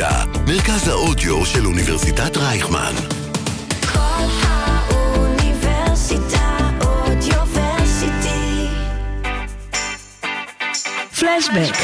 האוניברסיטה, 0.00 0.40
מרכז 0.46 0.88
האודיו 0.88 1.46
של 1.46 1.66
אוניברסיטת 1.66 2.36
רייכמן. 2.36 2.92
כל 3.92 4.24
האוניברסיטה 4.42 5.58
אודיוורסיטי. 6.84 8.66
פלשבק, 11.20 11.76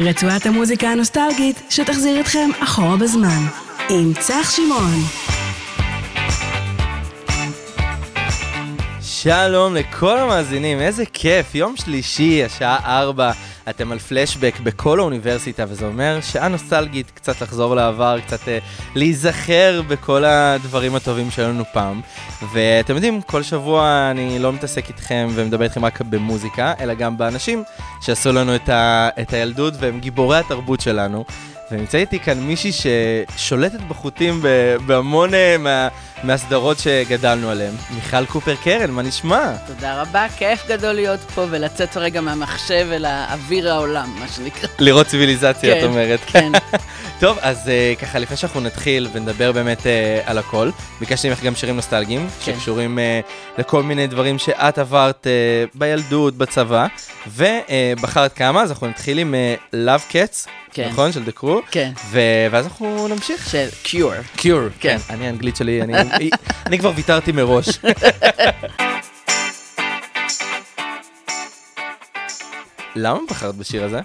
רצועת 0.00 0.46
המוזיקה 0.46 0.88
הנוסטלגית 0.88 1.62
שתחזיר 1.70 2.20
אתכם 2.20 2.50
אחורה 2.60 2.96
בזמן, 2.96 3.42
עם 3.88 4.12
צח 4.20 4.50
שמעון. 4.50 5.00
שלום 9.00 9.74
לכל 9.74 10.18
המאזינים, 10.18 10.80
איזה 10.80 11.04
כיף, 11.12 11.54
יום 11.54 11.76
שלישי, 11.76 12.44
השעה 12.44 13.00
4, 13.00 13.32
אתם 13.70 13.92
על 13.92 13.98
פלשבק 13.98 14.54
בכל 14.62 14.98
האוניברסיטה, 14.98 15.64
וזה 15.68 15.86
אומר 15.86 16.18
שעה 16.20 16.48
נוסטלגית, 16.48 17.10
קצת 17.10 17.40
לחזור 17.40 17.74
לעבר, 17.74 18.18
קצת 18.26 18.48
אה, 18.48 18.58
להיזכר 18.94 19.82
בכל 19.88 20.24
הדברים 20.24 20.94
הטובים 20.94 21.30
שהיו 21.30 21.48
לנו 21.48 21.64
פעם. 21.72 22.00
ואתם 22.52 22.94
יודעים, 22.94 23.22
כל 23.22 23.42
שבוע 23.42 24.08
אני 24.10 24.38
לא 24.38 24.52
מתעסק 24.52 24.88
איתכם 24.88 25.28
ומדבר 25.34 25.64
איתכם 25.64 25.84
רק 25.84 26.00
במוזיקה, 26.00 26.72
אלא 26.80 26.94
גם 26.94 27.18
באנשים 27.18 27.64
שעשו 28.00 28.32
לנו 28.32 28.54
את, 28.54 28.68
ה, 28.68 29.08
את 29.22 29.32
הילדות 29.32 29.74
והם 29.80 30.00
גיבורי 30.00 30.38
התרבות 30.38 30.80
שלנו. 30.80 31.24
ונמצא 31.70 31.98
איתי 31.98 32.18
כאן 32.20 32.40
מישהי 32.40 32.70
ששולטת 32.72 33.80
בחוטים 33.80 34.42
בהמון 34.86 35.34
אה, 35.34 35.56
מה, 35.58 35.88
מהסדרות 36.22 36.78
שגדלנו 36.78 37.50
עליהן. 37.50 37.74
מיכל 37.94 38.26
קופר 38.26 38.54
קרן, 38.64 38.90
מה 38.90 39.02
נשמע? 39.02 39.52
תודה 39.66 40.02
רבה, 40.02 40.26
כיף 40.36 40.68
גדול 40.68 40.92
להיות 40.92 41.20
פה 41.20 41.46
ולצאת 41.50 41.96
רגע 41.96 42.20
מהמחשב 42.20 42.88
אל 42.92 43.04
האוויר 43.04 43.72
העולם, 43.72 44.14
מה 44.18 44.28
שנקרא. 44.28 44.68
לראות 44.78 45.06
ציוויליזציה, 45.06 45.76
את 45.76 45.80
כן, 45.80 45.86
אומרת. 45.86 46.20
כן. 46.26 46.52
טוב, 47.20 47.38
אז 47.40 47.66
uh, 47.66 48.00
ככה, 48.00 48.18
לפני 48.18 48.36
שאנחנו 48.36 48.60
נתחיל 48.60 49.08
ונדבר 49.12 49.52
באמת 49.52 49.80
uh, 49.80 49.84
על 50.24 50.38
הכל, 50.38 50.70
ביקשתי 51.00 51.28
ממך 51.28 51.42
גם 51.42 51.54
שירים 51.54 51.76
נוסטלגיים, 51.76 52.28
כן. 52.44 52.52
שקשורים 52.52 52.98
uh, 52.98 53.60
לכל 53.60 53.82
מיני 53.82 54.06
דברים 54.06 54.38
שאת 54.38 54.78
עברת 54.78 55.26
uh, 55.26 55.78
בילדות, 55.78 56.36
בצבא, 56.36 56.86
ובחרת 57.26 58.32
כמה, 58.32 58.62
אז 58.62 58.70
אנחנו 58.70 58.86
נתחיל 58.86 59.18
עם 59.18 59.34
uh, 59.34 59.74
Love 59.74 60.12
Cats, 60.12 60.48
כן. 60.74 60.88
נכון? 60.88 61.12
של 61.12 61.22
The 61.22 61.40
Crew, 61.40 61.62
כן, 61.70 61.92
ו- 62.10 62.18
ואז 62.50 62.64
אנחנו 62.66 63.08
נמשיך. 63.08 63.50
של 63.50 63.68
קיור. 63.82 64.12
קיור, 64.36 64.60
כן. 64.80 64.98
כן. 65.08 65.14
אני, 65.14 65.26
האנגלית 65.26 65.56
שלי, 65.56 65.82
אני, 65.82 65.94
אני 66.66 66.78
כבר 66.78 66.92
ויתרתי 66.96 67.32
מראש. 67.32 67.66
למה 72.96 73.18
בחרת 73.30 73.54
בשיר 73.54 73.84
הזה? 73.84 74.00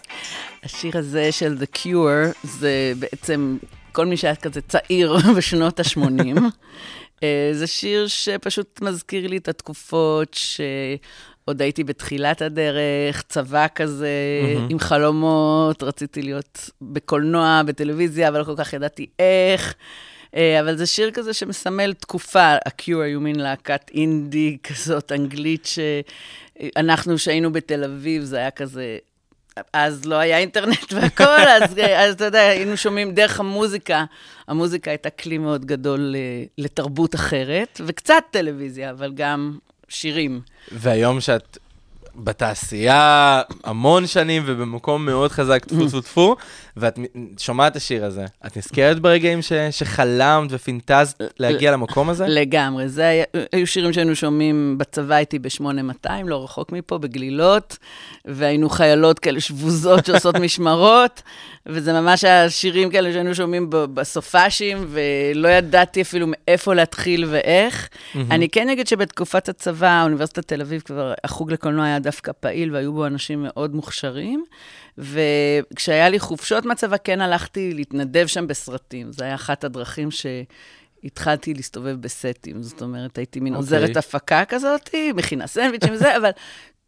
השיר 0.63 0.97
הזה 0.97 1.31
של 1.31 1.57
The 1.61 1.77
Cure, 1.77 2.33
זה 2.43 2.93
בעצם 2.99 3.57
כל 3.91 4.05
מי 4.05 4.17
שהיה 4.17 4.35
כזה 4.35 4.61
צעיר 4.61 5.17
בשנות 5.37 5.79
ה-80. 5.79 6.39
זה 7.53 7.67
שיר 7.67 8.07
שפשוט 8.07 8.81
מזכיר 8.81 9.27
לי 9.27 9.37
את 9.37 9.47
התקופות 9.47 10.37
שעוד 11.49 11.61
הייתי 11.61 11.83
בתחילת 11.83 12.41
הדרך, 12.41 13.23
צבא 13.29 13.67
כזה, 13.75 14.09
מהמם. 14.43 14.67
עם 14.69 14.79
חלומות, 14.79 15.83
רציתי 15.83 16.21
להיות 16.21 16.69
בקולנוע, 16.81 17.61
בטלוויזיה, 17.65 18.27
אבל 18.27 18.39
לא 18.39 18.43
כל 18.43 18.55
כך 18.57 18.73
ידעתי 18.73 19.05
איך. 19.19 19.75
אה, 20.35 20.59
אבל 20.59 20.77
זה 20.77 20.85
שיר 20.85 21.11
כזה 21.11 21.33
שמסמל 21.33 21.93
תקופה, 21.93 22.41
ה-Cure 22.41 23.01
היו 23.03 23.21
מין 23.21 23.39
להקת 23.39 23.91
אינדי 23.93 24.57
כזאת, 24.63 25.11
אנגלית, 25.11 25.67
שאנחנו, 26.55 27.17
שהיינו 27.17 27.51
בתל 27.51 27.83
אביב, 27.83 28.23
זה 28.23 28.37
היה 28.37 28.51
כזה... 28.51 28.97
אז 29.73 30.05
לא 30.05 30.15
היה 30.15 30.37
אינטרנט 30.37 30.93
והכל, 30.93 31.23
אז, 31.61 31.79
אז 31.97 32.13
אתה 32.13 32.25
יודע, 32.25 32.41
היינו 32.41 32.77
שומעים 32.77 33.11
דרך 33.11 33.39
המוזיקה. 33.39 34.05
המוזיקה 34.47 34.91
הייתה 34.91 35.09
כלי 35.09 35.37
מאוד 35.37 35.65
גדול 35.65 36.15
אה, 36.15 36.43
לתרבות 36.57 37.15
אחרת, 37.15 37.81
וקצת 37.85 38.23
טלוויזיה, 38.31 38.91
אבל 38.91 39.11
גם 39.13 39.57
שירים. 39.89 40.41
והיום 40.71 41.21
שאת 41.21 41.57
בתעשייה 42.15 43.41
המון 43.63 44.07
שנים 44.07 44.43
ובמקום 44.45 45.05
מאוד 45.05 45.31
חזק, 45.31 45.65
טפו 45.65 45.87
טפו 45.87 46.01
טפו, 46.01 46.35
ואת 46.79 46.99
שומעת 47.37 47.71
את 47.71 47.77
השיר 47.77 48.05
הזה, 48.05 48.25
את 48.47 48.57
נזכרת 48.57 48.99
ברגעים 48.99 49.41
ש- 49.41 49.53
שחלמת 49.71 50.49
ופינטזת 50.53 51.21
להגיע 51.39 51.71
למקום 51.71 52.09
הזה? 52.09 52.25
לגמרי. 52.27 52.89
זה 52.89 53.07
היה, 53.07 53.23
היו 53.51 53.67
שירים 53.67 53.93
שהיינו 53.93 54.15
שומעים 54.15 54.75
בצבא, 54.77 55.15
הייתי 55.15 55.39
ב-8200, 55.39 56.09
לא 56.25 56.43
רחוק 56.43 56.71
מפה, 56.71 56.97
בגלילות, 56.97 57.77
והיינו 58.25 58.69
חיילות 58.69 59.19
כאלה 59.19 59.39
שבוזות 59.41 60.05
שעושות 60.05 60.35
משמרות, 60.45 61.21
וזה 61.65 61.93
ממש 61.93 62.23
היה 62.23 62.49
שירים 62.49 62.89
כאלה 62.89 63.11
שהיינו 63.11 63.35
שומעים 63.35 63.67
בסופאשים, 63.69 64.87
ולא 64.87 65.47
ידעתי 65.47 66.01
אפילו 66.01 66.25
מאיפה 66.29 66.73
להתחיל 66.73 67.25
ואיך. 67.29 67.89
אני 68.15 68.49
כן 68.49 68.69
אגיד 68.69 68.87
שבתקופת 68.87 69.49
הצבא, 69.49 70.03
אוניברסיטת 70.03 70.47
תל 70.47 70.61
אביב, 70.61 70.81
כבר 70.81 71.13
החוג 71.23 71.51
לקולנוע 71.51 71.85
היה 71.85 71.99
דווקא 71.99 72.31
פעיל, 72.39 72.73
והיו 72.75 72.93
בו 72.93 73.05
אנשים 73.05 73.43
מאוד 73.43 73.75
מוכשרים. 73.75 74.43
וכשהיה 74.99 76.09
לי 76.09 76.19
חופשות 76.19 76.65
מהצבא, 76.65 76.97
כן 77.03 77.21
הלכתי 77.21 77.73
להתנדב 77.73 78.27
שם 78.27 78.47
בסרטים. 78.47 79.11
זו 79.11 79.23
הייתה 79.23 79.35
אחת 79.35 79.63
הדרכים 79.63 80.09
שהתחלתי 80.11 81.53
להסתובב 81.53 81.95
בסטים. 82.01 82.63
זאת 82.63 82.81
אומרת, 82.81 83.17
הייתי 83.17 83.39
מין 83.39 83.55
אוקיי. 83.55 83.65
עוזרת 83.65 83.97
הפקה 83.97 84.45
כזאת, 84.45 84.89
מכינה 85.15 85.47
סנדוויצ'ים 85.47 85.93
וזה, 85.93 86.17
אבל 86.17 86.31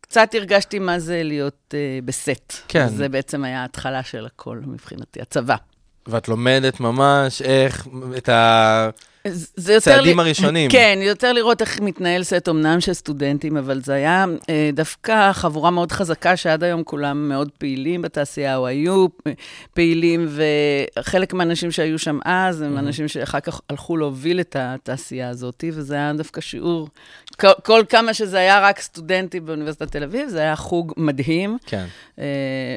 קצת 0.01 0.35
הרגשתי 0.35 0.79
מה 0.79 0.99
זה 0.99 1.23
להיות 1.23 1.73
uh, 1.73 2.05
בסט. 2.05 2.53
כן. 2.67 2.88
זה 2.88 3.09
בעצם 3.09 3.44
היה 3.44 3.61
ההתחלה 3.61 4.03
של 4.03 4.25
הכל 4.25 4.59
מבחינתי, 4.66 5.22
הצבא. 5.22 5.55
ואת 6.07 6.28
לומדת 6.28 6.79
ממש 6.79 7.41
איך, 7.41 7.88
את 8.17 8.29
ה... 8.29 8.89
זה 9.56 9.74
יותר 9.74 9.92
צעדים 9.98 10.18
לי- 10.20 10.24
הראשונים. 10.24 10.72
כן, 10.76 11.00
יותר 11.02 11.34
לראות 11.34 11.62
איך 11.62 11.80
מתנהל 11.80 12.24
סט, 12.24 12.50
אמנם 12.50 12.82
של 12.82 12.94
סטודנטים, 12.94 13.58
אבל 13.58 13.82
זה 13.82 13.94
היה 13.94 14.26
אה, 14.50 14.70
דווקא 14.74 15.32
חבורה 15.34 15.72
מאוד 15.72 15.92
חזקה, 15.92 16.38
שעד 16.38 16.64
היום 16.64 16.84
כולם 16.84 17.30
מאוד 17.30 17.50
פעילים 17.58 18.02
בתעשייה, 18.02 18.58
או 18.58 18.68
היו 18.68 19.06
פעילים, 19.74 20.28
וחלק 21.00 21.34
מהאנשים 21.34 21.72
שהיו 21.72 22.00
שם 22.00 22.20
אז, 22.26 22.62
הם 22.62 22.78
אנשים 22.78 23.08
שאחר 23.08 23.40
כך 23.40 23.62
הלכו 23.70 23.98
להוביל 23.98 24.40
את 24.40 24.56
התעשייה 24.59 25.30
הזאת, 25.30 25.64
וזה 25.74 25.96
היה 25.96 26.14
דווקא 26.14 26.42
שיעור, 26.42 26.88
כל, 27.40 27.48
כל 27.64 27.84
כמה 27.90 28.14
שזה 28.14 28.38
היה 28.38 28.59
רק 28.59 28.80
סטודנטים 28.80 29.46
באוניברסיטת 29.46 29.92
תל 29.92 30.03
אביב, 30.03 30.30
זה 30.30 30.40
היה 30.40 30.56
חוג 30.56 30.94
מדהים. 30.98 31.58
כן. 31.66 31.86
אה, 32.20 32.26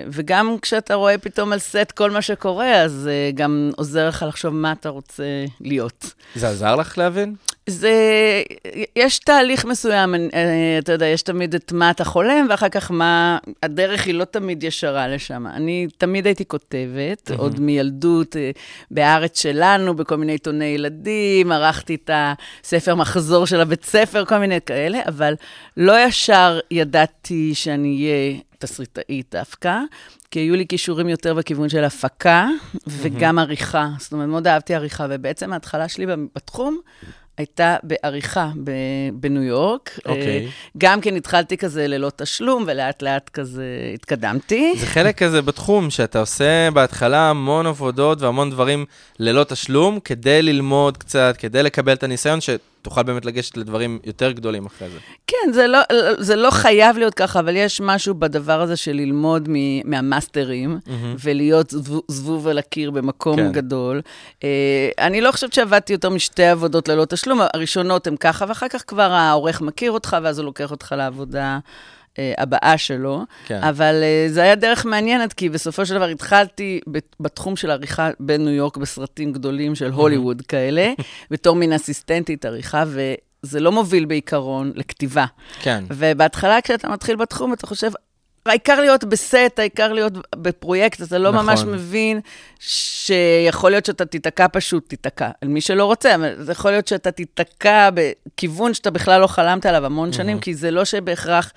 וגם 0.08 0.56
כשאתה 0.62 0.94
רואה 0.94 1.18
פתאום 1.18 1.52
על 1.52 1.58
סט 1.58 1.92
כל 1.94 2.10
מה 2.10 2.22
שקורה, 2.22 2.72
אז 2.82 3.08
אה, 3.12 3.30
גם 3.34 3.70
עוזר 3.76 4.08
לך 4.08 4.24
לחשוב 4.28 4.54
מה 4.54 4.72
אתה 4.72 4.88
רוצה 4.88 5.24
להיות. 5.60 6.12
זה 6.34 6.48
עזר 6.48 6.76
לך 6.76 6.98
להבין? 6.98 7.34
זה, 7.66 7.92
יש 8.96 9.18
תהליך 9.18 9.64
מסוים, 9.64 10.14
אה, 10.14 10.78
אתה 10.78 10.92
יודע, 10.92 11.06
יש 11.06 11.22
תמיד 11.22 11.54
את 11.54 11.72
מה 11.72 11.90
אתה 11.90 12.04
חולם, 12.04 12.46
ואחר 12.50 12.68
כך 12.68 12.90
מה, 12.90 13.38
הדרך 13.62 14.06
היא 14.06 14.14
לא 14.14 14.24
תמיד 14.24 14.64
ישרה 14.64 15.08
לשם. 15.08 15.46
אני 15.46 15.86
תמיד 15.98 16.26
הייתי 16.26 16.44
כותבת, 16.44 17.30
עוד 17.36 17.60
מילדות, 17.60 18.36
אה, 18.36 18.50
בארץ 18.90 19.42
שלנו, 19.42 19.94
בכל 19.94 20.16
מיני 20.16 20.32
עיתוני 20.32 20.64
ילדים, 20.64 21.52
ערכתי 21.52 21.94
את 21.94 22.10
הספר 22.12 22.94
מחזור 22.94 23.46
של 23.46 23.60
הבית 23.60 23.84
ספר, 23.84 24.24
כל 24.24 24.38
מיני 24.38 24.58
כאלה, 24.66 24.98
אבל 25.08 25.34
לא 25.76 26.06
ישר 26.06 26.60
ידעתי 26.70 27.54
שאני 27.54 28.02
אהיה 28.02 28.40
תסריטאית 28.58 29.34
דווקא. 29.34 29.78
כי 30.34 30.40
היו 30.40 30.56
לי 30.56 30.66
כישורים 30.66 31.08
יותר 31.08 31.34
בכיוון 31.34 31.68
של 31.68 31.84
הפקה 31.84 32.48
וגם 32.86 33.38
עריכה. 33.38 33.88
זאת 33.98 34.12
אומרת, 34.12 34.28
מאוד 34.28 34.46
אהבתי 34.46 34.74
עריכה, 34.74 35.06
ובעצם 35.10 35.52
ההתחלה 35.52 35.88
שלי 35.88 36.06
בתחום 36.36 36.80
הייתה 37.38 37.76
בעריכה 37.82 38.50
ב- 38.64 38.70
בניו 39.12 39.42
יורק. 39.42 39.98
אוקיי. 40.06 40.44
אה, 40.44 40.50
גם 40.78 41.00
כן 41.00 41.16
התחלתי 41.16 41.56
כזה 41.56 41.86
ללא 41.86 42.10
תשלום, 42.16 42.64
ולאט 42.66 43.02
לאט 43.02 43.28
כזה 43.28 43.64
התקדמתי. 43.94 44.72
זה 44.76 44.86
חלק 44.86 45.22
כזה 45.22 45.42
בתחום, 45.42 45.90
שאתה 45.90 46.20
עושה 46.20 46.70
בהתחלה 46.70 47.30
המון 47.30 47.66
עבודות 47.66 48.20
והמון 48.20 48.50
דברים 48.50 48.84
ללא 49.18 49.44
תשלום, 49.44 50.00
כדי 50.00 50.42
ללמוד 50.42 50.96
קצת, 50.96 51.34
כדי 51.38 51.62
לקבל 51.62 51.92
את 51.92 52.02
הניסיון, 52.02 52.38
שתוכל 52.84 53.02
באמת 53.02 53.24
לגשת 53.24 53.56
לדברים 53.56 53.98
יותר 54.04 54.32
גדולים 54.32 54.66
אחרי 54.66 54.90
זה. 54.90 54.98
כן, 55.26 55.52
זה 55.52 55.66
לא, 55.66 55.78
זה 56.18 56.36
לא 56.36 56.50
חייב 56.50 56.98
להיות 56.98 57.14
ככה, 57.14 57.40
אבל 57.40 57.56
יש 57.56 57.80
משהו 57.80 58.14
בדבר 58.14 58.60
הזה 58.60 58.76
של 58.76 58.92
ללמוד 58.92 59.48
מ, 59.48 59.90
מהמאסטרים, 59.90 60.78
ולהיות 61.22 61.70
זבוב, 61.70 62.02
זבוב 62.08 62.48
על 62.48 62.58
הקיר 62.58 62.90
במקום 62.90 63.36
כן. 63.36 63.46
כן. 63.46 63.52
גדול. 63.52 64.00
אה, 64.44 64.88
אני 64.98 65.20
לא 65.20 65.32
חושבת 65.32 65.52
שעבדתי 65.52 65.92
יותר 65.92 66.08
משתי 66.08 66.44
עבודות 66.44 66.88
ללא 66.88 67.04
תשלום, 67.04 67.40
הראשונות 67.54 68.06
הן 68.06 68.16
ככה, 68.16 68.44
ואחר 68.48 68.68
כך 68.68 68.84
כבר 68.86 69.12
העורך 69.12 69.60
מכיר 69.60 69.92
אותך, 69.92 70.16
ואז 70.22 70.38
הוא 70.38 70.44
לוקח 70.44 70.70
אותך 70.70 70.94
לעבודה. 70.98 71.58
אה, 72.18 72.32
הבאה 72.38 72.78
שלו, 72.78 73.22
כן. 73.46 73.62
אבל 73.62 73.94
uh, 74.02 74.32
זה 74.32 74.42
היה 74.42 74.54
דרך 74.54 74.86
מעניינת, 74.86 75.32
כי 75.32 75.48
בסופו 75.48 75.86
של 75.86 75.94
דבר 75.94 76.04
התחלתי 76.04 76.80
בת- 76.86 77.16
בתחום 77.20 77.56
של 77.56 77.70
עריכה 77.70 78.10
בניו 78.20 78.50
יורק 78.52 78.76
בסרטים 78.76 79.32
גדולים 79.32 79.74
של 79.74 79.90
הוליווד 79.90 80.42
כאלה, 80.48 80.92
בתור 81.30 81.56
מין 81.56 81.72
אסיסטנטית 81.72 82.44
עריכה, 82.44 82.84
וזה 82.86 83.60
לא 83.60 83.72
מוביל 83.72 84.04
בעיקרון 84.04 84.72
לכתיבה. 84.74 85.24
כן. 85.62 85.84
ובהתחלה, 85.90 86.60
כשאתה 86.60 86.88
מתחיל 86.88 87.16
בתחום, 87.16 87.52
אתה 87.52 87.66
חושב, 87.66 87.90
העיקר 88.46 88.80
להיות 88.80 89.04
בסט, 89.04 89.58
העיקר 89.58 89.92
להיות 89.92 90.12
בפרויקט, 90.36 91.02
אתה 91.02 91.18
לא 91.18 91.32
נכון. 91.32 91.46
ממש 91.46 91.60
מבין 91.62 92.20
שיכול 92.60 93.70
להיות 93.70 93.86
שאתה 93.86 94.04
תיתקע 94.04 94.46
פשוט, 94.52 94.88
תיתקע. 94.88 95.30
מי 95.44 95.60
שלא 95.60 95.84
רוצה, 95.84 96.14
אבל 96.14 96.34
זה 96.38 96.52
יכול 96.52 96.70
להיות 96.70 96.88
שאתה 96.88 97.10
תיתקע 97.10 97.88
בכיוון 97.94 98.74
שאתה 98.74 98.90
בכלל 98.90 99.20
לא 99.20 99.26
חלמת 99.26 99.66
עליו 99.66 99.86
המון 99.86 100.12
שנים, 100.12 100.40
כי 100.40 100.54
זה 100.54 100.70
לא 100.70 100.84
שבהכרח, 100.84 101.52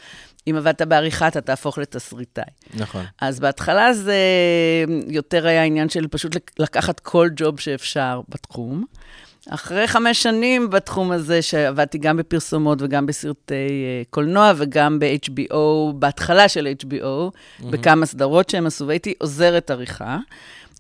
אם 0.49 0.55
עבדת 0.57 0.81
בעריכה, 0.81 1.27
אתה 1.27 1.41
תהפוך 1.41 1.77
לתסריטאי. 1.77 2.43
נכון. 2.73 3.05
אז 3.21 3.39
בהתחלה 3.39 3.93
זה 3.93 4.15
יותר 5.07 5.47
היה 5.47 5.63
עניין 5.63 5.89
של 5.89 6.07
פשוט 6.07 6.35
לק- 6.35 6.51
לקחת 6.59 6.99
כל 6.99 7.29
ג'וב 7.35 7.59
שאפשר 7.59 8.21
בתחום. 8.29 8.85
אחרי 9.49 9.87
חמש 9.87 10.23
שנים 10.23 10.69
בתחום 10.69 11.11
הזה, 11.11 11.41
שעבדתי 11.41 11.97
גם 11.97 12.17
בפרסומות 12.17 12.81
וגם 12.81 13.05
בסרטי 13.05 13.53
אה, 13.53 14.01
קולנוע 14.09 14.51
וגם 14.57 14.99
ב-HBO, 14.99 15.55
בהתחלה 15.95 16.47
של 16.49 16.73
HBO, 16.83 17.05
בכמה 17.69 18.05
סדרות 18.05 18.49
שהם 18.49 18.65
עשו, 18.67 18.87
והייתי 18.87 19.13
עוזרת 19.17 19.71
עריכה. 19.71 20.17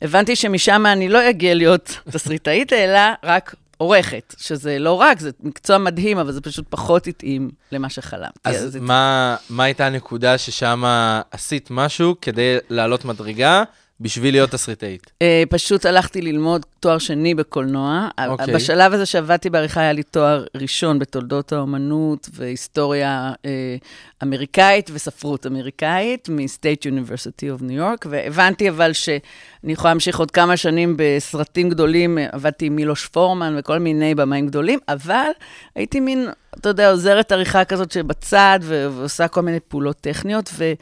הבנתי 0.01 0.35
שמשם 0.35 0.85
אני 0.85 1.09
לא 1.09 1.29
אגיע 1.29 1.53
להיות 1.53 1.99
תסריטאית, 2.11 2.73
אלא 2.73 2.99
רק 3.23 3.55
עורכת, 3.77 4.35
שזה 4.37 4.79
לא 4.79 4.93
רק, 4.93 5.19
זה 5.19 5.29
מקצוע 5.39 5.77
מדהים, 5.77 6.17
אבל 6.17 6.31
זה 6.31 6.41
פשוט 6.41 6.65
פחות 6.69 7.07
התאים 7.07 7.49
למה 7.71 7.89
שחלמתי. 7.89 8.39
אז 8.43 8.75
הת- 8.75 8.81
מה, 8.81 9.35
מה 9.49 9.63
הייתה 9.63 9.85
הנקודה 9.85 10.37
ששם 10.37 10.83
עשית 11.31 11.67
משהו 11.71 12.15
כדי 12.21 12.57
לעלות 12.69 13.05
מדרגה 13.05 13.63
בשביל 13.99 14.33
להיות 14.33 14.49
תסריטאית? 14.51 15.11
אה, 15.21 15.43
פשוט 15.49 15.85
הלכתי 15.85 16.21
ללמוד 16.21 16.65
תואר 16.79 16.97
שני 16.97 17.35
בקולנוע. 17.35 18.09
אוקיי. 18.27 18.53
בשלב 18.53 18.93
הזה 18.93 19.05
שעבדתי 19.05 19.49
בעריכה 19.49 19.81
היה 19.81 19.93
לי 19.93 20.03
תואר 20.03 20.45
ראשון 20.55 20.99
בתולדות 20.99 21.51
האומנות 21.51 22.29
והיסטוריה 22.33 23.33
אה, 23.45 23.75
אמריקאית 24.23 24.89
וספרות 24.93 25.45
אמריקאית 25.45 26.29
מ-State 26.29 26.85
University 26.85 27.59
of 27.59 27.63
New 27.63 27.79
York, 27.79 28.07
והבנתי 28.09 28.69
אבל 28.69 28.93
שאני 28.93 29.19
יכולה 29.63 29.93
להמשיך 29.93 30.19
עוד 30.19 30.31
כמה 30.31 30.57
שנים 30.57 30.95
בסרטים 30.97 31.69
גדולים, 31.69 32.17
עבדתי 32.31 32.65
עם 32.65 32.75
מילוש 32.75 33.05
פורמן 33.05 33.55
וכל 33.59 33.79
מיני 33.79 34.15
במאים 34.15 34.47
גדולים, 34.47 34.79
אבל 34.87 35.29
הייתי 35.75 35.99
מין, 35.99 36.27
אתה 36.59 36.69
יודע, 36.69 36.91
עוזרת 36.91 37.31
עריכה 37.31 37.65
כזאת 37.65 37.91
שבצד 37.91 38.59
ועושה 38.61 39.27
כל 39.27 39.41
מיני 39.41 39.59
פעולות 39.59 39.97
טכניות, 40.01 40.49
ו... 40.53 40.73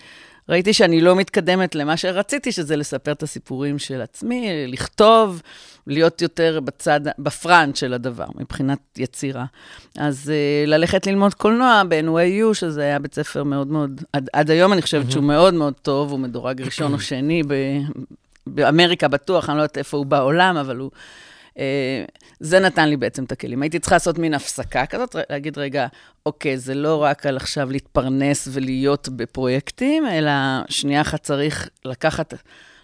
ראיתי 0.49 0.73
שאני 0.73 1.01
לא 1.01 1.15
מתקדמת 1.15 1.75
למה 1.75 1.97
שרציתי, 1.97 2.51
שזה 2.51 2.75
לספר 2.75 3.11
את 3.11 3.23
הסיפורים 3.23 3.79
של 3.79 4.01
עצמי, 4.01 4.67
לכתוב, 4.67 5.41
להיות 5.87 6.21
יותר 6.21 6.59
בצד, 6.59 7.01
בפרנט 7.19 7.75
של 7.75 7.93
הדבר, 7.93 8.25
מבחינת 8.35 8.79
יצירה. 8.97 9.45
אז 9.97 10.31
uh, 10.31 10.69
ללכת 10.69 11.07
ללמוד 11.07 11.33
קולנוע 11.33 11.81
ב-NYU, 11.89 12.53
שזה 12.53 12.81
היה 12.81 12.99
בית 12.99 13.13
ספר 13.13 13.43
מאוד 13.43 13.67
מאוד, 13.67 14.01
עד, 14.13 14.29
עד 14.33 14.51
היום 14.51 14.73
אני 14.73 14.81
חושבת 14.81 15.11
שהוא 15.11 15.23
מאוד 15.23 15.53
מאוד 15.53 15.73
טוב, 15.81 16.11
הוא 16.11 16.19
מדורג 16.19 16.61
ראשון 16.61 16.93
או 16.93 16.99
שני 16.99 17.43
ב, 17.47 17.53
באמריקה 18.47 19.07
בטוח, 19.07 19.49
אני 19.49 19.57
לא 19.57 19.61
יודעת 19.61 19.77
איפה 19.77 19.97
הוא 19.97 20.05
בעולם, 20.05 20.57
אבל 20.57 20.77
הוא... 20.77 20.91
Uh, 21.55 21.57
זה 22.39 22.59
נתן 22.59 22.89
לי 22.89 22.97
בעצם 22.97 23.23
את 23.23 23.31
הכלים. 23.31 23.61
הייתי 23.61 23.79
צריכה 23.79 23.95
לעשות 23.95 24.17
מין 24.17 24.33
הפסקה 24.33 24.85
כזאת, 24.85 25.15
להגיד, 25.29 25.57
רגע, 25.57 25.87
אוקיי, 26.25 26.57
זה 26.57 26.73
לא 26.73 27.03
רק 27.03 27.25
על 27.25 27.37
עכשיו 27.37 27.71
להתפרנס 27.71 28.47
ולהיות 28.51 29.09
בפרויקטים, 29.09 30.07
אלא 30.07 30.31
שנייה 30.69 31.01
אחת 31.01 31.23
צריך 31.23 31.69
לקחת, 31.85 32.33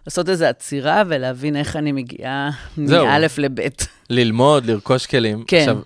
לעשות 0.06 0.30
איזו 0.30 0.46
עצירה 0.46 1.04
ולהבין 1.08 1.56
איך 1.56 1.76
אני 1.76 1.92
מגיעה. 1.92 2.50
מאלף 2.78 3.38
לבית. 3.38 3.88
ללמוד, 4.10 4.66
לרכוש 4.66 5.06
כלים. 5.06 5.44
כן. 5.48 5.58
עכשיו, 5.60 5.78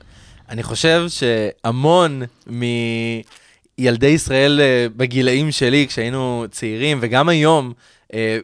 אני 0.50 0.64
חושב 0.64 1.06
שהמון 1.10 2.22
מילדי 2.48 4.08
ישראל 4.08 4.60
אה, 4.62 4.88
בגילאים 4.96 5.52
שלי, 5.52 5.86
כשהיינו 5.88 6.46
צעירים, 6.52 6.98
וגם 7.02 7.30
היום, 7.30 7.68
אה, 7.68 7.95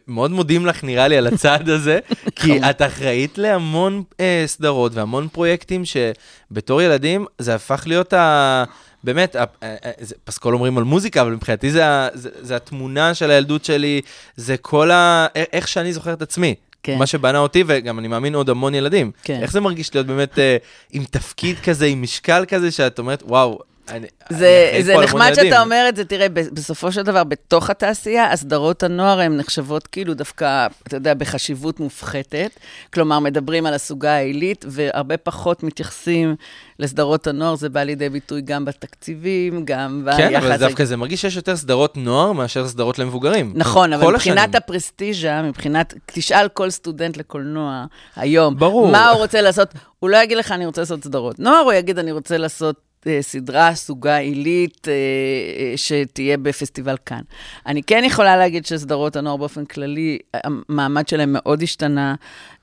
מאוד 0.07 0.31
מודים 0.31 0.65
לך, 0.65 0.83
נראה 0.83 1.07
לי, 1.07 1.17
על 1.17 1.27
הצעד 1.27 1.69
הזה, 1.69 1.99
כי 2.35 2.59
את 2.69 2.81
אחראית 2.81 3.37
להמון 3.37 4.03
אה, 4.19 4.43
סדרות 4.45 4.95
והמון 4.95 5.27
פרויקטים 5.27 5.83
שבתור 5.85 6.81
ילדים 6.81 7.25
זה 7.39 7.55
הפך 7.55 7.83
להיות 7.85 8.13
ה... 8.13 8.63
באמת, 9.03 9.35
ה- 9.35 9.39
ה- 9.41 9.45
ה- 9.61 9.91
זה- 9.99 10.15
פסקול 10.23 10.53
אומרים 10.53 10.77
על 10.77 10.83
מוזיקה, 10.83 11.21
אבל 11.21 11.31
מבחינתי 11.31 11.71
זה, 11.71 11.83
זה, 12.13 12.29
זה 12.41 12.55
התמונה 12.55 13.13
של 13.13 13.31
הילדות 13.31 13.65
שלי, 13.65 14.01
זה 14.35 14.57
כל 14.57 14.91
ה... 14.91 15.27
איך 15.53 15.67
שאני 15.67 15.93
זוכר 15.93 16.13
את 16.13 16.21
עצמי. 16.21 16.55
כן. 16.83 16.97
מה 16.97 17.05
שבנה 17.05 17.37
אותי, 17.37 17.63
וגם 17.67 17.99
אני 17.99 18.07
מאמין 18.07 18.35
עוד 18.35 18.49
המון 18.49 18.75
ילדים. 18.75 19.11
כן. 19.23 19.39
איך 19.41 19.51
זה 19.51 19.59
מרגיש 19.61 19.95
להיות 19.95 20.07
באמת 20.07 20.39
אה, 20.39 20.57
עם 20.91 21.03
תפקיד 21.03 21.59
כזה, 21.59 21.85
עם 21.85 22.01
משקל 22.01 22.45
כזה, 22.47 22.71
שאת 22.71 22.99
אומרת, 22.99 23.23
וואו, 23.27 23.59
אני... 23.89 24.07
זה, 24.29 24.71
אני 24.73 24.83
זה 24.83 24.97
נחמד 24.97 25.21
המון 25.21 25.27
ילדים." 25.27 25.45
שאתה 25.45 25.61
אומר 25.61 25.85
את 25.89 25.95
זה, 25.95 26.05
תראה, 26.05 26.29
בסופו 26.29 26.91
של 26.91 27.01
דבר, 27.01 27.23
בתוך 27.23 27.69
התעשייה, 27.69 28.31
הסדרות 28.31 28.83
הנוער 28.83 29.19
הן 29.19 29.37
נחשבות 29.37 29.87
כאילו 29.87 30.13
דווקא, 30.13 30.67
אתה 30.87 30.97
יודע, 30.97 31.13
בחשיבות 31.13 31.79
מופחתת. 31.79 32.51
כלומר, 32.93 33.19
מדברים 33.19 33.65
על 33.65 33.73
הסוגה 33.73 34.11
העילית, 34.11 34.65
והרבה 34.67 35.17
פחות 35.17 35.63
מתייחסים 35.63 36.35
לסדרות 36.79 37.27
הנוער, 37.27 37.55
זה 37.55 37.69
בא 37.69 37.83
לידי 37.83 38.09
ביטוי 38.09 38.41
גם 38.41 38.65
בתקציבים, 38.65 39.65
גם 39.65 40.01
ביחס... 40.05 40.17
כן, 40.17 40.35
אבל 40.35 40.57
דווקא 40.57 40.85
זה 40.85 40.97
מרגיש 40.97 41.21
שיש 41.21 41.35
יותר 41.35 41.55
סדרות 41.57 41.97
נוער 41.97 42.31
מאשר 42.31 42.67
סדרות 42.67 42.99
למבוגרים. 42.99 43.53
נכון, 43.55 43.93
אבל 43.93 44.13
מבחינת 44.13 44.37
השנים. 44.37 44.55
הפרסטיז'ה, 44.55 45.41
מבחינת, 45.41 45.93
תשאל 46.05 46.47
כל 46.47 46.69
סטודנט 46.69 47.17
לקולנוע 47.17 47.85
היום, 48.15 48.57
ברור. 48.57 48.91
מה 48.91 49.09
הוא 49.09 49.19
רוצה 49.19 49.41
לעשות, 49.41 49.73
הוא 49.99 50.09
לא 50.09 50.17
יגיד 50.17 50.37
לך, 50.37 50.51
אני 50.51 50.65
רוצה 50.65 50.81
לעשות 50.81 51.03
סדרות 51.03 51.39
נוער, 51.39 51.59
הוא 51.59 51.73
יגיד, 51.73 51.99
אני 51.99 52.11
רוצה 52.11 52.37
לעשות 52.37 52.90
סדרה, 53.21 53.75
סוגה 53.75 54.17
עילית, 54.17 54.87
אה, 54.87 54.93
אה, 54.93 55.73
שתהיה 55.75 56.37
בפסטיבל 56.37 56.95
כאן. 57.05 57.21
אני 57.65 57.83
כן 57.83 58.03
יכולה 58.05 58.37
להגיד 58.37 58.65
שסדרות 58.65 59.15
הנוער 59.15 59.37
באופן 59.37 59.65
כללי, 59.65 60.17
המעמד 60.33 61.07
שלהם 61.07 61.29
מאוד 61.33 61.63
השתנה. 61.63 62.15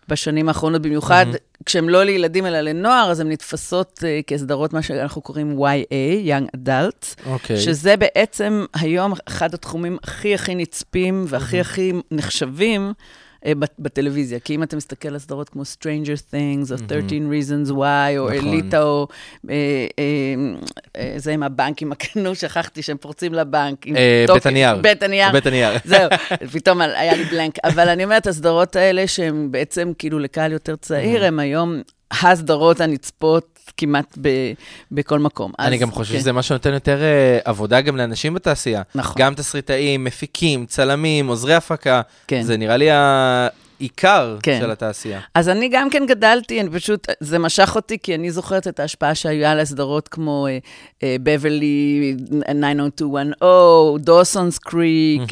בשנים 0.08 0.49
האחרונות, 0.49 0.82
במיוחד 0.82 1.26
mm-hmm. 1.32 1.64
כשהם 1.64 1.88
לא 1.88 2.05
לילדים 2.05 2.46
אלא 2.46 2.61
לנוער, 2.61 3.11
אז 3.11 3.20
הן 3.20 3.32
נתפסות 3.32 3.99
uh, 3.99 4.25
כסדרות, 4.26 4.73
מה 4.73 4.82
שאנחנו 4.82 5.23
קוראים 5.23 5.58
YA, 5.58 6.26
Young 6.26 6.56
Adults, 6.56 7.26
אוקיי. 7.26 7.56
שזה 7.56 7.96
בעצם 7.96 8.64
היום 8.75 9.12
אחד 9.29 9.55
התחומים 9.55 9.99
הכי 10.02 10.34
הכי 10.34 10.55
נצפים 10.55 11.25
והכי 11.29 11.61
הכי 11.61 11.93
נחשבים 12.11 12.82
אה, 12.87 12.93
בטלוויזיה. 13.79 14.40
כי 14.40 14.55
אם 14.55 14.62
אתה 14.62 14.76
מסתכל 14.76 15.08
על 15.08 15.19
סדרות 15.19 15.49
כמו 15.49 15.62
Stranger 15.62 16.32
Things, 16.32 16.73
או 16.73 16.79
13 16.79 16.99
Reasons 17.08 17.70
Why, 17.70 18.19
או 18.19 18.31
נכון. 18.31 18.49
אליטה, 18.49 18.82
או 18.82 19.08
אה, 19.50 19.55
אה, 19.99 20.05
אה, 20.96 21.12
זה 21.17 21.32
עם 21.32 21.43
הבנקים, 21.43 21.93
הקנו, 21.93 22.35
שכחתי 22.35 22.82
שהם 22.82 22.96
פורצים 22.96 23.35
לבנק. 23.35 23.87
עם 23.87 23.96
אה. 23.96 24.25
בית 24.35 24.46
הנייר. 24.46 24.76
בית 24.76 25.02
הנייר. 25.02 25.32
בית 25.32 25.46
הנייר. 25.46 25.70
זהו, 25.84 26.10
פתאום 26.53 26.81
היה 26.81 27.17
לי 27.17 27.24
בלנק. 27.24 27.55
אבל 27.65 27.89
אני 27.89 28.05
אומרת, 28.05 28.27
הסדרות 28.27 28.77
האלה, 28.77 29.06
שהן 29.06 29.51
בעצם 29.51 29.93
כאילו 29.98 30.19
לקהל 30.19 30.53
יותר 30.53 30.77
צעיר, 30.77 31.24
הן 31.24 31.39
היום 31.39 31.82
הסדרות 32.22 32.81
הנצפות 32.81 33.57
כמעט 33.77 34.19
ב, 34.20 34.29
בכל 34.93 35.19
מקום. 35.19 35.53
אני 35.58 35.77
אז, 35.77 35.82
גם 35.82 35.91
חושב 35.91 36.13
כן. 36.13 36.20
שזה 36.20 36.32
מה 36.32 36.43
שנותן 36.43 36.72
יותר 36.72 37.03
אה, 37.03 37.39
עבודה 37.44 37.81
גם 37.81 37.96
לאנשים 37.96 38.34
בתעשייה. 38.34 38.82
נכון. 38.94 39.15
גם 39.19 39.34
תסריטאים, 39.34 40.05
מפיקים, 40.05 40.67
צלמים, 40.67 41.27
עוזרי 41.27 41.55
הפקה. 41.55 42.01
כן. 42.27 42.43
זה 42.43 42.56
נראה 42.56 42.77
לי 42.77 42.89
העיקר 43.81 44.37
כן. 44.43 44.58
של 44.61 44.70
התעשייה. 44.70 45.20
אז 45.35 45.49
אני 45.49 45.69
גם 45.69 45.91
כן 45.91 46.06
גדלתי, 46.06 46.61
אני 46.61 46.70
פשוט, 46.70 47.06
זה 47.20 47.39
משך 47.39 47.73
אותי, 47.77 47.99
כי 48.03 48.15
אני 48.15 48.31
זוכרת 48.31 48.69
את 48.69 48.81
ההשפעה 48.81 49.15
שהייתה 49.15 49.55
לסדרות 49.55 50.08
כמו 50.08 50.47
בברלי 51.05 52.17
90210, 52.47 53.97
דוסונס 53.99 54.58
קריק, 54.58 55.23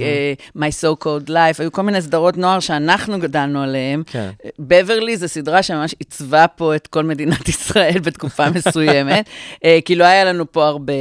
My 0.56 0.70
So 0.80 1.04
Called 1.04 1.28
Life, 1.28 1.58
היו 1.58 1.72
כל 1.72 1.82
מיני 1.82 2.02
סדרות 2.02 2.36
נוער 2.36 2.60
שאנחנו 2.60 3.20
גדלנו 3.20 3.62
עליהן. 3.62 4.02
כן. 4.06 4.30
בברלי 4.58 5.16
זו 5.16 5.28
סדרה 5.28 5.62
שממש 5.62 5.94
עיצבה 5.98 6.46
פה 6.46 6.76
את 6.76 6.86
כל 6.86 7.04
מדינת 7.04 7.48
ישראל 7.54 7.98
בתקופה 8.02 8.50
מסוימת, 8.56 9.28
אה, 9.64 9.78
כי 9.84 9.94
לא 9.94 10.04
היה 10.04 10.24
לנו 10.24 10.52
פה 10.52 10.66
הרבה. 10.66 10.92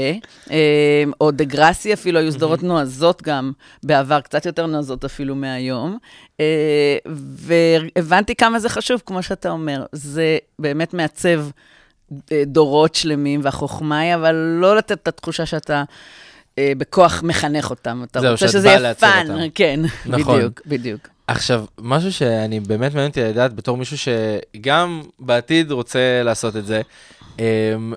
אה, 0.51 1.03
או 1.21 1.31
דה 1.31 1.43
גרסי 1.43 1.93
אפילו, 1.93 2.19
היו 2.19 2.31
סדרות 2.31 2.63
נועזות 2.63 3.21
גם 3.21 3.51
בעבר, 3.83 4.21
קצת 4.21 4.45
יותר 4.45 4.65
נועזות 4.65 5.05
אפילו 5.05 5.35
מהיום. 5.35 5.97
אה, 6.39 6.97
והבנתי 7.35 8.35
כמה 8.35 8.59
זה 8.59 8.69
חשוב, 8.69 9.01
כמו 9.05 9.23
שאתה 9.23 9.49
אומר. 9.49 9.85
זה 9.91 10.37
באמת 10.59 10.93
מעצב 10.93 11.45
אה, 12.31 12.43
דורות 12.45 12.95
שלמים, 12.95 13.39
והחוכמה 13.43 13.99
היא, 13.99 14.15
אבל 14.15 14.35
לא 14.35 14.77
לתת 14.77 14.91
את 14.91 15.07
התחושה 15.07 15.45
שאתה... 15.45 15.83
אה, 16.57 16.71
בכוח 16.77 17.23
מחנך 17.23 17.69
אותם. 17.69 18.03
אתה 18.03 18.19
זהו, 18.19 18.31
רוצה 18.31 18.47
שאת 18.47 18.53
שזה 18.53 18.67
יהיה 18.67 18.93
fun. 18.93 19.27
כן, 19.55 19.79
נכון. 20.05 20.37
בדיוק, 20.37 20.61
בדיוק. 20.65 21.07
עכשיו, 21.27 21.65
משהו 21.81 22.13
שאני 22.13 22.59
באמת 22.59 22.93
מעניין 22.93 23.09
אותי 23.09 23.21
לדעת 23.21 23.53
בתור 23.53 23.77
מישהו 23.77 23.97
שגם 23.97 25.01
בעתיד 25.19 25.71
רוצה 25.71 26.21
לעשות 26.23 26.55
את 26.55 26.65
זה, 26.65 26.81
אמ, 27.39 27.43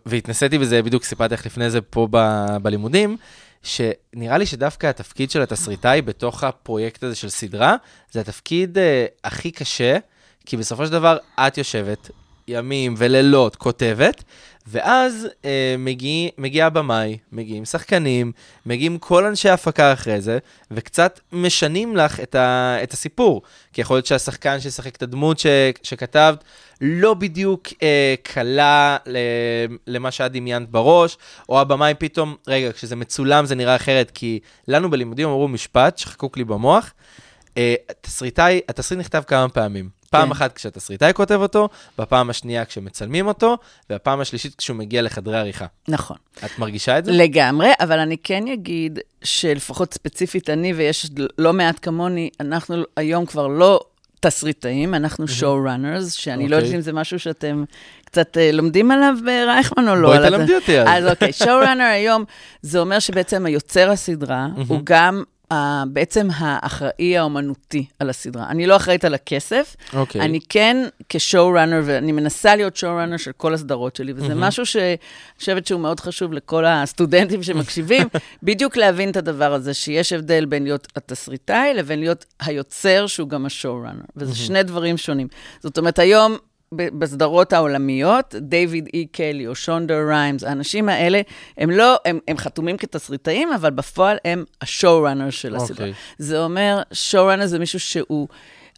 והתנסיתי 0.06 0.58
בזה, 0.58 0.82
בדיוק 0.82 1.04
סיפרתי 1.04 1.34
לך 1.34 1.46
לפני 1.46 1.70
זה 1.70 1.80
פה 1.80 2.08
ב- 2.10 2.56
בלימודים, 2.62 3.16
שנראה 3.62 4.38
לי 4.38 4.46
שדווקא 4.46 4.86
התפקיד 4.86 5.30
של 5.30 5.42
התסריטאי 5.42 6.02
בתוך 6.02 6.44
הפרויקט 6.44 7.02
הזה 7.02 7.14
של 7.14 7.28
סדרה, 7.28 7.76
זה 8.10 8.20
התפקיד 8.20 8.78
אה, 8.78 9.06
הכי 9.24 9.50
קשה, 9.50 9.98
כי 10.46 10.56
בסופו 10.56 10.86
של 10.86 10.92
דבר 10.92 11.16
את 11.38 11.58
יושבת 11.58 12.10
ימים 12.48 12.94
ולילות 12.96 13.56
כותבת, 13.56 14.24
ואז 14.70 15.28
אה, 15.44 15.74
מגיע, 15.78 16.28
מגיע 16.38 16.66
הבמאי, 16.66 17.18
מגיעים 17.32 17.64
שחקנים, 17.64 18.32
מגיעים 18.66 18.98
כל 18.98 19.24
אנשי 19.24 19.48
ההפקה 19.48 19.92
אחרי 19.92 20.20
זה, 20.20 20.38
וקצת 20.70 21.20
משנים 21.32 21.96
לך 21.96 22.20
את, 22.20 22.34
ה, 22.34 22.76
את 22.82 22.92
הסיפור. 22.92 23.42
כי 23.72 23.80
יכול 23.80 23.96
להיות 23.96 24.06
שהשחקן 24.06 24.60
שישחק 24.60 24.96
את 24.96 25.02
הדמות 25.02 25.38
ש, 25.38 25.46
שכתבת, 25.82 26.44
לא 26.80 27.14
בדיוק 27.14 27.68
אה, 27.82 28.14
קלה 28.22 28.96
ל, 29.06 29.16
למה 29.86 30.10
שאת 30.10 30.32
דמיינת 30.32 30.68
בראש, 30.68 31.18
או 31.48 31.60
הבמאי 31.60 31.94
פתאום, 31.98 32.36
רגע, 32.48 32.72
כשזה 32.72 32.96
מצולם 32.96 33.46
זה 33.46 33.54
נראה 33.54 33.76
אחרת, 33.76 34.10
כי 34.14 34.40
לנו 34.68 34.90
בלימודים 34.90 35.28
אמרו 35.28 35.48
משפט 35.48 35.98
שחקוק 35.98 36.36
לי 36.36 36.44
במוח, 36.44 36.92
אה, 37.56 37.74
תסריטאי, 38.00 38.60
התסריט 38.68 39.00
נכתב 39.00 39.22
כמה 39.26 39.48
פעמים. 39.48 39.97
פעם 40.10 40.24
כן. 40.24 40.30
אחת 40.30 40.52
כשהתסריטאי 40.52 41.14
כותב 41.14 41.38
אותו, 41.40 41.68
בפעם 41.98 42.30
השנייה 42.30 42.64
כשמצלמים 42.64 43.26
אותו, 43.26 43.56
והפעם 43.90 44.20
השלישית 44.20 44.54
כשהוא 44.54 44.76
מגיע 44.76 45.02
לחדרי 45.02 45.38
עריכה. 45.38 45.66
נכון. 45.88 46.16
את 46.44 46.58
מרגישה 46.58 46.98
את 46.98 47.04
זה? 47.04 47.12
לגמרי, 47.12 47.70
אבל 47.80 47.98
אני 47.98 48.16
כן 48.22 48.48
אגיד 48.48 48.98
שלפחות 49.22 49.94
ספציפית 49.94 50.50
אני, 50.50 50.72
ויש 50.72 51.10
לא 51.38 51.52
מעט 51.52 51.78
כמוני, 51.82 52.30
אנחנו 52.40 52.76
היום 52.96 53.26
כבר 53.26 53.46
לא 53.46 53.80
תסריטאים, 54.20 54.94
אנחנו 54.94 55.24
showrunners, 55.24 56.10
שאני 56.10 56.48
לא 56.48 56.56
אוקיי. 56.56 56.66
יודעת 56.66 56.74
אם 56.74 56.80
זה 56.80 56.92
משהו 56.92 57.18
שאתם 57.18 57.64
קצת 58.04 58.38
אה, 58.38 58.52
לומדים 58.52 58.90
עליו 58.90 59.14
ברייכמן 59.24 59.88
או 59.88 59.94
לא. 59.94 60.08
בואי 60.08 60.30
תלמדי 60.30 60.54
אותי 60.54 60.80
אז. 60.80 60.88
אז 60.88 61.06
אוקיי, 61.10 61.30
showrunner 61.44 61.92
היום, 61.92 62.24
זה 62.62 62.78
אומר 62.78 62.98
שבעצם 62.98 63.46
היוצר 63.46 63.90
הסדרה 63.90 64.48
הוא 64.68 64.80
גם... 64.84 65.22
Uh, 65.52 65.56
בעצם 65.86 66.28
האחראי 66.34 67.18
האומנותי 67.18 67.86
על 67.98 68.10
הסדרה. 68.10 68.46
אני 68.48 68.66
לא 68.66 68.76
אחראית 68.76 69.04
על 69.04 69.14
הכסף, 69.14 69.76
אוקיי. 69.92 70.20
אני 70.20 70.40
כן 70.48 70.76
כשואו-ראנר, 71.08 71.82
ואני 71.84 72.12
מנסה 72.12 72.56
להיות 72.56 72.76
שואו-ראנר 72.76 73.16
של 73.16 73.32
כל 73.36 73.54
הסדרות 73.54 73.96
שלי, 73.96 74.12
וזה 74.16 74.34
משהו 74.34 74.66
שאני 74.66 74.96
חושבת 75.38 75.66
שהוא 75.66 75.80
מאוד 75.80 76.00
חשוב 76.00 76.32
לכל 76.32 76.64
הסטודנטים 76.64 77.42
שמקשיבים, 77.42 78.08
בדיוק 78.42 78.76
להבין 78.76 79.10
את 79.10 79.16
הדבר 79.16 79.52
הזה, 79.54 79.74
שיש 79.74 80.12
הבדל 80.12 80.44
בין 80.44 80.62
להיות 80.62 80.88
התסריטאי 80.96 81.74
לבין 81.74 81.98
להיות 81.98 82.24
היוצר 82.40 83.06
שהוא 83.06 83.28
גם 83.28 83.46
השואו-ראנר, 83.46 84.04
וזה 84.16 84.34
שני 84.34 84.62
דברים 84.62 84.96
שונים. 84.96 85.28
זאת 85.62 85.78
אומרת, 85.78 85.98
היום... 85.98 86.36
בסדרות 86.72 87.52
העולמיות, 87.52 88.34
דיוויד 88.40 88.88
אי 88.94 89.06
קלי 89.12 89.46
או 89.46 89.54
שונדר 89.54 89.98
ריימס, 90.08 90.44
האנשים 90.44 90.88
האלה, 90.88 91.20
הם 91.58 91.70
לא, 91.70 91.96
הם, 92.04 92.18
הם 92.28 92.36
חתומים 92.38 92.76
כתסריטאים, 92.76 93.52
אבל 93.52 93.70
בפועל 93.70 94.16
הם 94.24 94.44
השואו-ראנר 94.62 95.30
של 95.30 95.56
הסדרה. 95.56 95.86
אוקיי. 95.86 95.92
זה 96.18 96.44
אומר, 96.44 96.82
שואו-ראנר 96.92 97.46
זה 97.46 97.58
מישהו 97.58 97.80
שהוא 97.80 98.28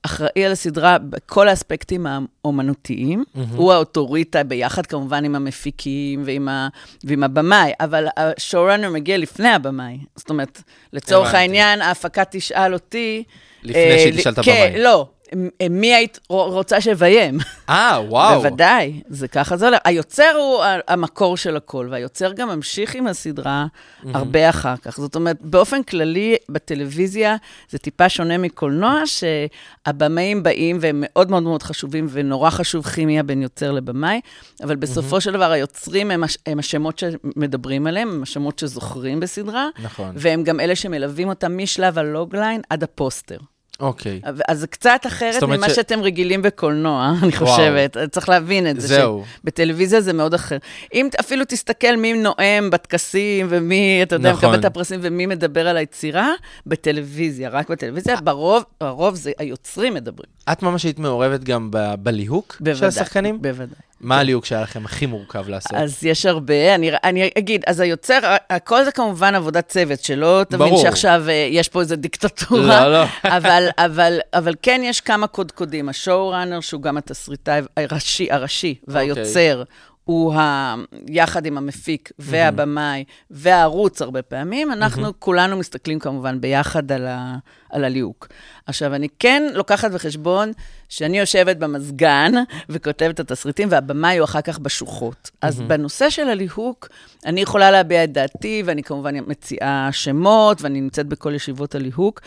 אחראי 0.03 0.45
על 0.45 0.53
הסדרה 0.53 0.99
בכל 0.99 1.49
האספקטים 1.49 2.07
האומנותיים. 2.45 3.25
הוא 3.55 3.73
האוטוריטה, 3.73 4.43
ביחד 4.43 4.87
כמובן 4.87 5.25
עם 5.25 5.35
המפיקים 5.35 6.23
ועם, 6.25 6.49
ה, 6.49 6.69
ועם 7.05 7.23
הבמאי, 7.25 7.73
אבל 7.81 8.07
השואו-ראנר 8.17 8.91
מגיע 8.91 9.19
לפני 9.19 9.49
הבמאי. 9.49 9.99
זאת 10.17 10.31
אומרת, 10.31 10.63
לצורך 10.93 11.29
הבנתי. 11.29 11.39
העניין, 11.39 11.83
ההפקה 11.83 12.23
תשאל 12.31 12.75
אותי... 12.75 13.23
לפני 13.63 13.83
אה, 13.83 13.99
שהיא 13.99 14.13
ל- 14.13 14.17
תשאל 14.17 14.33
את 14.33 14.39
כן, 14.43 14.67
הבמאי. 14.67 14.83
לא. 14.83 15.09
מ- 15.37 15.49
מי 15.81 15.95
היית 15.95 16.19
רוצה 16.29 16.81
שיביים? 16.81 17.39
אה, 17.69 18.01
וואו. 18.09 18.37
בוודאי, 18.43 19.01
זה 19.09 19.29
ככה 19.29 19.57
זה 19.57 19.67
הולך. 19.69 19.79
היוצר 19.85 20.33
הוא 20.37 20.63
המקור 20.89 21.37
של 21.37 21.57
הכל, 21.57 21.89
והיוצר 21.91 22.33
גם 22.33 22.49
ממשיך 22.49 22.95
עם 22.95 23.07
הסדרה 23.07 23.67
הרבה 24.15 24.49
אחר 24.51 24.77
כך. 24.77 24.97
זאת 24.97 25.15
אומרת, 25.15 25.37
באופן 25.41 25.83
כללי, 25.83 26.37
בטלוויזיה 26.49 27.37
זה 27.71 27.79
טיפה 27.79 28.09
שונה 28.09 28.39
מקולנוע, 28.39 29.03
שהבמאים 29.07 30.43
באים 30.43 30.79
והם 30.81 31.05
מאוד 31.07 31.31
מאוד 31.31 31.43
מאוד 31.43 31.63
חשובים, 31.63 32.07
ונורא 32.11 32.51
חשוב 32.51 32.87
כימיה 32.87 33.23
בין 33.23 33.43
יוצר 33.43 33.73
לבמאי, 33.73 34.21
אבל 34.63 34.77
בסופו 34.77 35.21
של 35.21 35.33
דבר 35.33 35.51
היוצרים 35.51 36.11
הם, 36.11 36.25
הש- 36.25 36.39
הם 36.47 36.59
השמות 36.59 36.99
שמדברים 36.99 37.87
עליהם, 37.87 38.09
הם 38.11 38.23
השמות 38.23 38.59
שזוכרים 38.59 39.21
בסדרה, 39.21 39.69
נכון. 39.83 40.13
והם 40.15 40.45
גם 40.45 40.61
אלה 40.61 40.77
שמלווים 40.77 41.29
אותם 41.29 41.59
משלב 41.63 41.99
הלוגליין 41.99 42.61
עד 42.71 42.83
הפוסטר. 42.83 43.39
אוקיי. 43.81 44.21
אז 44.49 44.59
זה 44.61 44.67
קצת 44.67 45.01
אחרת 45.07 45.43
ממה 45.43 45.71
ש- 45.71 45.73
שאתם 45.77 46.01
רגילים 46.03 46.43
בקולנוע, 46.43 47.13
אני 47.23 47.33
חושבת. 47.33 47.97
צריך 48.11 48.29
להבין 48.29 48.71
את 48.71 48.81
זה. 48.81 48.87
זהו. 48.89 49.25
בטלוויזיה 49.45 50.01
זה 50.01 50.13
מאוד 50.13 50.35
אחר. 50.35 50.57
אם 50.95 51.09
אפילו 51.21 51.45
תסתכל 51.49 51.97
מי 51.97 52.13
נואם 52.13 52.69
בטקסים, 52.73 53.47
ומי, 53.51 54.01
אתה 54.03 54.15
יודע, 54.17 54.33
נכון. 54.33 54.49
מקבל 54.49 54.61
את 54.61 54.65
הפרסים, 54.65 55.01
ומי 55.03 55.27
מדבר 55.27 55.69
על 55.69 55.77
היצירה, 55.77 56.29
בטלוויזיה, 56.67 57.49
רק 57.49 57.71
בטלוויזיה, 57.71 58.17
ברוב, 58.25 58.63
הרוב 58.81 59.15
זה 59.15 59.33
היוצרים 59.39 59.95
מדברים. 59.95 60.31
את 60.53 60.63
ממש 60.63 60.83
היית 60.83 60.99
מעורבת 60.99 61.45
גם 61.45 61.69
ב- 61.71 61.95
בליהוק 61.99 62.53
של 62.59 62.65
בוודאי. 62.65 62.89
השחקנים? 62.89 63.43
בוודאי. 63.43 63.90
מה 64.01 64.19
הליהוק 64.19 64.45
שהיה 64.45 64.63
לכם 64.63 64.85
הכי 64.85 65.07
מורכב 65.07 65.49
לעשות? 65.49 65.73
אז 65.75 66.05
יש 66.05 66.27
הרבה, 66.27 66.75
אני, 66.75 66.91
אני 67.05 67.31
אגיד, 67.39 67.65
אז 67.67 67.81
היוצר, 67.81 68.19
הכל 68.51 68.85
זה 68.85 68.93
כמובן 68.93 69.35
עבודת 69.35 69.69
צוות, 69.69 70.01
שלא 70.01 70.43
תבין 70.49 70.59
ברור. 70.59 70.83
שעכשיו 70.83 71.25
אה, 71.29 71.49
יש 71.51 71.69
פה 71.69 71.81
איזו 71.81 71.97
דיקטטורה. 71.97 72.89
לא, 72.89 72.93
לא. 72.93 73.05
אבל, 73.37 73.69
אבל, 73.79 74.19
אבל 74.35 74.55
כן 74.63 74.81
יש 74.85 75.01
כמה 75.01 75.27
קודקודים. 75.27 75.89
השואו-ראנר, 75.89 76.61
שהוא 76.61 76.83
גם 76.83 76.97
התסריטאי 76.97 77.61
הראשי, 77.77 78.29
הראשי 78.31 78.75
אוקיי. 78.83 78.95
והיוצר, 78.95 79.63
הוא 80.05 80.35
ה... 80.35 80.75
יחד 81.09 81.47
עם 81.47 81.59
המפיק 81.59 82.13
והבמאי 82.19 83.05
והערוץ 83.31 84.03
הרבה 84.03 84.23
פעמים, 84.23 84.73
אנחנו 84.73 85.13
כולנו 85.19 85.57
מסתכלים 85.57 85.99
כמובן 85.99 86.41
ביחד 86.41 86.93
על, 86.93 87.07
ה... 87.07 87.37
על 87.71 87.85
הליהוק. 87.85 88.29
עכשיו, 88.67 88.95
אני 88.95 89.09
כן 89.19 89.43
לוקחת 89.55 89.91
בחשבון 89.91 90.53
שאני 90.89 91.19
יושבת 91.19 91.57
במזגן 91.57 92.33
וכותבת 92.69 93.15
את 93.15 93.21
התסריטים, 93.21 93.69
והבמאי 93.71 94.19
הוא 94.19 94.25
אחר 94.25 94.41
כך 94.41 94.59
בשוחות. 94.59 95.31
אז 95.43 95.61
בנושא 95.61 96.11
של 96.11 96.29
הליהוק, 96.29 96.89
אני 97.27 97.41
יכולה 97.41 97.71
להביע 97.71 98.05
את 98.05 98.13
דעתי, 98.13 98.63
ואני 98.65 98.83
כמובן 98.83 99.15
מציעה 99.27 99.89
שמות, 99.93 100.63
ואני 100.63 100.81
נמצאת 100.81 101.07
בכל 101.07 101.35
ישיבות 101.35 101.75
הליהוק, 101.75 102.21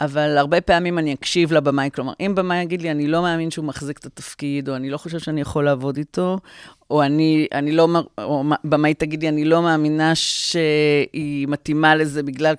אבל 0.00 0.38
הרבה 0.38 0.60
פעמים 0.60 0.98
אני 0.98 1.14
אקשיב 1.14 1.52
לבמאי. 1.52 1.90
כלומר, 1.94 2.12
אם 2.20 2.34
במאי 2.34 2.62
יגיד 2.62 2.82
לי, 2.82 2.90
אני 2.90 3.06
לא 3.06 3.22
מאמין 3.22 3.50
שהוא 3.50 3.64
מחזיק 3.64 3.98
את 3.98 4.06
התפקיד, 4.06 4.68
או 4.68 4.76
אני 4.76 4.90
לא 4.90 4.98
חושב 4.98 5.18
שאני 5.18 5.40
יכול 5.40 5.64
לעבוד 5.64 5.96
איתו, 5.96 6.38
או 6.90 7.02
אני, 7.02 7.46
אני 7.52 7.72
לא, 7.72 7.88
או 8.18 8.44
במאי 8.64 8.94
תגיד 8.94 9.22
לי, 9.22 9.28
אני 9.28 9.44
לא 9.44 9.62
מאמינה 9.62 10.14
שהיא 10.14 11.48
מתאימה 11.48 11.94
לזה 11.94 12.22
בגלל... 12.22 12.54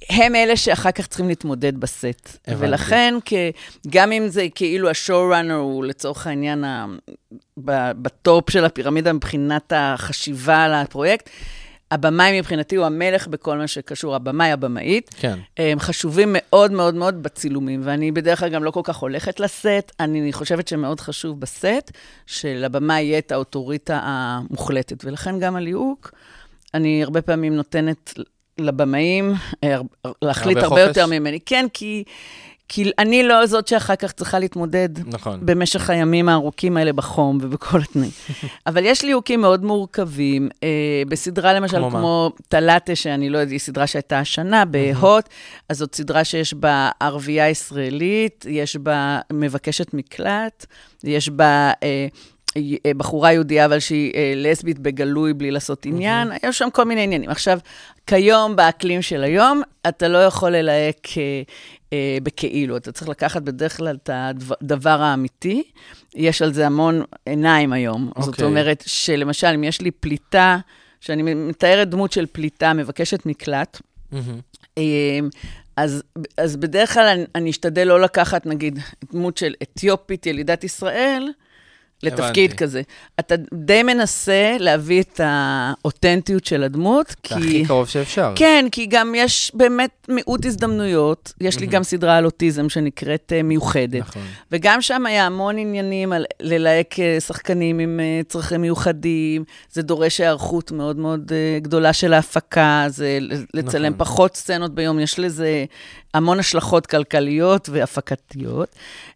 כ-" 0.00 0.04
הם 0.10 0.34
אלה 0.34 0.56
שאחר 0.56 0.90
כך 0.90 1.06
צריכים 1.06 1.28
להתמודד 1.28 1.76
בסט. 1.76 2.38
הבנתי. 2.46 2.66
ולכן, 2.66 3.14
כ, 3.24 3.32
גם 3.88 4.12
אם 4.12 4.28
זה 4.28 4.46
כאילו 4.54 4.90
ה 4.90 4.96
showrunner 4.96 5.54
הוא 5.54 5.84
לצורך 5.84 6.26
העניין 6.26 6.64
ה, 6.64 6.86
ב, 7.64 7.90
ב 8.02 8.14
top 8.14 8.50
של 8.50 8.64
הפירמידה 8.64 9.12
מבחינת 9.12 9.72
החשיבה 9.76 10.64
על 10.64 10.74
הפרויקט, 10.74 11.30
הבמאי 11.90 12.38
מבחינתי 12.38 12.76
הוא 12.76 12.86
המלך 12.86 13.26
בכל 13.26 13.58
מה 13.58 13.66
שקשור, 13.66 14.14
הבמאי, 14.14 14.52
הבמאית. 14.52 15.14
כן. 15.18 15.38
הם 15.56 15.80
חשובים 15.80 16.28
מאוד 16.32 16.72
מאוד 16.72 16.94
מאוד 16.94 17.22
בצילומים, 17.22 17.80
ואני 17.84 18.12
בדרך 18.12 18.40
כלל 18.40 18.48
גם 18.48 18.64
לא 18.64 18.70
כל 18.70 18.80
כך 18.84 18.96
הולכת 18.96 19.40
לסט. 19.40 19.92
אני 20.00 20.32
חושבת 20.32 20.68
שמאוד 20.68 21.00
חשוב 21.00 21.40
בסט, 21.40 21.90
שלבמאי 22.26 23.02
יהיה 23.02 23.18
את 23.18 23.32
האוטוריטה 23.32 24.00
המוחלטת, 24.02 25.04
ולכן 25.04 25.38
גם 25.38 25.56
הליהוק, 25.56 26.12
אני 26.74 27.04
הרבה 27.04 27.22
פעמים 27.22 27.56
נותנת 27.56 28.14
לבמאים 28.64 29.34
אה, 29.64 29.76
להחליט 30.22 30.56
הרבה 30.56 30.66
הרבה? 30.66 30.80
יותר 30.80 31.06
ממני. 31.06 31.38
כן, 31.46 31.66
כי, 31.72 32.04
כי 32.68 32.90
אני 32.98 33.22
לא 33.22 33.46
זאת 33.46 33.68
שאחר 33.68 33.96
כך 33.96 34.12
צריכה 34.12 34.38
להתמודד 34.38 34.88
נכון. 35.06 35.40
במשך 35.42 35.90
הימים 35.90 36.28
הארוכים 36.28 36.76
האלה 36.76 36.92
בחום 36.92 37.38
ובכל 37.42 37.78
התנאים. 37.80 38.10
אבל 38.66 38.86
יש 38.86 39.04
ליהוקים 39.04 39.40
מאוד 39.40 39.64
מורכבים. 39.64 40.48
אה, 40.62 41.02
בסדרה 41.08 41.52
למשל, 41.52 41.78
כמו 41.78 41.90
כמו, 41.90 42.30
טלטה, 42.48 42.96
שאני 42.96 43.30
לא 43.30 43.38
יודעת, 43.38 43.52
היא 43.52 43.58
סדרה 43.58 43.86
שהייתה 43.86 44.18
השנה 44.18 44.64
בהוט, 44.64 45.28
אז 45.68 45.78
זאת 45.78 45.94
סדרה 45.94 46.24
שיש 46.24 46.54
בה 46.54 46.90
ערבייה 47.00 47.48
ישראלית, 47.48 48.46
יש 48.48 48.76
בה 48.76 49.20
מבקשת 49.32 49.94
מקלט, 49.94 50.66
יש 51.04 51.28
בה... 51.28 51.72
אה, 51.82 52.06
בחורה 52.96 53.32
יהודייה, 53.32 53.64
אבל 53.64 53.78
שהיא 53.78 54.12
אה, 54.14 54.32
לסבית 54.36 54.78
בגלוי 54.78 55.32
בלי 55.32 55.50
לעשות 55.50 55.86
עניין, 55.86 56.28
היו 56.42 56.52
שם 56.52 56.68
כל 56.72 56.84
מיני 56.84 57.02
עניינים. 57.02 57.30
עכשיו, 57.30 57.58
כיום, 58.06 58.56
באקלים 58.56 59.02
של 59.02 59.24
היום, 59.24 59.62
אתה 59.88 60.08
לא 60.08 60.18
יכול 60.18 60.50
ללהק 60.50 61.08
אה, 61.16 61.42
אה, 61.92 62.18
בכאילו, 62.22 62.76
אתה 62.76 62.92
צריך 62.92 63.08
לקחת 63.08 63.42
בדרך 63.42 63.76
כלל 63.76 63.96
את 64.02 64.10
הדבר 64.12 65.02
האמיתי. 65.02 65.62
יש 66.14 66.42
על 66.42 66.52
זה 66.52 66.66
המון 66.66 67.02
עיניים 67.26 67.72
היום. 67.72 68.10
זאת 68.18 68.28
אוקיי. 68.28 68.44
אומרת, 68.44 68.84
שלמשל, 68.86 69.46
אם 69.46 69.64
יש 69.64 69.80
לי 69.80 69.90
פליטה, 69.90 70.58
שאני 71.00 71.34
מתארת 71.34 71.90
דמות 71.90 72.12
של 72.12 72.26
פליטה, 72.32 72.72
מבקשת 72.72 73.26
מקלט, 73.26 73.80
מהמם. 74.12 74.40
אמ, 74.76 75.28
אז, 75.76 76.02
אז 76.36 76.56
בדרך 76.56 76.94
כלל 76.94 77.06
אני, 77.06 77.24
אני 77.34 77.50
אשתדל 77.50 77.84
לא 77.84 78.00
לקחת, 78.00 78.46
נגיד, 78.46 78.78
דמות 79.12 79.36
של 79.36 79.54
אתיופית, 79.62 80.26
ילידת 80.26 80.64
ישראל, 80.64 81.28
לתפקיד 82.02 82.50
הבנתי. 82.50 82.56
כזה. 82.56 82.82
אתה 83.20 83.34
די 83.54 83.82
מנסה 83.82 84.56
להביא 84.58 85.02
את 85.02 85.20
האותנטיות 85.24 86.44
של 86.44 86.62
הדמות, 86.62 87.08
זה 87.08 87.14
כי... 87.22 87.34
הכי 87.34 87.64
קרוב 87.66 87.88
שאפשר. 87.88 88.32
כן, 88.36 88.66
כי 88.72 88.86
גם 88.86 89.14
יש 89.16 89.52
באמת 89.54 89.90
מיעוט 90.08 90.46
הזדמנויות. 90.46 91.32
יש 91.40 91.60
לי 91.60 91.66
גם 91.66 91.82
סדרה 91.82 92.16
על 92.16 92.24
אוטיזם 92.24 92.68
שנקראת 92.68 93.32
אה, 93.36 93.42
מיוחדת. 93.42 94.00
נכון. 94.00 94.22
וגם 94.52 94.82
שם 94.82 95.06
היה 95.06 95.26
המון 95.26 95.58
עניינים 95.58 96.12
על 96.12 96.24
ללהק 96.40 97.00
אה, 97.00 97.20
שחקנים 97.20 97.78
עם 97.78 98.00
אה, 98.00 98.20
צרכים 98.28 98.60
מיוחדים, 98.60 99.44
זה 99.72 99.82
דורש 99.82 100.20
היערכות 100.20 100.72
מאוד 100.72 100.96
מאוד 100.96 101.32
גדולה 101.62 101.92
של 101.92 102.12
ההפקה, 102.12 102.84
זה 102.88 103.18
לצלם 103.54 103.92
נכון. 103.92 103.98
פחות 103.98 104.36
סצנות 104.36 104.74
ביום, 104.74 105.00
יש 105.00 105.18
לזה 105.18 105.64
המון 106.14 106.38
השלכות 106.38 106.86
כלכליות 106.86 107.68
והפקתיות, 107.68 108.68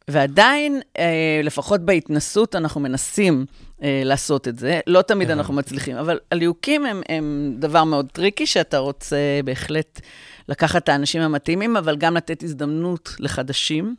ועדיין, 0.08 0.80
אה, 0.98 1.40
לפחות 1.44 1.80
בהתנסות, 1.80 2.54
אנחנו 2.54 2.80
מנסים 2.80 3.46
אה, 3.82 4.02
לעשות 4.04 4.48
את 4.48 4.58
זה. 4.58 4.80
לא 4.86 5.02
תמיד 5.02 5.30
אנחנו 5.30 5.54
מצליחים, 5.54 5.96
אבל 5.96 6.18
הליהוקים 6.32 6.86
הם, 6.86 7.02
הם 7.08 7.54
דבר 7.58 7.84
מאוד 7.84 8.06
טריקי, 8.12 8.46
שאתה 8.46 8.78
רוצה 8.78 9.16
בהחלט 9.44 10.00
לקחת 10.48 10.82
את 10.82 10.88
האנשים 10.88 11.22
המתאימים, 11.22 11.76
אבל 11.76 11.96
גם 11.96 12.16
לתת 12.16 12.42
הזדמנות 12.42 13.16
לחדשים. 13.18 13.94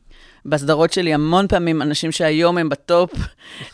בסדרות 0.45 0.93
שלי 0.93 1.13
המון 1.13 1.47
פעמים 1.47 1.81
אנשים 1.81 2.11
שהיום 2.11 2.57
הם 2.57 2.69
ב 2.69 2.78
top, 2.78 3.11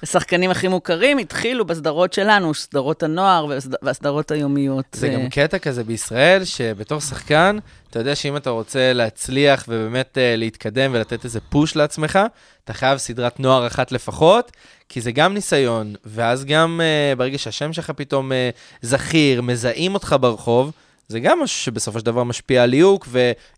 השחקנים 0.03 0.51
הכי 0.51 0.67
מוכרים, 0.67 1.17
התחילו 1.17 1.65
בסדרות 1.65 2.13
שלנו, 2.13 2.53
סדרות 2.53 3.03
הנוער 3.03 3.45
והסד- 3.45 3.75
והסדרות 3.81 4.31
היומיות. 4.31 4.85
זה 4.91 5.07
אה, 5.07 5.13
גם 5.13 5.29
קטע 5.29 5.59
כזה 5.59 5.83
בישראל, 5.83 6.43
שבתור 6.43 6.99
שחקן, 6.99 7.57
אתה 7.89 7.99
יודע 7.99 8.15
שאם 8.15 8.37
אתה 8.37 8.49
רוצה 8.49 8.93
להצליח 8.93 9.65
ובאמת 9.67 10.17
uh, 10.17 10.37
להתקדם 10.37 10.91
ולתת 10.93 11.25
איזה 11.25 11.39
פוש 11.49 11.75
לעצמך, 11.75 12.19
אתה 12.63 12.73
חייב 12.73 12.97
סדרת 12.97 13.39
נוער 13.39 13.67
אחת 13.67 13.91
לפחות, 13.91 14.51
כי 14.89 15.01
זה 15.01 15.11
גם 15.11 15.33
ניסיון, 15.33 15.93
ואז 16.05 16.45
גם 16.45 16.81
uh, 16.81 17.17
ברגע 17.17 17.37
שהשם 17.37 17.73
שלך 17.73 17.89
פתאום 17.89 18.31
uh, 18.31 18.35
זכיר, 18.81 19.41
מזהים 19.41 19.93
אותך 19.93 20.15
ברחוב, 20.21 20.71
זה 21.07 21.19
גם 21.19 21.39
משהו 21.39 21.59
שבסופו 21.59 21.99
של 21.99 22.05
דבר 22.05 22.23
משפיע 22.23 22.63
על 22.63 22.69
ליהוק, 22.69 23.07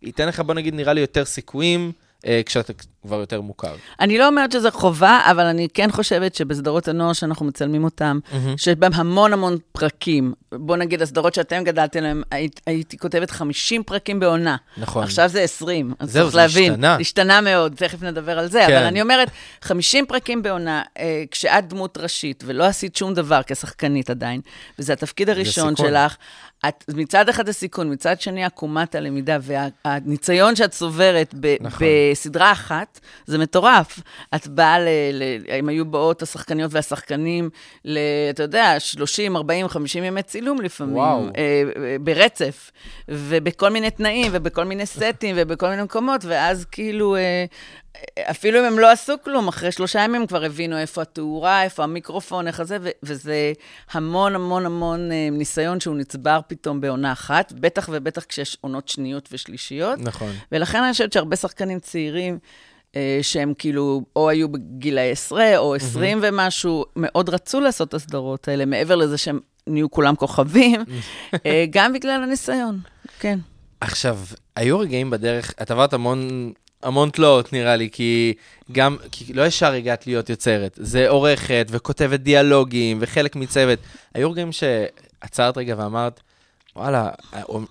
וייתן 0.01 0.27
לך, 0.27 0.39
בוא 0.39 0.53
נגיד, 0.53 0.75
נראה 0.75 0.93
לי 0.93 1.01
יותר 1.01 1.25
סיכויים 1.25 1.91
כשאתה 2.46 2.74
כבר 3.01 3.20
יותר 3.20 3.42
מוכר. 3.42 3.75
אני 4.00 4.18
לא 4.18 4.27
אומרת 4.27 4.51
שזה 4.51 4.72
חובה, 4.72 5.20
אבל 5.32 5.46
אני 5.46 5.68
כן 5.74 5.92
חושבת 5.92 6.36
שבסדרות 6.36 6.88
הנוער 6.88 7.13
שאנחנו 7.13 7.46
מצלמים 7.46 7.84
אותם, 7.84 8.20
שיש 8.58 8.75
בהם 8.75 8.94
המון 8.94 9.34
המון 9.34 9.58
פרקים, 9.72 10.34
בוא 10.51 10.77
נגיד, 10.77 11.01
הסדרות 11.01 11.34
שאתם 11.34 11.63
גדלתם 11.63 12.00
עליהן, 12.00 12.22
היית, 12.32 12.62
הייתי 12.65 12.98
כותבת 12.98 13.32
50 13.32 13.84
פרקים 13.84 14.20
בעונה. 14.20 14.56
נכון. 14.77 15.03
עכשיו 15.03 15.30
זה 15.30 15.42
20, 15.42 15.94
אז 16.00 16.12
זהו, 16.12 16.24
צריך 16.24 16.34
זה 16.34 16.38
להבין. 16.42 16.72
השתנה. 16.72 16.96
זה 16.96 17.01
השתנה 17.01 17.42
מאוד, 17.42 17.74
תכף 17.75 18.03
נדבר 18.03 18.39
על 18.39 18.48
זה, 18.48 18.63
כן. 18.68 18.75
אבל 18.77 18.86
אני 18.86 19.01
אומרת, 19.01 19.30
50 19.62 20.06
פרקים 20.06 20.44
בעונה, 20.44 20.82
אה, 21.00 21.24
כשאת 21.32 21.68
דמות 21.68 21.98
ראשית, 21.98 22.44
ולא 22.48 22.63
עשית 22.63 22.96
שום 22.96 23.13
דבר 23.13 23.42
כשחקנית 23.48 24.10
עדיין, 24.10 24.42
וזה 24.80 24.94
התפקיד 24.94 25.30
הראשון. 25.30 25.75
שלך, 25.75 26.15
את, 26.67 26.84
מצד 26.96 27.29
אחד 27.29 27.50
הסיכון, 27.50 27.93
מצד 27.93 28.22
שני 28.22 28.43
עקומת 28.43 28.96
הלמידה 28.96 29.38
והניסיון 29.41 30.55
שאת 30.55 30.72
צוברת 30.72 31.34
ב, 31.39 31.55
נכון. 31.62 31.88
בסדרה 32.12 32.51
אחת, 32.51 33.00
זה 33.25 33.38
מטורף. 33.38 34.00
את 34.36 34.48
באה, 34.48 34.79
ל, 34.79 34.88
ל, 35.13 35.24
הם 35.48 35.70
היו 35.70 35.86
באות 35.86 36.22
השחקניות 36.22 36.74
והשחקנים, 36.74 37.50
ל, 37.86 37.98
אתה 38.29 38.43
יודע, 38.43 38.79
30, 38.79 39.36
40, 39.36 39.67
50 39.67 40.03
ימי 40.03 40.24
צילום 40.24 40.62
לפעמים, 40.62 40.96
וואו. 40.96 41.25
אה, 41.25 41.29
אה, 41.38 41.96
ברצף, 42.01 42.72
ובכל 43.08 43.70
מיני 43.70 43.91
תנאים, 43.91 44.32
ובכל 44.32 44.63
מיני 44.63 44.86
סטים, 44.86 45.36
ובכל 45.39 45.70
מיני 45.70 45.84
מקומות, 45.84 46.25
ואז 46.25 46.65
כאילו... 46.65 47.15
אה, 47.15 47.46
אפילו 48.19 48.59
אם 48.59 48.65
הם 48.65 48.79
לא 48.79 48.91
עשו 48.91 49.13
כלום, 49.23 49.47
אחרי 49.47 49.71
שלושה 49.71 50.00
ימים 50.00 50.21
הם 50.21 50.27
כבר 50.27 50.43
הבינו 50.43 50.77
איפה 50.77 51.01
התאורה, 51.01 51.63
איפה 51.63 51.83
המיקרופון, 51.83 52.47
איך 52.47 52.63
זה, 52.63 52.77
וזה 53.03 53.53
המון 53.91 54.35
המון 54.35 54.65
המון 54.65 55.12
אה, 55.12 55.27
ניסיון 55.31 55.79
שהוא 55.79 55.95
נצבר 55.95 56.39
פתאום 56.47 56.81
בעונה 56.81 57.12
אחת, 57.12 57.53
בטח 57.55 57.89
ובטח 57.91 58.23
כשיש 58.23 58.57
עונות 58.62 58.89
שניות 58.89 59.29
ושלישיות. 59.31 60.00
נכון. 60.00 60.31
ולכן 60.51 60.83
אני 60.83 60.91
חושבת 60.91 61.13
שהרבה 61.13 61.35
שחקנים 61.35 61.79
צעירים, 61.79 62.39
אה, 62.95 63.19
שהם 63.21 63.53
כאילו, 63.57 64.01
או 64.15 64.29
היו 64.29 64.50
בגילאי 64.50 65.12
עשרה, 65.12 65.57
או 65.57 65.75
עשרים 65.75 66.19
ומשהו, 66.21 66.85
מאוד 66.95 67.29
רצו 67.29 67.59
לעשות 67.59 67.89
את 67.89 67.93
הסדרות 67.93 68.47
האלה, 68.47 68.65
מעבר 68.65 68.95
לזה 68.95 69.17
שהם 69.17 69.39
נהיו 69.67 69.91
כולם 69.91 70.15
כוכבים, 70.15 70.81
אה, 71.45 71.65
גם 71.69 71.93
בגלל 71.93 72.23
הניסיון, 72.23 72.79
כן. 73.19 73.39
עכשיו, 73.81 74.19
היו 74.55 74.79
רגעים 74.79 75.09
בדרך, 75.09 75.53
את 75.62 75.71
עברת 75.71 75.93
המון, 75.93 76.51
המון 76.83 77.09
תלאות 77.09 77.53
נראה 77.53 77.75
לי, 77.75 77.89
כי 77.91 78.33
גם, 78.72 78.98
כי 79.11 79.33
לא 79.33 79.46
ישר 79.46 79.72
הגעת 79.74 80.07
להיות 80.07 80.29
יוצרת. 80.29 80.79
זה 80.81 81.09
עורכת 81.09 81.67
וכותבת 81.69 82.19
דיאלוגים 82.19 82.98
וחלק 83.01 83.35
מצוות. 83.35 83.79
היו 84.13 84.31
רגעים 84.31 84.51
שעצרת 84.51 85.57
רגע 85.57 85.75
ואמרת, 85.77 86.19
וואלה, 86.75 87.09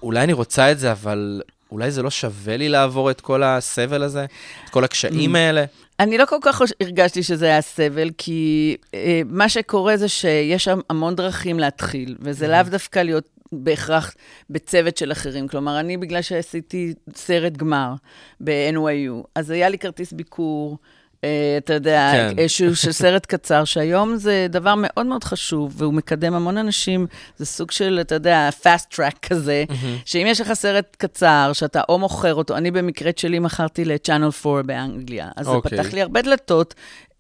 אולי 0.03 0.21
אני 0.21 0.33
רוצה 0.33 0.73
את 0.73 0.79
זה, 0.79 0.93
אבל 0.93 1.43
אולי 1.73 1.91
זה 1.91 2.03
לא 2.03 2.11
שווה 2.11 2.57
לי 2.57 2.69
לעבור 2.69 3.11
את 3.11 3.21
כל 3.21 3.43
הסבל 3.43 4.03
הזה, 4.03 4.27
את 4.65 4.71
כל 4.71 4.85
הקשיים 4.85 5.37
האלה. 5.37 5.65
אני 6.01 6.19
לא 6.19 6.27
כל 6.27 6.37
כך 6.43 6.63
הרגשתי 6.81 7.23
שזה 7.23 7.47
היה 7.47 7.61
סבל, 7.61 8.11
כי 8.19 8.77
אה, 8.95 9.23
מה 9.27 9.49
שקורה 9.49 9.97
זה 9.97 10.09
שיש 10.09 10.65
שם 10.65 10.81
המון 10.91 11.15
דרכים 11.15 11.59
להתחיל, 11.59 12.17
וזה 12.21 12.49
לאו 12.49 12.63
דווקא 12.63 12.99
להיות 12.99 13.29
בהכרח 13.53 14.15
בצוות 14.51 14.97
של 14.97 15.13
אחרים. 15.13 15.49
כלומר, 15.49 15.81
אני, 15.81 15.97
בגלל 15.97 16.23
שעשיתי 16.23 16.95
סרט 17.15 17.53
גמר 17.53 17.95
ב-NYU, 18.41 19.27
אז 19.35 19.51
היה 19.51 19.69
לי 19.69 19.79
כרטיס 19.79 20.13
ביקור. 20.13 20.79
אה, 21.25 21.55
אתה 21.59 21.75
יודע, 21.75 22.11
כן. 22.13 22.33
כן. 22.37 22.49
שהוא 22.49 22.75
של 22.75 22.93
סרט 22.93 23.27
קצר, 23.27 23.65
שהיום 23.65 24.17
זה 24.17 24.47
דבר 24.51 24.75
מאוד 24.77 25.07
מאוד 25.07 25.25
חשוב, 25.25 25.75
והוא 25.77 25.95
מקדם 25.95 26.35
המון 26.35 26.59
אנשים, 26.59 27.07
זה 27.37 27.47
סוג 27.47 27.71
של, 27.71 27.99
אתה 28.01 28.15
יודע, 28.15 28.49
fast 28.63 28.95
track 28.95 29.29
כזה, 29.29 29.65
שאם 30.05 30.27
יש 30.27 30.41
לך 30.41 30.53
סרט 30.53 30.97
קצר, 30.99 31.51
שאתה 31.53 31.81
או 31.89 31.99
מוכר 31.99 32.35
אותו, 32.35 32.57
אני 32.57 32.71
במקרה 32.71 33.11
שלי 33.17 33.39
מכרתי 33.39 33.85
ל-Channel 33.85 34.47
4 34.47 34.63
באנגליה, 34.63 35.29
אז 35.37 35.47
זה 35.47 35.53
אוקיי. 35.53 35.79
פתח 35.79 35.95
לי 35.95 36.03
הרבה 36.03 36.23
דלתות. 36.23 36.75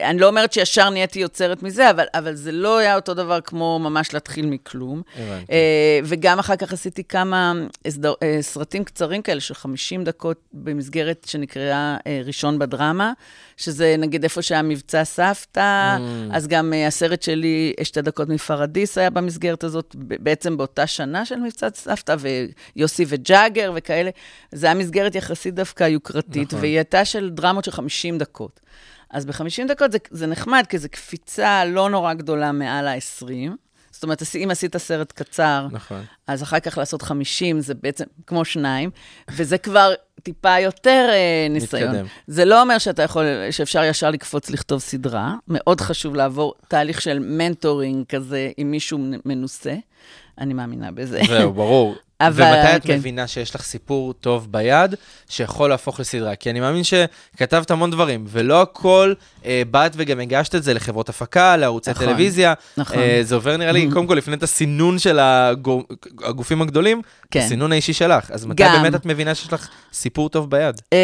אני 0.05 0.19
לא 0.19 0.27
אומרת 0.27 0.53
שישר 0.53 0.91
נהייתי 0.91 1.19
יוצרת 1.19 1.62
מזה, 1.62 1.91
אבל, 1.91 2.05
אבל 2.15 2.35
זה 2.35 2.53
לא 2.53 2.79
היה 2.79 2.95
אותו 2.95 3.15
דבר 3.15 3.41
כמו 3.41 3.79
ממש 3.79 4.15
להתחיל 4.15 4.47
מכלום. 4.47 5.03
הבנתי. 5.17 5.53
אה, 5.53 6.01
וגם 6.05 6.38
אחר 6.38 6.57
כך 6.57 6.73
עשיתי 6.73 7.05
כמה 7.05 7.53
הסדר, 7.85 8.12
אה, 8.23 8.38
סרטים 8.41 8.85
קצרים 8.85 9.23
כאלה 9.23 9.41
של 9.41 9.55
50 9.55 10.05
דקות 10.05 10.37
במסגרת 10.53 11.27
שנקראה 11.27 11.97
אה, 12.07 12.23
ראשון 12.25 12.59
בדרמה, 12.59 13.12
שזה 13.57 13.95
נגיד 13.99 14.23
איפה 14.25 14.43
שהיה 14.43 14.62
מבצע 14.62 15.05
סבתא, 15.05 15.62
Mm. 15.99 16.37
אז 16.37 16.47
גם 16.47 16.73
אה, 16.73 16.87
הסרט 16.87 17.23
שלי, 17.23 17.73
שתי 17.83 18.03
דקות 18.03 18.29
מפרדיס 18.29 18.99
היה 18.99 19.11
במסגרת 19.11 19.65
הזאת, 19.65 19.97
בעצם 19.99 20.57
באותה 20.57 20.87
שנה 20.87 21.25
של 21.25 21.37
מבצע 21.37 21.69
סבתא, 21.75 22.17
ויוסי 22.77 23.05
וג'אגר 23.09 23.73
וכאלה. 23.75 24.11
זה 24.53 24.67
היה 24.67 24.75
מסגרת 24.75 25.15
יחסית 25.15 25.55
דווקא 25.55 25.85
יוקרתית, 25.85 26.49
נכון. 26.49 26.61
והיא 26.61 26.77
הייתה 26.77 27.05
של 27.05 27.31
דרמות 27.31 27.65
של 27.65 27.71
50 27.71 28.19
דקות. 28.19 28.61
אז 29.12 29.27
ב-50 29.27 29.68
דקות 29.68 29.92
זה, 29.92 29.98
זה 30.11 30.27
נחמד, 30.27 30.64
כי 30.68 30.79
זו 30.79 30.88
קפיצה 30.90 31.64
לא 31.64 31.90
נורא 31.90 32.14
גדולה 32.14 32.53
מעל 32.53 32.88
ה-20. 32.88 33.51
זאת 33.90 34.03
אומרת, 34.03 34.22
אם 34.44 34.48
עשית 34.51 34.77
סרט 34.77 35.12
קצר, 35.12 35.66
נכון. 35.70 36.05
אז 36.27 36.42
אחר 36.42 36.61
כך 36.61 36.79
לעשות 36.79 37.03
50 37.03 37.61
זה 37.61 37.75
בעצם 37.75 38.05
כמו 38.27 38.44
שניים, 38.44 38.90
וזה 39.31 39.59
כבר 39.59 39.92
טיפה 40.22 40.59
יותר 40.59 41.09
אה, 41.12 41.46
ניסיון. 41.51 41.90
מתקדם. 41.90 42.07
זה 42.27 42.44
לא 42.44 42.62
אומר 42.62 42.79
שאתה 42.79 43.03
יכול, 43.03 43.25
שאפשר 43.51 43.85
ישר 43.85 44.11
לקפוץ 44.11 44.51
לכתוב 44.51 44.81
סדרה. 44.81 45.35
מאוד 45.48 45.81
חשוב 45.81 46.14
לעבור 46.14 46.55
תהליך 46.68 47.01
של 47.01 47.18
מנטורינג 47.18 48.07
כזה 48.07 48.51
עם 48.57 48.70
מישהו 48.70 48.98
מנוסה. 49.25 49.75
אני 50.38 50.55
מאמינה 50.55 50.90
בזה. 50.90 51.20
זהו, 51.29 51.53
ברור. 51.53 51.94
אבל, 52.28 52.42
ומתי 52.44 52.76
את 52.76 52.82
כן. 52.87 52.94
מבינה 52.96 53.26
שיש 53.26 53.54
לך 53.54 53.62
סיפור 53.62 54.12
טוב 54.12 54.52
ביד, 54.52 54.94
שיכול 55.28 55.70
להפוך 55.70 56.00
לסדרה? 56.00 56.35
כי 56.37 56.50
אני 56.50 56.61
מאמין 56.61 56.82
שכתבת 56.85 57.70
המון 57.70 57.90
דברים, 57.90 58.24
ולא 58.28 58.62
הכל, 58.62 59.14
אה, 59.44 59.62
באת 59.70 59.92
וגם 59.96 60.20
הגשת 60.20 60.54
את 60.54 60.62
זה 60.62 60.74
לחברות 60.74 61.08
הפקה, 61.08 61.56
לערוצי 61.56 61.90
נכון, 61.90 62.06
טלוויזיה. 62.06 62.54
נכון. 62.76 62.98
אה, 62.98 63.18
זה 63.22 63.35
עובר 63.35 63.56
נראה 63.56 63.72
לי, 63.72 63.88
קודם 63.92 64.06
כל, 64.06 64.14
לפני 64.14 64.35
את 64.37 64.42
הסינון 64.42 64.98
של 64.98 65.18
הגו- 65.18 65.82
הגופים 66.24 66.62
הגדולים, 66.62 67.02
כן. 67.30 67.40
הסינון 67.40 67.72
האישי 67.72 67.92
שלך. 67.92 68.30
אז 68.30 68.46
מתי 68.46 68.62
גם. 68.62 68.82
באמת 68.82 68.94
את 68.94 69.06
מבינה 69.06 69.35
שיש 69.35 69.52
לך 69.52 69.68
סיפור 69.92 70.28
טוב 70.28 70.50
ביד? 70.50 70.80
אמ, 70.92 70.98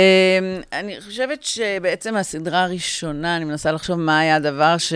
אני 0.72 0.96
חושבת 1.00 1.42
שבעצם 1.42 2.16
הסדרה 2.16 2.62
הראשונה, 2.62 3.36
אני 3.36 3.44
מנסה 3.44 3.72
לחשוב 3.72 3.96
מה 3.98 4.18
היה 4.20 4.36
הדבר 4.36 4.78
ש... 4.78 4.92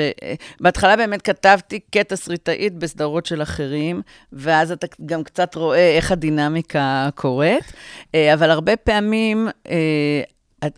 בהתחלה 0.61 0.97
באמת 0.97 1.23
כתבתי 1.23 1.81
כתסריטאית 1.93 2.75
בסדרות 2.75 3.27
של 3.27 3.43
אחרים, 3.43 4.03
ואז 4.33 4.73
אתה 4.73 4.87
גם 5.07 5.25
קצת 5.25 5.55
רואה 5.55 5.97
איך 5.97 6.12
הדינמיקה 6.13 7.09
קורית, 7.15 7.73
אה, 8.15 8.35
אבל 8.35 8.51
הרבה 8.51 8.77
פעמים... 8.77 9.49
אה, 9.71 10.23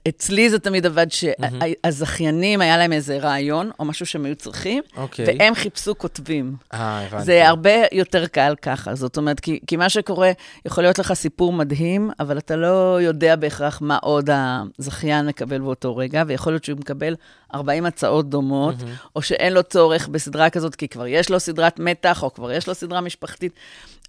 אצלי 0.08 0.50
זה 0.50 0.58
תמיד 0.58 0.86
עבד 0.86 1.06
שהזכיינים, 1.10 2.60
היה 2.60 2.78
להם 2.78 2.92
איזה 2.92 3.18
רעיון 3.18 3.70
או 3.78 3.84
משהו 3.84 4.06
שהם 4.06 4.24
היו 4.24 4.36
צריכים, 4.36 4.82
אוקיי. 4.96 5.24
והם 5.26 5.54
חיפשו 5.54 5.98
כותבים. 5.98 6.56
אה, 6.74 7.06
הבנתי. 7.06 7.24
זה 7.24 7.48
הרבה 7.48 7.70
יותר 7.92 8.26
קל 8.26 8.54
ככה. 8.62 8.94
זאת 8.94 9.16
אומרת, 9.16 9.40
כי, 9.40 9.60
כי 9.66 9.76
מה 9.76 9.88
שקורה, 9.88 10.32
יכול 10.64 10.84
להיות 10.84 10.98
לך 10.98 11.12
סיפור 11.12 11.52
מדהים, 11.52 12.10
אבל 12.20 12.38
אתה 12.38 12.56
לא 12.56 12.98
יודע 13.02 13.36
בהכרח 13.36 13.80
מה 13.82 13.96
עוד 13.96 14.30
הזכיין 14.78 15.26
מקבל 15.26 15.58
באותו 15.58 15.96
רגע, 15.96 16.22
ויכול 16.26 16.52
להיות 16.52 16.64
שהוא 16.64 16.78
מקבל 16.78 17.14
40 17.54 17.86
הצעות 17.86 18.30
דומות, 18.30 18.74
mm-hmm. 18.80 19.08
או 19.16 19.22
שאין 19.22 19.52
לו 19.52 19.62
צורך 19.62 20.08
בסדרה 20.08 20.50
כזאת, 20.50 20.74
כי 20.74 20.88
כבר 20.88 21.06
יש 21.06 21.30
לו 21.30 21.40
סדרת 21.40 21.78
מתח, 21.78 22.22
או 22.22 22.34
כבר 22.34 22.52
יש 22.52 22.68
לו 22.68 22.74
סדרה 22.74 23.00
משפחתית. 23.00 23.52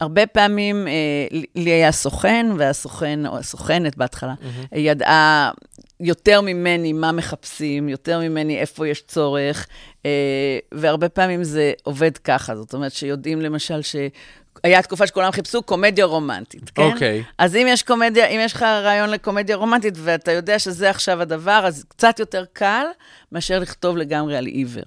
הרבה 0.01 0.27
פעמים, 0.27 0.87
אה, 0.87 0.93
לי 1.55 1.69
היה 1.69 1.91
סוכן, 1.91 2.45
והסוכן, 2.57 3.25
או 3.25 3.37
הסוכנת 3.37 3.97
בהתחלה, 3.97 4.33
mm-hmm. 4.33 4.77
ידעה 4.77 5.51
יותר 5.99 6.41
ממני 6.41 6.93
מה 6.93 7.11
מחפשים, 7.11 7.89
יותר 7.89 8.19
ממני 8.19 8.59
איפה 8.59 8.87
יש 8.87 9.01
צורך, 9.01 9.67
אה, 10.05 10.11
והרבה 10.71 11.09
פעמים 11.09 11.43
זה 11.43 11.73
עובד 11.83 12.17
ככה. 12.17 12.55
זאת 12.55 12.73
אומרת, 12.73 12.91
שיודעים 12.91 13.41
למשל 13.41 13.81
ש... 13.81 13.95
היה 14.63 14.81
תקופה 14.81 15.07
שכולם 15.07 15.31
חיפשו 15.31 15.63
קומדיה 15.63 16.05
רומנטית, 16.05 16.69
כן? 16.69 16.81
אוקיי. 16.81 17.23
אז 17.37 17.55
אם 17.55 17.67
יש 17.69 17.83
קומדיה, 17.83 18.27
אם 18.27 18.39
יש 18.43 18.53
לך 18.53 18.61
רעיון 18.63 19.09
לקומדיה 19.09 19.55
רומנטית 19.55 19.93
ואתה 19.97 20.31
יודע 20.31 20.59
שזה 20.59 20.89
עכשיו 20.89 21.21
הדבר, 21.21 21.61
אז 21.65 21.85
קצת 21.87 22.19
יותר 22.19 22.45
קל 22.53 22.85
מאשר 23.31 23.59
לכתוב 23.59 23.97
לגמרי 23.97 24.37
על 24.37 24.45
עיוור. 24.45 24.83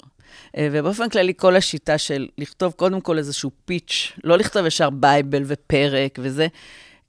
אה, 0.57 0.69
ובאופן 0.73 1.09
כללי, 1.09 1.33
כל 1.37 1.57
השיטה 1.57 1.99
של 1.99 2.29
לכתוב 2.39 2.73
קודם 2.73 3.01
כל 3.01 3.19
איזשהו 3.19 3.51
פיץ', 3.65 4.13
לא 4.25 4.39
לכתוב 4.39 4.67
ישר 4.67 4.91
בייבל 4.91 5.43
ופרק 5.47 6.19
וזה, 6.23 6.47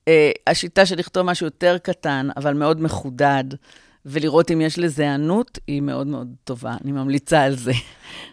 אה, 0.07 0.31
השיטה 0.47 0.85
של 0.85 0.95
לכתוב 0.99 1.23
משהו 1.23 1.45
יותר 1.45 1.77
קטן, 1.77 2.27
אבל 2.37 2.53
מאוד 2.53 2.81
מחודד, 2.81 3.43
ולראות 4.05 4.51
אם 4.51 4.61
יש 4.61 4.79
לזה 4.79 5.03
היענות, 5.03 5.59
היא 5.67 5.81
מאוד 5.81 6.07
מאוד 6.07 6.27
טובה. 6.43 6.75
אני 6.83 6.91
ממליצה 6.91 7.43
על 7.43 7.55
זה. 7.55 7.71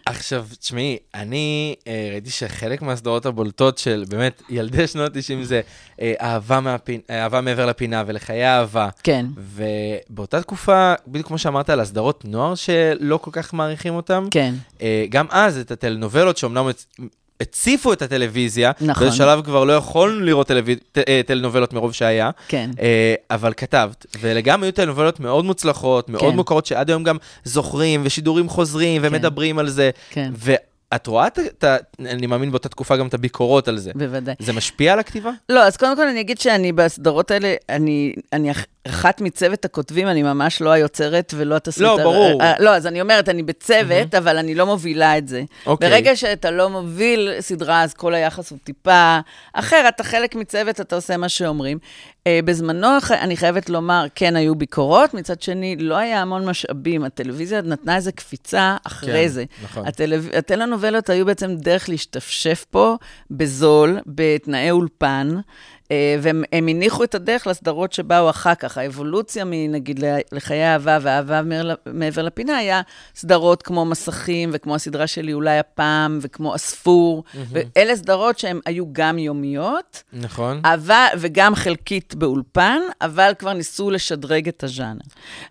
עכשיו, 0.07 0.46
תשמעי, 0.61 0.96
אני 1.14 1.74
אה, 1.87 2.09
ראיתי 2.12 2.31
שחלק 2.31 2.83
מהסדרות 2.83 3.26
הבולטות 3.26 3.79
של 3.79 4.05
באמת 4.09 4.42
ילדי 4.48 4.87
שנות 4.87 5.12
90 5.14 5.44
זה 5.44 5.61
אה, 6.00 6.14
אהבה, 6.20 6.61
מהפין, 6.61 7.00
אה, 7.11 7.22
אהבה 7.22 7.40
מעבר 7.40 7.66
לפינה 7.66 8.05
ולחיי 8.07 8.46
אהבה. 8.46 8.88
כן. 9.02 9.26
ובאותה 9.37 10.42
תקופה, 10.42 10.94
בדיוק 11.07 11.26
כמו 11.26 11.38
שאמרת 11.38 11.70
על 11.70 11.81
הסדרות 11.81 12.24
נוער 12.24 12.55
שלא 12.55 13.16
כל 13.16 13.31
כך 13.33 13.55
מעריכים 13.55 13.94
אותם, 13.94 14.29
כן. 14.31 14.55
אה, 14.83 15.07
גם 15.09 15.26
אז 15.31 15.59
את 15.59 15.70
הטלנובלות 15.70 16.37
שאומנם 16.37 16.68
הציפו 17.40 17.92
את 17.92 18.03
הטלוויזיה, 18.03 18.72
נכון. 18.81 19.03
באיזה 19.03 19.16
שלב 19.16 19.44
כבר 19.44 19.64
לא 19.64 19.72
יכולנו 19.72 20.20
לראות 20.20 20.46
טלוויז... 20.49 20.77
ט- 20.92 20.99
אה, 20.99 21.20
טלנובלות 21.27 21.72
מרוב 21.72 21.92
שהיה, 21.92 22.31
כן. 22.49 22.70
אה, 22.81 23.14
אבל 23.31 23.53
כתבת, 23.57 24.07
ואלה 24.20 24.40
גם 24.40 24.62
היו 24.62 24.72
טלנובלות 24.72 25.20
מאוד 25.20 25.44
מוצלחות, 25.44 26.09
מאוד 26.09 26.20
כן. 26.31 26.37
מוכרות, 26.37 26.66
שעד 26.66 26.90
היום 26.90 27.03
גם 27.05 27.16
זוכרים, 27.44 28.01
ושידורים 28.05 28.49
חוזרים, 28.49 29.03
ומדברים 29.05 29.59
על 29.59 29.68
זה. 29.68 29.90
כן. 30.11 30.33
רואה, 31.07 31.27
את 31.27 31.38
ה- 31.38 31.42
את 31.46 31.64
ה- 31.64 31.77
אני 32.01 32.27
מאמין 32.27 32.51
באותה 32.51 32.68
תקופה 32.68 32.96
גם 32.96 33.07
את 33.07 33.14
הביקורות 33.14 33.68
על 33.68 33.79
זה. 33.79 33.90
בוודאי. 33.94 34.35
זה 34.38 34.53
משפיע 34.53 34.92
על 34.92 34.99
הכתיבה? 34.99 35.31
לא, 35.49 35.61
אז 35.66 35.77
קודם 35.77 35.96
כל 35.96 36.09
אני 36.09 36.20
אגיד 36.20 36.38
שאני 36.40 36.72
בסדרות 36.72 37.31
האלה, 37.31 37.55
אני, 37.68 38.14
אני 38.33 38.51
אחת 38.87 39.20
מצוות 39.20 39.64
הכותבים, 39.64 40.09
אני 40.09 40.22
ממש 40.22 40.61
לא 40.61 40.70
היוצרת 40.70 41.35
ולא 41.37 41.57
התסריטאית. 41.57 41.99
לא, 41.99 42.05
ברור. 42.05 42.42
אה, 42.42 42.53
לא, 42.59 42.77
אז 42.77 42.87
אני 42.87 43.01
אומרת, 43.01 43.29
אני 43.29 43.42
בצוות, 43.42 44.14
אבל 44.18 44.38
אני 44.38 44.55
לא 44.55 44.66
מובילה 44.66 45.18
את 45.18 45.29
זה. 45.29 45.42
אוקיי. 45.66 45.90
ברגע 45.90 46.16
שאתה 46.16 46.51
לא 46.51 46.70
מוביל 46.70 47.35
סדרה, 47.40 47.83
אז 47.83 47.94
כל 47.94 48.14
היחס 48.14 48.51
הוא 48.51 48.59
טיפה 48.64 49.18
אחר, 49.53 49.85
אתה 49.88 50.05
חלק 50.05 50.35
מצוות, 50.35 50.81
אתה 50.81 50.96
עושה 50.96 51.16
מה 51.16 51.29
שאומרים. 51.29 51.79
אה, 52.27 52.40
בזמנו, 52.44 52.88
אני 53.11 53.37
חייבת 53.37 53.70
לומר, 53.70 54.07
כן, 54.14 54.37
היו 54.37 54.55
ביקורות, 54.55 55.14
מצד 55.14 55.42
שני, 55.42 55.77
לא 55.79 55.96
היה 55.96 56.22
המון 56.22 56.49
משאבים. 56.49 57.05
הטלוויזיה 57.05 57.62
נתנה 57.62 57.96
איזו 57.96 58.11
קפיצה 58.14 58.77
אחרי 58.85 59.22
כן, 59.22 59.29
זה. 59.29 59.44
נכון. 59.64 59.87
הטלו... 59.87 60.16
הטלנובלות 60.33 61.11
היו 61.11 61.27
בעצם 61.27 61.57
דרך 61.57 61.88
להשתפשף 61.88 62.64
פה 62.70 62.96
בזול, 63.31 63.99
בתנאי 64.07 64.70
אולפן, 64.70 65.37
והם 66.20 66.42
הם 66.53 66.68
הניחו 66.68 67.05
את 67.05 67.14
הדרך 67.14 67.46
לסדרות 67.46 67.92
שבאו 67.92 68.31
אחר 68.31 68.55
כך. 68.55 68.79
האבולוציה 68.79 69.44
מנגיד 69.46 70.05
ל- 70.05 70.18
לחיי 70.33 70.64
אהבה 70.72 70.99
ואהבה 71.03 71.40
מעבר- 71.87 72.22
לפינה 72.22 72.57
היה 72.57 72.81
סדרות 73.14 73.62
כמו 73.62 73.85
מסכים, 73.85 74.51
וכמו 74.53 74.75
הסדרה 74.75 75.07
שלי 75.07 75.33
אולי 75.33 75.59
הפעם, 75.59 76.18
וכמו 76.22 76.55
אספור, 76.55 77.25
ואלה 77.51 77.96
סדרות 77.96 78.38
שהן 78.38 78.61
היו 78.66 78.85
גם 78.92 79.18
יומיות, 79.18 80.03
נכון. 80.12 80.61
אבל, 80.64 81.07
וגם 81.18 81.55
חלקית 81.55 82.14
באולפן, 82.14 82.81
אבל 83.01 83.33
כבר 83.38 83.53
ניסו 83.53 83.90
לשדרג 83.90 84.49
את 84.49 84.64
הז'אנר. 84.64 85.01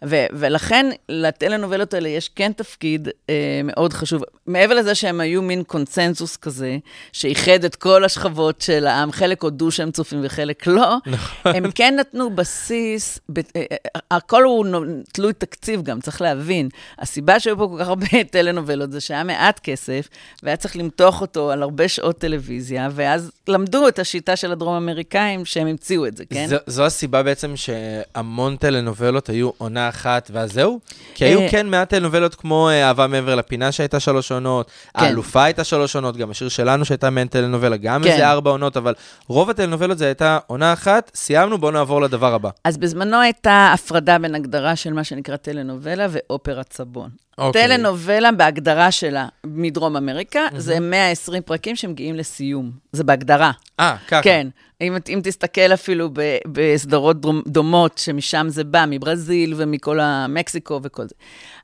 ו- 0.06 0.26
ולכן 0.34 0.86
לטלנובלות 1.10 1.94
האלה 1.94 2.10
יש 2.10 2.30
כן 2.30 2.52
תפקיד 2.52 3.10
אה, 3.30 3.34
מאוד 3.64 3.94
חשוב. 3.94 4.24
מעבר 4.48 4.74
לזה 4.76 4.96
שהם 4.96 5.20
היו 5.20 5.42
מין 5.42 5.64
קונצנזוס 5.64 6.38
כזה, 6.38 6.78
שאיחד 7.12 7.64
את 7.66 7.76
כל 7.76 8.04
השכבות 8.04 8.62
של 8.62 8.88
העם, 8.88 9.12
חלק 9.12 9.44
הודו 9.44 9.72
שהם 9.72 9.92
צופים 9.92 10.22
וחלק 10.26 10.68
לא, 10.68 10.98
הם 11.46 11.72
כן 11.72 11.96
נתנו 12.00 12.36
בסיס, 12.36 13.20
ב- 13.30 13.40
אה, 13.40 13.44
אה, 13.72 13.78
הכל 14.12 14.44
הוא 14.44 14.66
תלוי 15.12 15.34
תקציב 15.34 15.84
גם, 15.84 16.02
צריך 16.02 16.22
להבין. 16.22 16.70
הסיבה 17.00 17.40
שהיו 17.40 17.58
פה 17.58 17.68
כל 17.72 17.84
כך 17.84 17.88
הרבה 17.88 18.08
טלנובלות 18.32 18.92
זה 18.92 19.02
שהיה 19.02 19.24
מעט 19.24 19.60
כסף, 19.60 20.08
והיה 20.44 20.58
צריך 20.58 20.78
למתוח 20.78 21.22
אותו 21.22 21.52
על 21.52 21.64
הרבה 21.64 21.88
שעות 21.88 22.18
טלוויזיה, 22.18 22.90
ואז 22.92 23.32
למדו 23.48 23.88
את 23.88 24.00
השיטה 24.00 24.36
של 24.36 24.52
הדרום-אמריקאים 24.52 25.46
שהם 25.46 25.68
המציאו 25.68 26.08
את 26.08 26.18
זה, 26.18 26.24
כן? 26.30 26.48
זו, 26.48 26.56
זו 26.68 26.86
הסיבה 26.86 27.24
בעצם 27.24 27.54
שהמון 27.56 28.56
טלנובלות 28.56 29.30
היו 29.30 29.50
עונה 29.58 29.90
אחת, 29.90 30.30
ואז 30.34 30.54
זהו? 30.54 30.80
כי 31.16 31.26
היו 31.26 31.42
אה, 31.42 31.50
כן 31.50 31.68
מעט 31.70 31.90
טלנובלות 31.90 32.36
כמו 32.36 32.70
אה, 32.70 32.88
אהבה 32.88 33.08
מעבר 33.08 33.36
לפינה 33.36 33.72
שהייתה 33.72 34.00
שלוש 34.00 34.32
עונות, 34.32 34.72
כן. 34.94 35.04
האלופה 35.06 35.44
הייתה 35.44 35.64
שלוש 35.64 35.96
עונות, 35.96 36.18
גם 36.18 36.32
השיר 36.32 36.50
שלנו 36.50 36.86
שהייתה 36.86 37.10
מעין 37.10 37.28
טלנובלה, 37.28 37.78
גם 37.78 38.04
כן. 38.04 38.12
איזה 38.12 38.30
ארבע 38.30 38.52
עונות, 38.52 38.78
אבל 38.78 38.94
רוב 39.28 39.50
הטלנובלות 39.50 39.98
זה 39.98 40.06
הייתה 40.16 40.38
עונה 40.48 40.74
אחת, 40.74 41.12
סיימנו, 41.16 41.58
בואו 41.58 41.72
נעבור 41.72 42.02
לדבר 42.02 42.34
הבא. 42.34 42.50
אז 42.64 42.78
בזמנו 42.78 43.22
הייתה 43.22 43.72
הפרדה 43.74 44.18
בין 44.18 44.36
הגדרה 44.36 44.76
של 44.76 44.94
מה 44.94 45.04
שנקרא 45.04 45.36
טלנובלה 45.36 46.08
ואופרת 46.10 46.74
סבון. 46.74 47.10
אוקיי. 47.38 47.68
טלנובלה 47.68 48.32
בהגדרה 48.32 48.92
שלה 48.92 49.28
מדרום 49.46 49.98
אמריקה, 49.98 50.40
זה 50.58 50.80
120 50.80 51.44
פרקים 51.44 51.76
שמגיעים 51.76 52.16
לסיום. 52.16 52.72
זה 52.92 53.04
בהגדרה. 53.04 53.52
אה, 53.80 53.96
ככה. 54.08 54.22
כן. 54.22 54.48
אם, 54.82 54.98
אם 55.10 55.20
תסתכל 55.24 55.74
אפילו 55.74 56.10
ב, 56.14 56.38
בסדרות 56.48 57.22
דרום, 57.22 57.42
דומות, 57.48 57.98
שמשם 57.98 58.46
זה 58.50 58.64
בא, 58.64 58.86
מברזיל 58.88 59.54
ומכל 59.58 60.00
המקסיקו 60.00 60.80
וכל 60.84 61.08
זה. 61.08 61.16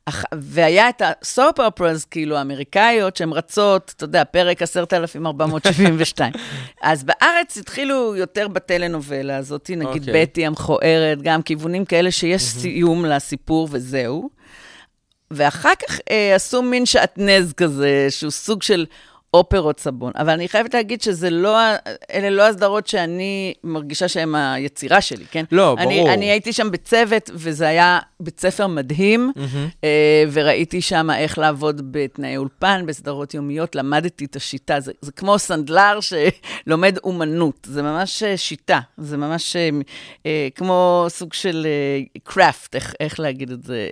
אח, 0.05 0.23
והיה 0.35 0.89
את 0.89 1.01
הסופ 1.05 1.59
אופרס, 1.59 2.05
כאילו, 2.05 2.37
האמריקאיות, 2.37 3.15
שהן 3.15 3.31
רצות, 3.31 3.93
אתה 3.97 4.03
יודע, 4.03 4.23
פרק 4.23 4.61
10,472. 4.61 6.33
אז 6.81 7.03
בארץ 7.03 7.57
התחילו 7.57 8.15
יותר 8.15 8.47
בטלנובלה 8.47 9.37
הזאת, 9.37 9.69
נגיד 9.77 10.09
אוקיי. 10.09 10.25
בטי 10.25 10.45
המכוערת, 10.45 11.21
גם 11.21 11.41
כיוונים 11.41 11.85
כאלה 11.85 12.11
שיש 12.11 12.43
סיום 12.43 13.05
לסיפור 13.05 13.67
וזהו. 13.71 14.29
ואחר 15.31 15.73
כך 15.87 15.99
אה, 16.11 16.35
עשו 16.35 16.61
מין 16.61 16.85
שעטנז 16.85 17.53
כזה, 17.53 18.07
שהוא 18.09 18.31
סוג 18.31 18.63
של 18.63 18.85
אופרות 19.33 19.79
סבון. 19.79 20.11
אבל 20.15 20.29
אני 20.29 20.47
חייבת 20.47 20.73
להגיד 20.73 21.01
שזה 21.01 21.29
לא, 21.29 21.57
אלה 22.13 22.29
לא 22.29 22.47
הסדרות 22.47 22.87
שאני 22.87 23.53
מרגישה 23.63 24.07
שהן 24.07 24.35
היצירה 24.35 25.01
שלי, 25.01 25.25
כן? 25.31 25.45
לא, 25.51 25.75
אני, 25.77 25.97
ברור. 25.97 26.13
אני 26.13 26.31
הייתי 26.31 26.53
שם 26.53 26.71
בצוות, 26.71 27.29
וזה 27.33 27.67
היה 27.67 27.99
בית 28.19 28.39
ספר 28.39 28.67
מדהים, 28.67 29.31
אה, 29.83 30.23
וראיתי 30.31 30.81
שם 30.81 31.09
איך 31.11 31.37
לעבוד 31.37 31.81
בתנאי 31.91 32.37
אולפן, 32.37 32.83
בסדרות 32.85 33.33
יומיות, 33.33 33.75
למדתי 33.75 34.25
את 34.25 34.35
השיטה. 34.35 34.79
זה, 34.79 34.91
זה 35.01 35.11
כמו 35.11 35.39
סנדלר 35.39 35.99
שלומד 36.01 36.97
אומנות, 37.03 37.67
זה 37.69 37.81
ממש 37.81 38.23
אה, 38.23 38.37
שיטה, 38.37 38.79
זה 38.97 39.17
ממש 39.17 39.55
אה, 40.25 40.47
כמו 40.55 41.05
סוג 41.09 41.33
של 41.33 41.67
קראפט, 42.23 42.75
איך, 42.75 42.93
איך 42.99 43.19
להגיד 43.19 43.51
את 43.51 43.63
זה. 43.63 43.87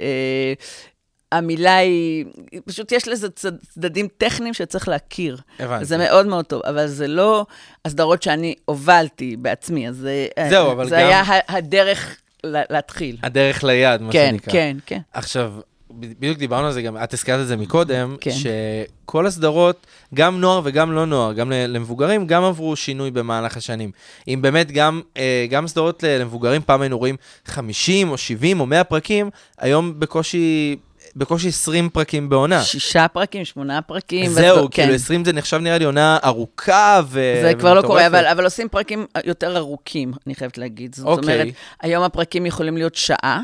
אה, 1.34 1.38
המילה 1.38 1.78
היא, 1.78 2.26
פשוט 2.66 2.92
יש 2.92 3.08
לזה 3.08 3.30
צד- 3.30 3.58
צדדים 3.70 4.08
טכניים 4.18 4.54
שצריך 4.54 4.88
להכיר. 4.88 5.38
הבנתי. 5.60 5.86
זה 5.86 5.98
מאוד 5.98 6.28
מאוד 6.28 6.46
טוב, 6.46 6.62
אבל 6.66 6.88
זה 6.88 7.08
לא 7.08 7.46
הסדרות 7.86 8.24
שאני 8.24 8.56
הובלתי 8.66 9.36
בעצמי, 9.38 9.90
אז 9.90 9.96
זה, 9.96 10.28
זהו, 10.50 10.72
אבל 10.72 10.90
זה 10.90 10.96
גם- 10.96 11.02
היה 11.08 11.24
הדרך 11.50 12.18
לה- 12.44 12.64
להתחיל. 12.70 13.18
הדרך 13.24 13.64
ליד, 13.64 14.02
מה 14.02 14.12
כן, 14.12 14.30
שנקרא. 14.32 14.52
כן, 14.54 14.78
כן. 14.86 15.00
עכשיו, 15.14 15.54
ב- 16.00 16.06
בדיוק 16.20 16.38
דיברנו 16.38 16.68
על 16.68 16.74
זה, 16.74 16.82
גם 16.82 16.98
את 17.04 17.14
הזכרת 17.14 17.40
את 17.42 17.48
זה 17.48 17.58
מקודם, 17.58 18.16
כן. 18.22 18.32
שכל 18.32 19.26
הסדרות, 19.28 19.88
גם 20.14 20.42
נוער 20.42 20.62
וגם 20.64 20.92
לא 20.92 21.06
נוער, 21.06 21.34
גם 21.34 21.52
למבוגרים, 21.52 22.28
גם 22.28 22.44
עברו 22.44 22.76
שינוי 22.76 23.12
במהלך 23.12 23.58
השנים. 23.58 23.92
אם 24.28 24.40
באמת 24.42 24.72
גם, 24.72 25.02
אה, 25.18 25.46
גם 25.50 25.68
סדרות 25.68 26.04
למבוגרים, 26.04 26.62
פעם 26.66 26.82
היינו 26.82 26.98
רואים 26.98 27.16
50 27.46 28.10
או 28.12 28.18
70 28.18 28.60
או 28.60 28.66
100 28.66 28.84
פרקים, 28.84 29.30
היום 29.60 30.00
בקושי, 30.00 30.76
בקושי 31.16 31.48
20 31.48 31.90
פרקים 31.90 32.30
בעונה. 32.30 32.62
שישה 32.62 33.08
פרקים, 33.08 33.46
שמונה 33.46 33.82
פרקים. 33.82 34.30
זהו, 34.30 34.56
וסדור- 34.56 34.70
כאילו 34.72 34.88
כן. 34.90 34.96
20 34.96 35.26
זה 35.26 35.34
נחשב 35.34 35.58
נראה 35.58 35.78
לי 35.78 35.86
עונה 35.86 36.18
ארוכה 36.26 37.02
ו... 37.10 37.40
זה 37.42 37.54
כבר 37.60 37.74
לא 37.74 37.82
קורה. 37.82 38.08
אבל, 38.08 38.26
אבל 38.26 38.44
עושים 38.44 38.70
פרקים 38.70 39.06
יותר 39.26 39.58
ארוכים, 39.58 40.14
אני 40.28 40.36
חייבת 40.36 40.58
להגיד. 40.58 40.96
זאת 40.96 41.06
אוקיי. 41.08 41.34
אומרת, 41.42 41.54
היום 41.82 42.04
הפרקים 42.04 42.46
יכולים 42.46 42.78
להיות 42.78 42.96
שעה, 42.96 43.42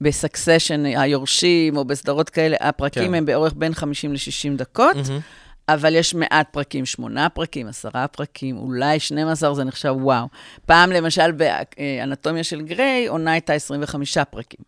בסקסשן, 0.00 0.86
היורשים, 0.86 1.76
או 1.76 1.84
בסדרות 1.84 2.30
כאלה, 2.30 2.56
הפרקים 2.60 3.08
כן. 3.08 3.14
הם 3.14 3.26
באורך 3.26 3.52
בין 3.56 3.74
50 3.74 4.12
ל-60 4.12 4.56
דקות. 4.58 4.96
מהמם. 4.96 5.20
אבל 5.68 5.94
יש 5.94 6.14
מעט 6.14 6.48
פרקים, 6.52 6.86
שמונה 6.86 7.28
פרקים, 7.28 7.66
עשרה 7.66 8.08
פרקים, 8.08 8.58
אולי 8.58 9.00
12, 9.00 9.54
זה 9.54 9.64
נחשב 9.64 9.94
וואו. 9.98 10.26
פעם, 10.66 10.92
למשל, 10.92 11.32
באנטומיה 11.32 12.44
של 12.44 12.60
גריי, 12.60 13.06
עונה 13.06 13.32
הייתה 13.32 13.52
25 13.52 14.18
פרקים. 14.18 14.60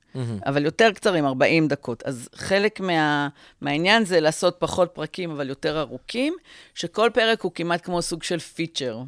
אבל 0.46 0.64
יותר 0.64 0.92
קצרים, 0.92 1.26
40 1.26 1.68
דקות. 1.68 2.02
אז 2.02 2.28
חלק 2.34 2.80
מה, 2.80 3.28
מהעניין 3.60 4.04
זה 4.04 4.20
לעשות 4.20 4.56
פחות 4.58 4.90
פרקים, 4.92 5.30
אבל 5.30 5.48
יותר 5.48 5.80
ארוכים, 5.80 6.34
שכל 6.74 7.10
פרק 7.14 7.42
הוא 7.42 7.52
כמעט 7.54 7.84
כמו 7.84 8.02
סוג 8.02 8.22
של 8.22 8.38
feature. 8.38 9.02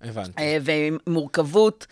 הבנתי. 0.00 0.42
אה, 0.42 0.58
ומורכבות 0.62 1.86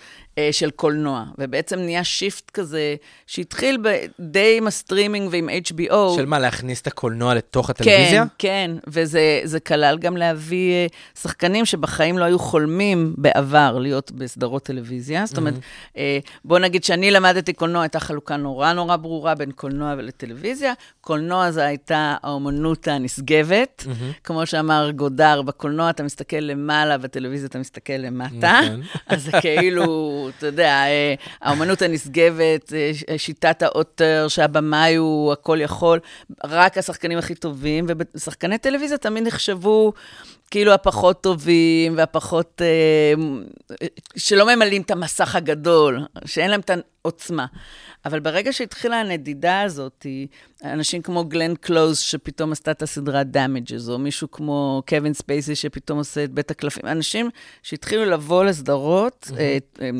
של 0.52 0.70
קולנוע. 0.70 1.24
ובעצם 1.38 1.78
נהיה 1.78 2.04
shift 2.04 2.50
כזה, 2.50 2.94
שהתחיל 3.26 3.78
ב- 3.82 3.96
די 4.20 4.54
עם 4.58 4.66
הסטרימינג 4.66 5.28
ועם 5.32 5.48
HBO. 5.48 6.16
של 6.16 6.26
מה, 6.26 6.38
להכניס 6.38 6.80
את 6.80 6.86
הקולנוע 6.86 7.34
לתוך 7.34 7.70
הטלוויזיה? 7.70 8.24
כן, 8.38 8.48
כן, 8.48 8.70
וזה 8.86 9.40
זה 9.44 9.60
כלל 9.60 9.98
גם 9.98 10.16
להביא 10.16 10.72
אה, 10.72 10.86
שחקנים 11.20 11.64
שבחיים 11.64 12.18
לא 12.18 12.24
היו 12.24 12.38
חולמים 12.38 13.14
בעבר 13.18 13.78
להיות 13.78 14.12
בסדרות 14.12 14.62
טלוויזיה. 14.62 15.26
זאת 15.26 15.38
אומרת, 15.38 15.54
אה, 15.96 16.18
בוא 16.44 16.58
נגיד 16.58 16.84
שאני 16.84 17.10
למדתי 17.10 17.52
קולנוע, 17.52 17.82
הייתה 17.82 18.00
חלוקה 18.00 18.36
נורא 18.36 18.72
נורא 18.72 18.96
ברורה 18.96 19.34
בין 19.34 19.50
קולנוע 19.52 19.94
ולטלוויזיה. 19.98 20.72
קולנוע 21.00 21.50
זה 21.50 21.64
הייתה 21.66 22.16
האומנות 22.22 22.88
הנשגבת. 22.88 23.86
כמו 24.24 24.46
שאמר 24.46 24.90
גודר, 24.90 25.42
בקולנוע 25.42 25.90
אתה 25.90 26.02
מסתכל 26.02 26.36
למעלה, 26.36 26.98
בטלוויזיה 26.98 27.48
אתה 27.48 27.58
מסתכל 27.58 27.92
למטה. 27.92 28.60
נכון. 28.64 28.82
אז 29.06 29.24
זה 29.24 29.30
כאילו, 29.40 29.86
אתה 30.28 30.46
יודע, 30.46 30.68
אה, 30.86 31.14
האומנות 31.42 31.82
הנשגבת, 31.82 32.72
אה, 32.72 32.90
ש- 32.94 33.04
שיטת 33.16 33.62
האוטר, 33.62 34.26
שהבמאי 34.28 34.94
הוא 34.94 35.32
הכל 35.32 35.58
יכול, 35.60 36.00
רק 36.44 36.78
השחקנים 36.78 37.18
הכי 37.18 37.34
טובים, 37.34 37.86
ושחקני 38.14 38.58
טלוויזיה 38.58 38.98
תמיד 38.98 39.26
נחשבו 39.26 39.92
כאילו 40.50 40.72
הפחות 40.72 41.22
טובים 41.22 41.96
והפחות, 41.96 42.62
אה, 42.62 43.12
שלא 44.16 44.54
ממלאים 44.54 44.82
את 44.82 44.90
המסך 44.90 45.34
הגדול, 45.34 46.06
שאין 46.24 46.50
להם 46.50 46.60
את 46.60 46.70
העוצמה. 47.04 47.46
אבל 48.04 48.20
ברגע 48.20 48.52
שהתחילה 48.52 49.00
הנדידה 49.00 49.62
הזאת, 49.62 50.06
אנשים 50.64 51.02
כמו 51.02 51.24
גלן 51.24 51.54
קלוז, 51.54 51.98
שפתאום 51.98 52.52
עשתה 52.52 52.70
את 52.70 52.82
הסדרה 52.82 53.22
Damages, 53.22 53.90
או 53.90 53.98
מישהו 53.98 54.30
כמו 54.30 54.82
קווין 54.88 55.14
ספייסי, 55.14 55.54
שפתאום 55.54 55.98
עושה 55.98 56.24
את 56.24 56.32
בית 56.32 56.50
הקלפים, 56.50 56.86
אנשים 56.86 57.30
שהתחילו 57.62 58.04
לבוא 58.04 58.44
לסדרות 58.44 59.30
אה, 59.38 59.58
אה, 59.80 59.90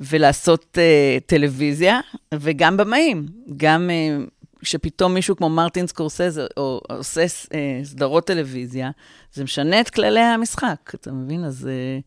ולעשות 0.00 0.78
אה, 0.78 1.18
טלוויזיה, 1.26 2.00
וגם 2.34 2.76
במאים, 2.76 3.26
גם... 3.56 3.90
אה, 3.90 4.24
שפתאום 4.64 5.14
מישהו 5.14 5.36
כמו 5.36 5.48
מרטין 5.48 5.86
סקורסזה 5.86 6.46
או 6.56 6.80
עושה 6.88 7.20
אה, 7.54 7.80
סדרות 7.84 8.26
טלוויזיה, 8.26 8.90
זה 9.32 9.44
משנה 9.44 9.80
את 9.80 9.90
כללי 9.90 10.20
המשחק, 10.20 10.92
אתה 10.94 11.12
מבין? 11.12 11.44
אז 11.44 11.68
אה, 11.68 11.98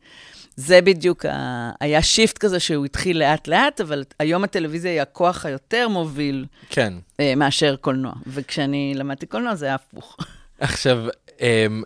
זה 0.56 0.82
בדיוק, 0.82 1.26
ה... 1.26 1.72
היה 1.80 2.02
shift 2.02 2.38
כזה 2.38 2.60
שהוא 2.60 2.86
התחיל 2.86 3.20
לאט-לאט, 3.20 3.82
אבל 3.82 4.04
היום 4.20 4.44
הטלוויזיה 4.44 4.92
היא 4.92 5.02
הכוח 5.02 5.46
היותר 5.46 5.88
מוביל 5.88 6.46
כן. 6.70 6.94
אה, 7.20 7.34
מאשר 7.36 7.76
קולנוע. 7.76 8.14
וכשאני 8.28 8.94
למדתי 8.96 9.26
קולנוע 9.26 9.56
זה 9.56 9.66
היה 9.66 9.76
הפוך. 9.76 10.18
עכשיו, 10.60 10.98
אמ, 11.42 11.84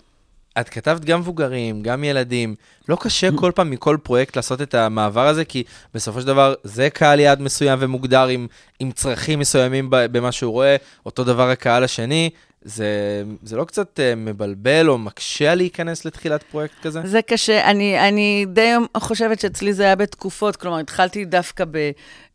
את 0.59 0.69
כתבת 0.69 1.05
גם 1.05 1.19
מבוגרים, 1.19 1.81
גם 1.81 2.03
ילדים. 2.03 2.55
לא 2.89 2.97
קשה 3.01 3.29
כל 3.35 3.51
פעם 3.55 3.69
מכל 3.69 3.97
פרויקט 4.03 4.35
לעשות 4.35 4.61
את 4.61 4.75
המעבר 4.75 5.27
הזה, 5.27 5.45
כי 5.45 5.63
בסופו 5.93 6.21
של 6.21 6.27
דבר 6.27 6.53
זה 6.63 6.89
קהל 6.89 7.19
יעד 7.19 7.41
מסוים 7.41 7.79
ומוגדר 7.81 8.27
עם, 8.27 8.47
עם 8.79 8.91
צרכים 8.91 9.39
מסוימים 9.39 9.87
במה 9.89 10.31
שהוא 10.31 10.51
רואה, 10.51 10.75
אותו 11.05 11.23
דבר 11.23 11.49
הקהל 11.49 11.83
השני. 11.83 12.29
זה, 12.63 13.23
זה 13.43 13.55
לא 13.55 13.63
קצת 13.63 13.99
אה, 13.99 14.15
מבלבל 14.15 14.89
או 14.89 14.97
מקשה 14.97 15.55
להיכנס 15.55 16.05
לתחילת 16.05 16.43
פרויקט 16.43 16.73
כזה? 16.81 17.01
זה 17.05 17.21
קשה, 17.21 17.69
אני, 17.71 18.07
אני 18.07 18.45
די 18.53 18.71
חושבת 18.97 19.39
שאצלי 19.39 19.73
זה 19.73 19.83
היה 19.83 19.95
בתקופות, 19.95 20.55
כלומר, 20.55 20.79
התחלתי 20.79 21.25
דווקא 21.25 21.65
ב... 21.71 21.91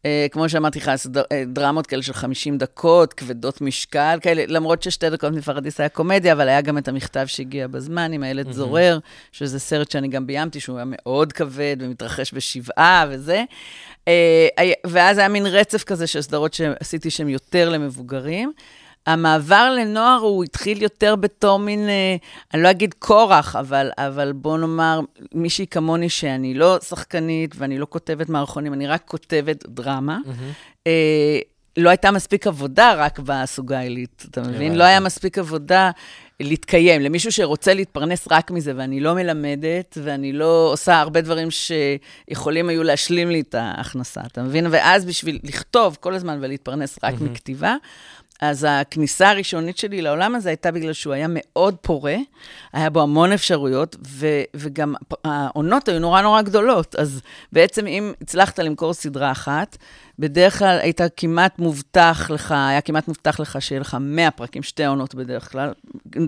אה, 0.06 0.26
כמו 0.30 0.48
שאמרתי 0.48 0.78
לך, 0.78 0.88
אה, 1.32 1.44
דרמות 1.46 1.86
כאלה 1.86 2.02
של 2.02 2.12
50 2.12 2.58
דקות, 2.58 3.12
כבדות 3.12 3.60
משקל, 3.60 4.18
כאלה, 4.22 4.44
למרות 4.46 4.82
ששתי 4.82 5.10
דקות 5.10 5.32
מפרדיס 5.32 5.80
היה 5.80 5.88
קומדיה, 5.88 6.32
אבל 6.32 6.48
היה 6.48 6.60
גם 6.60 6.78
את 6.78 6.88
המכתב 6.88 7.26
שהגיע 7.26 7.66
בזמן 7.66 8.12
עם 8.12 8.22
הילד 8.22 8.52
זורר, 8.52 8.98
שזה 9.32 9.58
סרט 9.58 9.90
שאני 9.90 10.08
גם 10.08 10.26
ביימתי, 10.26 10.60
שהוא 10.60 10.76
היה 10.76 10.84
מאוד 10.88 11.32
כבד 11.32 11.76
ומתרחש 11.80 12.34
בשבעה 12.34 13.06
וזה. 13.10 13.44
אה, 14.08 14.48
ואז 14.86 15.18
היה 15.18 15.28
מין 15.28 15.46
רצף 15.46 15.84
כזה 15.84 16.06
של 16.06 16.22
סדרות 16.22 16.54
שעשיתי 16.54 17.10
שהן 17.10 17.28
יותר 17.28 17.68
למבוגרים. 17.68 18.52
המעבר 19.06 19.74
לנוער 19.78 20.20
הוא 20.20 20.44
התחיל 20.44 20.82
יותר 20.82 21.16
בתור 21.16 21.58
מין, 21.58 21.88
אה, 21.88 22.16
אני 22.54 22.62
לא 22.62 22.70
אגיד 22.70 22.94
כורח, 22.98 23.56
אבל, 23.56 23.90
אבל 23.98 24.32
בוא 24.32 24.58
נאמר, 24.58 25.00
מישהי 25.34 25.66
כמוני 25.66 26.08
שאני 26.08 26.54
לא 26.54 26.78
שחקנית 26.80 27.54
ואני 27.58 27.78
לא 27.78 27.86
כותבת 27.90 28.28
מערכונים, 28.28 28.72
אני 28.72 28.86
רק 28.86 29.02
כותבת 29.04 29.66
דרמה. 29.68 30.18
אה, 30.86 31.38
לא 31.76 31.90
הייתה 31.90 32.10
מספיק 32.10 32.46
עבודה 32.46 32.94
רק 32.94 33.18
בסוגה 33.18 33.78
העילית, 33.78 34.24
אתה 34.30 34.40
מבין? 34.42 34.74
לא 34.74 34.84
היה 34.84 35.00
מספיק 35.00 35.38
עבודה 35.38 35.90
להתקיים. 36.40 37.00
למישהו 37.00 37.32
שרוצה 37.32 37.74
להתפרנס 37.74 38.28
רק 38.30 38.50
מזה, 38.50 38.72
ואני 38.76 39.00
לא 39.00 39.14
מלמדת, 39.14 39.98
ואני 40.02 40.32
לא 40.32 40.68
עושה 40.72 41.00
הרבה 41.00 41.20
דברים 41.20 41.48
שיכולים 41.50 42.68
היו 42.68 42.82
להשלים 42.82 43.30
לי 43.30 43.40
את 43.40 43.54
ההכנסה, 43.54 44.20
אתה 44.26 44.42
מבין? 44.42 44.66
ואז 44.70 45.04
בשביל 45.04 45.38
לכתוב 45.42 45.96
כל 46.00 46.14
הזמן 46.14 46.38
ולהתפרנס 46.42 46.98
רק 47.02 47.14
מכתיבה, 47.20 47.76
אז 48.40 48.66
הכניסה 48.68 49.30
הראשונית 49.30 49.78
שלי 49.78 50.02
לעולם 50.02 50.34
הזה 50.34 50.48
הייתה 50.48 50.70
בגלל 50.70 50.92
שהוא 50.92 51.12
היה 51.12 51.26
מאוד 51.28 51.76
פורה, 51.80 52.16
היה 52.72 52.90
בו 52.90 53.02
המון 53.02 53.32
אפשרויות, 53.32 53.96
ו- 54.06 54.42
וגם 54.54 54.94
העונות 55.24 55.88
היו 55.88 55.98
נורא 55.98 56.22
נורא 56.22 56.42
גדולות. 56.42 56.94
אז 56.94 57.20
בעצם 57.52 57.86
אם 57.86 58.12
הצלחת 58.22 58.58
למכור 58.58 58.94
סדרה 58.94 59.32
אחת, 59.32 59.76
בדרך 60.18 60.58
כלל 60.58 60.78
היית 60.82 61.00
כמעט 61.16 61.58
מובטח 61.58 62.30
לך, 62.34 62.52
היה 62.52 62.80
כמעט 62.80 63.08
מובטח 63.08 63.40
לך 63.40 63.62
שיהיה 63.62 63.80
לך 63.80 63.96
100 64.00 64.30
פרקים, 64.30 64.62
שתי 64.62 64.84
עונות 64.84 65.14
בדרך 65.14 65.52
כלל. 65.52 65.72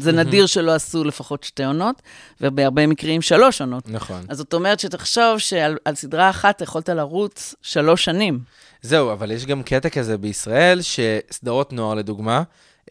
זה 0.00 0.12
נדיר 0.12 0.46
שלא 0.46 0.74
עשו 0.74 1.04
לפחות 1.04 1.44
שתי 1.44 1.64
עונות, 1.64 2.02
ובהרבה 2.40 2.86
מקרים 2.86 3.22
שלוש 3.22 3.60
עונות. 3.60 3.88
נכון. 3.88 4.22
אז 4.28 4.36
זאת 4.36 4.54
אומרת 4.54 4.80
שתחשוב 4.80 5.38
שעל 5.38 5.76
על 5.84 5.94
סדרה 5.94 6.30
אחת 6.30 6.60
יכולת 6.60 6.88
לרוץ 6.88 7.54
שלוש 7.62 8.04
שנים. 8.04 8.40
זהו, 8.82 9.12
אבל 9.12 9.30
יש 9.30 9.46
גם 9.46 9.62
קטע 9.62 9.88
כזה 9.88 10.18
בישראל, 10.18 10.80
שסדרות 10.82 11.72
נוער 11.72 11.94
לדוגמה, 11.94 12.42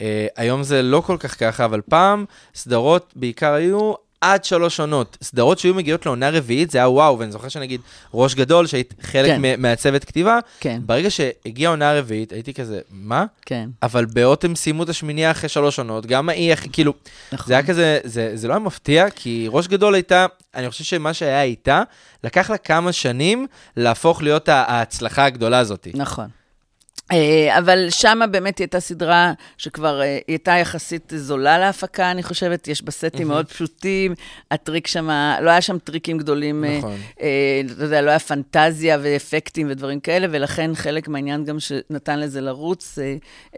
אה, 0.02 0.28
היום 0.36 0.64
זה 0.64 0.82
לא 0.82 1.02
כל 1.02 1.18
כך 1.20 1.40
ככה, 1.40 1.66
אבל 1.66 1.82
פעם 1.82 2.26
סדרות 2.56 3.14
בעיקר 3.16 3.54
היו 3.54 3.94
עד 4.22 4.46
שלוש 4.46 4.80
עונות. 4.80 5.18
סדרות 5.24 5.60
שהיו 5.60 5.74
מגיעות 5.74 6.06
לעונה 6.06 6.30
רביעית, 6.30 6.72
זה 6.72 6.78
היה 6.78 6.90
וואו, 6.90 7.20
ואני 7.20 7.32
זוכר 7.32 7.48
שנגיד 7.48 7.82
ראש 8.14 8.36
גדול, 8.36 8.68
שהיית 8.68 8.94
חלק 9.02 9.32
כן. 9.42 9.62
מהצוות 9.62 10.04
כתיבה, 10.04 10.40
כן. 10.60 10.82
ברגע 10.86 11.10
שהגיעה 11.10 11.70
העונה 11.70 11.92
הרביעית, 11.92 12.32
הייתי 12.32 12.54
כזה, 12.54 12.80
מה? 12.92 13.26
כן. 13.46 13.70
אבל 13.84 14.06
באות 14.06 14.44
הם 14.44 14.56
סיימו 14.56 14.84
את 14.84 14.90
השמינייה 14.90 15.32
אחרי 15.32 15.50
שלוש 15.50 15.80
עונות, 15.80 16.06
גם 16.06 16.30
האי, 16.30 16.56
כאילו, 16.72 16.94
נכון. 17.32 17.48
זה 17.48 17.54
היה 17.54 17.64
כזה, 17.64 18.00
זה, 18.04 18.32
זה 18.36 18.48
לא 18.48 18.54
היה 18.54 18.60
מפתיע, 18.60 19.10
כי 19.10 19.48
ראש 19.52 19.68
גדול 19.68 19.94
הייתה, 19.94 20.26
אני 20.56 20.70
חושב 20.70 20.84
שמה 20.84 21.14
שהיה 21.14 21.44
איתה, 21.44 21.84
לקח 22.24 22.50
לה 22.50 22.58
כמה 22.58 22.92
שנים 22.92 23.48
להפוך 23.78 24.22
להיות 24.22 24.50
ההצלחה 24.50 25.26
הגדולה 25.26 25.60
הזאת. 25.60 25.88
נכון. 25.94 26.28
אה, 27.12 27.58
אבל 27.58 27.88
שמה 27.90 28.28
באמת 28.28 28.58
היא 28.58 28.66
הייתה 28.66 28.80
סדרה 28.80 29.34
שכבר 29.58 30.02
אה, 30.02 30.06
היא 30.06 30.22
הייתה 30.28 30.52
יחסית 30.52 31.14
זולה 31.16 31.60
להפקה, 31.60 32.12
אני 32.12 32.24
חושבת, 32.24 32.68
יש 32.68 32.84
בה 32.84 32.92
סטים 32.92 33.28
מאוד 33.28 33.46
פשוטים, 33.46 34.14
הטריק 34.52 34.88
שמה, 34.88 35.38
לא 35.42 35.50
היה 35.50 35.62
שם 35.62 35.78
טריקים 35.78 36.18
גדולים, 36.18 36.66
אה, 36.66 36.78
נכון. 36.78 36.98
אתה 37.76 37.84
יודע, 37.84 38.02
לא 38.02 38.10
היה 38.10 38.20
פנטזיה 38.20 38.98
ואפקטים 39.02 39.68
ודברים 39.70 40.00
כאלה, 40.00 40.28
ולכן 40.32 40.72
חלק 40.76 41.08
מהעניין 41.08 41.46
גם 41.46 41.60
שנתן 41.60 42.20
לזה 42.20 42.42
לרוץ, 42.42 43.00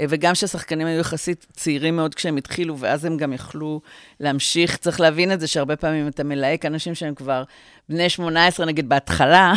וגם 0.02 0.36
שהשחקנים 0.36 0.88
היו 0.88 1.00
יחסית 1.00 1.46
צעירים 1.54 1.96
מאוד 1.96 2.16
כשהם 2.16 2.38
התחילו, 2.38 2.80
ואז 2.80 3.06
הם 3.06 3.18
גם 3.18 3.34
יכלו 3.34 3.82
להמשיך. 4.20 4.78
צריך 4.78 5.00
להבין 5.00 5.32
את 5.32 5.40
זה 5.40 5.48
שהרבה 5.48 5.76
פעמים 5.76 6.08
אתה 6.08 6.24
מלהק 6.24 6.66
אנשים 6.66 6.96
שהם 6.96 7.16
כבר 7.16 7.44
בני 7.89 8.10
18, 8.10 8.65
נגיד, 8.65 8.89
בהתחלה, 8.89 9.54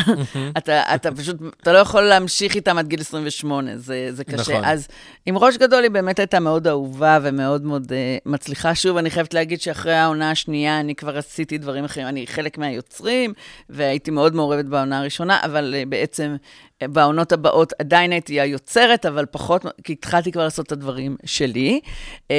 אתה, 0.59 0.95
אתה 0.95 1.13
פשוט, 1.13 1.37
אתה 1.63 1.73
לא 1.73 1.79
יכול 1.79 2.03
להמשיך 2.03 2.55
איתם 2.55 2.79
עד 2.79 2.89
גיל 2.89 3.01
28, 3.01 3.77
זה, 3.77 4.09
זה 4.11 4.25
קשה. 4.25 4.53
נכון. 4.53 4.65
אז 4.65 4.89
עם 5.27 5.39
ראש 5.39 5.57
גדול 5.57 5.83
היא 5.83 5.91
באמת 5.91 6.19
הייתה 6.19 6.41
מאוד 6.41 6.67
אהובה 6.67 7.19
ומאוד 7.23 7.65
מאוד 7.65 7.93
uh, 7.93 7.95
מצליחה. 8.27 8.75
שוב, 8.75 8.97
אני 8.97 9.11
חייבת 9.11 9.35
להגיד 9.35 9.61
שאחרי 9.61 9.95
העונה 9.95 10.31
השנייה 10.31 10.81
אני 10.81 10.95
כבר 10.95 11.19
עשיתי 11.19 11.59
דברים 11.59 11.85
אחרים. 11.85 12.07
אני 12.07 12.27
חלק 12.27 12.59
מהיוצרים, 12.59 13.33
והייתי 13.71 14.11
מאוד 14.11 14.35
מעורבת 14.35 14.65
בעונה 14.65 14.99
הראשונה, 14.99 15.41
אבל 15.45 15.75
uh, 15.75 15.89
בעצם 15.89 16.37
uh, 16.39 16.89
בעונות 16.89 17.33
הבאות 17.33 17.73
עדיין 17.79 18.13
הייתי 18.13 18.41
היוצרת, 18.41 19.07
אבל 19.07 19.27
פחות, 19.31 19.65
כי 19.85 19.93
התחלתי 19.93 20.33
כבר 20.33 20.45
לעשות 20.45 20.67
את 20.67 20.73
הדברים 20.73 21.17
שלי, 21.25 21.81
uh, 22.29 22.33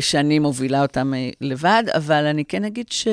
שאני 0.00 0.38
מובילה 0.38 0.82
אותם 0.82 1.12
uh, 1.12 1.36
לבד, 1.40 1.82
אבל 1.94 2.24
אני 2.24 2.44
כן 2.44 2.64
אגיד 2.64 2.86
ש... 2.90 3.08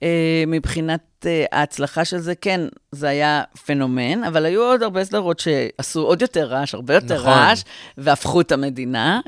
uh, 0.00 0.04
מבחינת 0.46 1.00
אה, 1.26 1.44
ההצלחה 1.52 2.04
של 2.04 2.18
זה, 2.18 2.34
כן, 2.34 2.60
זה 2.92 3.08
היה 3.08 3.42
פנומן, 3.66 4.24
אבל 4.24 4.46
היו 4.46 4.62
עוד 4.62 4.82
הרבה 4.82 5.04
סדרות 5.04 5.40
שעשו 5.40 6.02
עוד 6.02 6.22
יותר 6.22 6.46
רעש, 6.46 6.74
הרבה 6.74 6.94
יותר 6.94 7.14
נכון. 7.14 7.28
רעש, 7.28 7.62
והפכו 7.98 8.40
את 8.40 8.52
המדינה, 8.52 9.20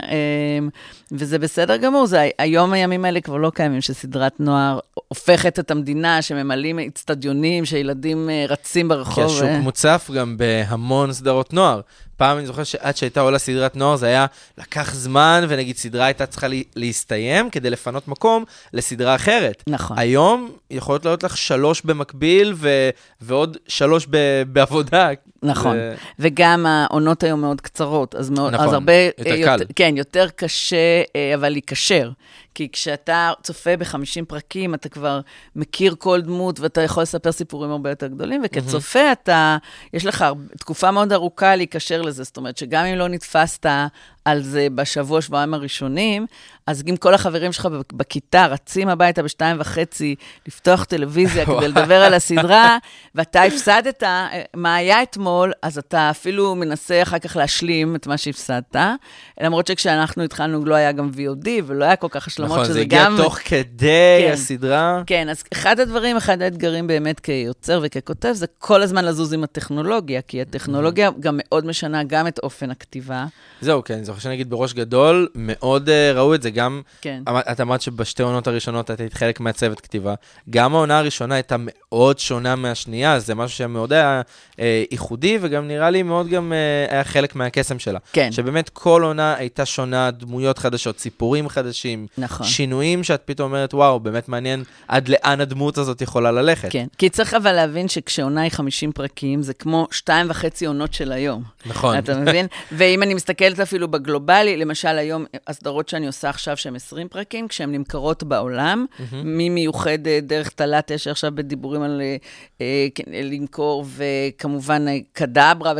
אמ, 0.58 0.68
וזה 1.12 1.38
בסדר 1.38 1.76
גמור. 1.76 2.06
זה, 2.06 2.28
היום 2.38 2.72
הימים 2.72 3.04
האלה 3.04 3.20
כבר 3.20 3.36
לא 3.36 3.50
קיימים, 3.54 3.80
שסדרת 3.80 4.40
נוער 4.40 4.78
הופכת 5.08 5.58
את 5.58 5.70
המדינה, 5.70 6.22
שממלאים 6.22 6.78
אצטדיונים, 6.78 7.64
שילדים 7.64 8.30
אה, 8.30 8.44
רצים 8.48 8.86
כי 8.86 8.88
ברחוב. 8.88 9.24
השוק 9.24 9.48
אה. 9.48 9.58
מוצף 9.60 10.10
גם 10.14 10.36
בהמון 10.36 11.12
סדרות 11.12 11.52
נוער. 11.52 11.80
פעם 12.22 12.38
אני 12.38 12.46
זוכר 12.46 12.64
שעד 12.64 12.96
שהייתה 12.96 13.20
עולה 13.20 13.38
סדרת 13.38 13.76
נוער 13.76 13.96
זה 13.96 14.06
היה 14.06 14.26
לקח 14.58 14.94
זמן, 14.94 15.44
ונגיד 15.48 15.76
סדרה 15.76 16.04
הייתה 16.06 16.26
צריכה 16.26 16.48
לי, 16.48 16.64
להסתיים 16.76 17.50
כדי 17.50 17.70
לפנות 17.70 18.08
מקום 18.08 18.44
לסדרה 18.72 19.14
אחרת. 19.14 19.62
נכון. 19.66 19.98
היום 19.98 20.50
יכולות 20.70 21.04
לעלות 21.04 21.22
לך 21.22 21.36
שלוש 21.36 21.82
במקביל 21.84 22.52
ו- 22.56 22.90
ועוד 23.20 23.56
שלוש 23.68 24.06
ב- 24.10 24.42
בעבודה. 24.46 25.08
נכון, 25.42 25.76
זה- 25.76 25.94
וגם 26.18 26.66
העונות 26.66 27.22
היום 27.22 27.40
מאוד 27.40 27.60
קצרות, 27.60 28.14
אז, 28.14 28.30
מאוד, 28.30 28.54
נכון, 28.54 28.66
אז 28.66 28.72
הרבה... 28.72 28.92
יותר 29.18 29.30
אה, 29.30 29.44
קל. 29.44 29.64
כן, 29.76 29.94
יותר 29.96 30.26
קשה, 30.36 30.76
אה, 31.16 31.34
אבל 31.34 31.48
להיקשר. 31.48 32.10
כי 32.54 32.68
כשאתה 32.72 33.32
צופה 33.42 33.76
ב-50 33.76 34.24
פרקים, 34.28 34.74
אתה 34.74 34.88
כבר 34.88 35.20
מכיר 35.56 35.94
כל 35.98 36.20
דמות, 36.20 36.60
ואתה 36.60 36.80
יכול 36.80 37.02
לספר 37.02 37.32
סיפורים 37.32 37.70
הרבה 37.70 37.90
יותר 37.90 38.06
גדולים, 38.06 38.42
וכצופה 38.44 39.12
אתה, 39.12 39.56
יש 39.92 40.06
לך 40.06 40.24
תקופה 40.58 40.90
מאוד 40.90 41.12
ארוכה 41.12 41.56
להיקשר 41.56 42.02
לזה. 42.02 42.22
זאת 42.22 42.36
אומרת, 42.36 42.56
שגם 42.56 42.84
אם 42.84 42.98
לא 42.98 43.08
נתפסת 43.08 43.66
על 44.24 44.42
זה 44.42 44.68
בשבוע, 44.74 45.20
שבועיים 45.20 45.54
הראשונים, 45.54 46.26
אז 46.66 46.82
אם 46.90 46.96
כל 46.96 47.14
החברים 47.14 47.52
שלך 47.52 47.68
בכיתה 47.92 48.46
רצים 48.46 48.88
הביתה 48.88 49.22
בשתיים 49.22 49.56
וחצי 49.60 50.14
לפתוח 50.46 50.84
טלוויזיה 50.84 51.46
כדי 51.46 51.68
לדבר 51.68 52.02
על 52.02 52.14
הסדרה, 52.14 52.78
ואתה 53.14 53.42
הפסדת 53.42 54.02
אה, 54.02 54.28
מה 54.54 54.74
היה 54.74 55.02
אתמול, 55.02 55.52
אז 55.62 55.78
אתה 55.78 56.10
אפילו 56.10 56.54
מנסה 56.54 57.02
אחר 57.02 57.18
כך 57.18 57.36
להשלים 57.36 57.96
את 57.96 58.06
מה 58.06 58.18
שהפסדת. 58.18 58.76
למרות 59.40 59.66
שכשאנחנו 59.66 60.22
התחלנו 60.22 60.64
לא 60.64 60.74
היה 60.74 60.92
גם 60.92 61.10
VOD, 61.14 61.48
ולא 61.66 61.84
היה 61.84 61.96
כל 61.96 62.08
כך 62.10 62.26
השלמות, 62.26 62.52
נכון, 62.52 62.64
שזה 62.64 62.72
זה 62.72 62.80
הגיע 62.80 63.04
גם... 63.04 63.16
תוך 63.16 63.38
כדי 63.44 64.22
כן. 64.26 64.32
הסדרה. 64.32 65.02
כן, 65.06 65.28
אז 65.28 65.44
אחד 65.52 65.80
הדברים, 65.80 66.16
אחד 66.16 66.42
האתגרים 66.42 66.86
באמת 66.86 67.20
כיוצר 67.20 67.80
וככותב, 67.82 68.32
זה 68.32 68.46
כל 68.58 68.82
הזמן 68.82 69.04
לזוז 69.04 69.32
עם 69.32 69.44
הטכנולוגיה, 69.44 70.22
כי 70.22 70.42
הטכנולוגיה 70.42 71.10
גם 71.20 71.40
מאוד 71.42 71.66
משנה 71.66 72.04
גם 72.04 72.26
את 72.26 72.38
אופן 72.38 72.70
הכתיבה. 72.70 73.26
זהו, 73.60 73.84
כן, 73.84 74.04
זוכר 74.12 74.20
שנגיד 74.22 74.50
בראש 74.50 74.72
גדול, 74.72 75.28
מאוד 75.34 75.88
uh, 75.88 76.16
ראו 76.16 76.34
את 76.34 76.42
זה, 76.42 76.50
גם, 76.50 76.82
כן. 77.00 77.22
אמר- 77.28 77.40
את 77.52 77.60
אמרת 77.60 77.80
שבשתי 77.82 78.22
עונות 78.22 78.46
הראשונות 78.46 78.90
את 78.90 79.00
היית 79.00 79.14
חלק 79.14 79.40
מהצוות 79.40 79.80
כתיבה, 79.80 80.14
גם 80.50 80.74
העונה 80.74 80.98
הראשונה 80.98 81.34
הייתה 81.34 81.56
מאוד 81.58 82.18
שונה 82.18 82.56
מהשנייה, 82.56 83.18
זה 83.18 83.34
משהו 83.34 83.56
שמאוד 83.58 83.92
היה 83.92 84.22
uh, 84.52 84.58
ייחודי, 84.90 85.38
וגם 85.40 85.68
נראה 85.68 85.90
לי 85.90 86.02
מאוד 86.02 86.28
גם 86.28 86.52
uh, 86.88 86.92
היה 86.92 87.04
חלק 87.04 87.36
מהקסם 87.36 87.78
שלה. 87.78 87.98
כן. 88.12 88.32
שבאמת 88.32 88.68
כל 88.68 89.02
עונה 89.04 89.34
הייתה 89.34 89.66
שונה, 89.66 90.10
דמויות 90.10 90.58
חדשות, 90.58 90.98
סיפורים 90.98 91.48
חדשים, 91.48 92.06
נכון. 92.18 92.46
שינויים 92.46 93.04
שאת 93.04 93.22
פתאום 93.24 93.50
אומרת, 93.52 93.74
וואו, 93.74 94.00
באמת 94.00 94.28
מעניין 94.28 94.64
עד 94.88 95.08
לאן 95.08 95.40
הדמות 95.40 95.78
הזאת 95.78 96.02
יכולה 96.02 96.32
ללכת. 96.32 96.68
כן, 96.72 96.86
כי 96.98 97.08
צריך 97.08 97.34
אבל 97.34 97.52
להבין 97.52 97.88
שכשעונה 97.88 98.40
היא 98.40 98.50
50 98.50 98.92
פרקים, 98.92 99.42
זה 99.42 99.54
כמו 99.54 99.88
שתיים 99.90 100.26
וחצי 100.30 100.66
עונות 100.66 100.94
של 100.94 101.12
היום. 101.12 101.42
נכון. 101.66 101.98
אתה 101.98 102.18
מבין? 102.18 102.46
ואם 102.72 103.02
אני 103.02 103.14
מסתכלת 103.14 103.60
אפילו 103.60 103.88
בגלובלי, 104.02 104.56
למשל 104.56 104.88
היום, 104.88 105.24
הסדרות 105.46 105.88
שאני 105.88 106.06
עושה 106.06 106.28
עכשיו 106.28 106.56
שהן 106.56 106.76
20 106.76 107.08
פרקים, 107.08 107.48
כשהן 107.48 107.72
נמכרות 107.72 108.22
בעולם, 108.22 108.86
ממיוחדת 109.12 110.22
דרך 110.22 110.48
תלת, 110.48 110.90
יש 110.90 111.08
עכשיו 111.08 111.32
בדיבורים 111.34 111.82
על 111.82 112.00
אה, 112.00 112.16
אה, 112.60 112.86
כן, 112.94 113.04
למכור, 113.12 113.84
וכמובן 113.96 114.88
אה, 114.88 114.98
קדברה, 115.12 115.72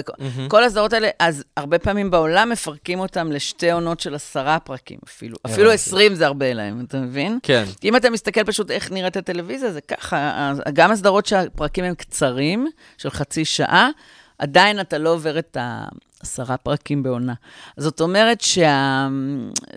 וכל 0.46 0.64
הסדרות 0.64 0.92
האלה, 0.92 1.08
אז 1.18 1.44
הרבה 1.56 1.78
פעמים 1.78 2.10
בעולם 2.10 2.50
מפרקים 2.50 3.00
אותם 3.00 3.32
לשתי 3.32 3.70
עונות 3.70 4.00
של 4.00 4.14
עשרה 4.14 4.58
פרקים 4.58 4.98
אפילו. 5.04 5.36
אפילו 5.46 5.62
הבנתי. 5.62 5.74
20 5.74 6.14
זה 6.14 6.26
הרבה 6.26 6.52
להם, 6.52 6.84
אתה 6.88 6.98
מבין? 6.98 7.38
כן. 7.42 7.64
אם 7.84 7.96
אתה 7.96 8.10
מסתכל 8.10 8.44
פשוט 8.44 8.70
איך 8.70 8.92
נראית 8.92 9.16
הטלוויזיה, 9.16 9.72
זה 9.72 9.80
ככה. 9.80 10.52
גם 10.72 10.90
הסדרות 10.90 11.26
שהפרקים 11.26 11.84
הם 11.84 11.94
קצרים, 11.94 12.68
של 12.98 13.10
חצי 13.10 13.44
שעה, 13.44 13.88
עדיין 14.38 14.80
אתה 14.80 14.98
לא 14.98 15.10
עובר 15.10 15.38
את 15.38 15.56
העשרה 15.60 16.56
פרקים 16.56 17.02
בעונה. 17.02 17.34
זאת 17.76 18.00
אומרת 18.00 18.40
שה... 18.40 19.08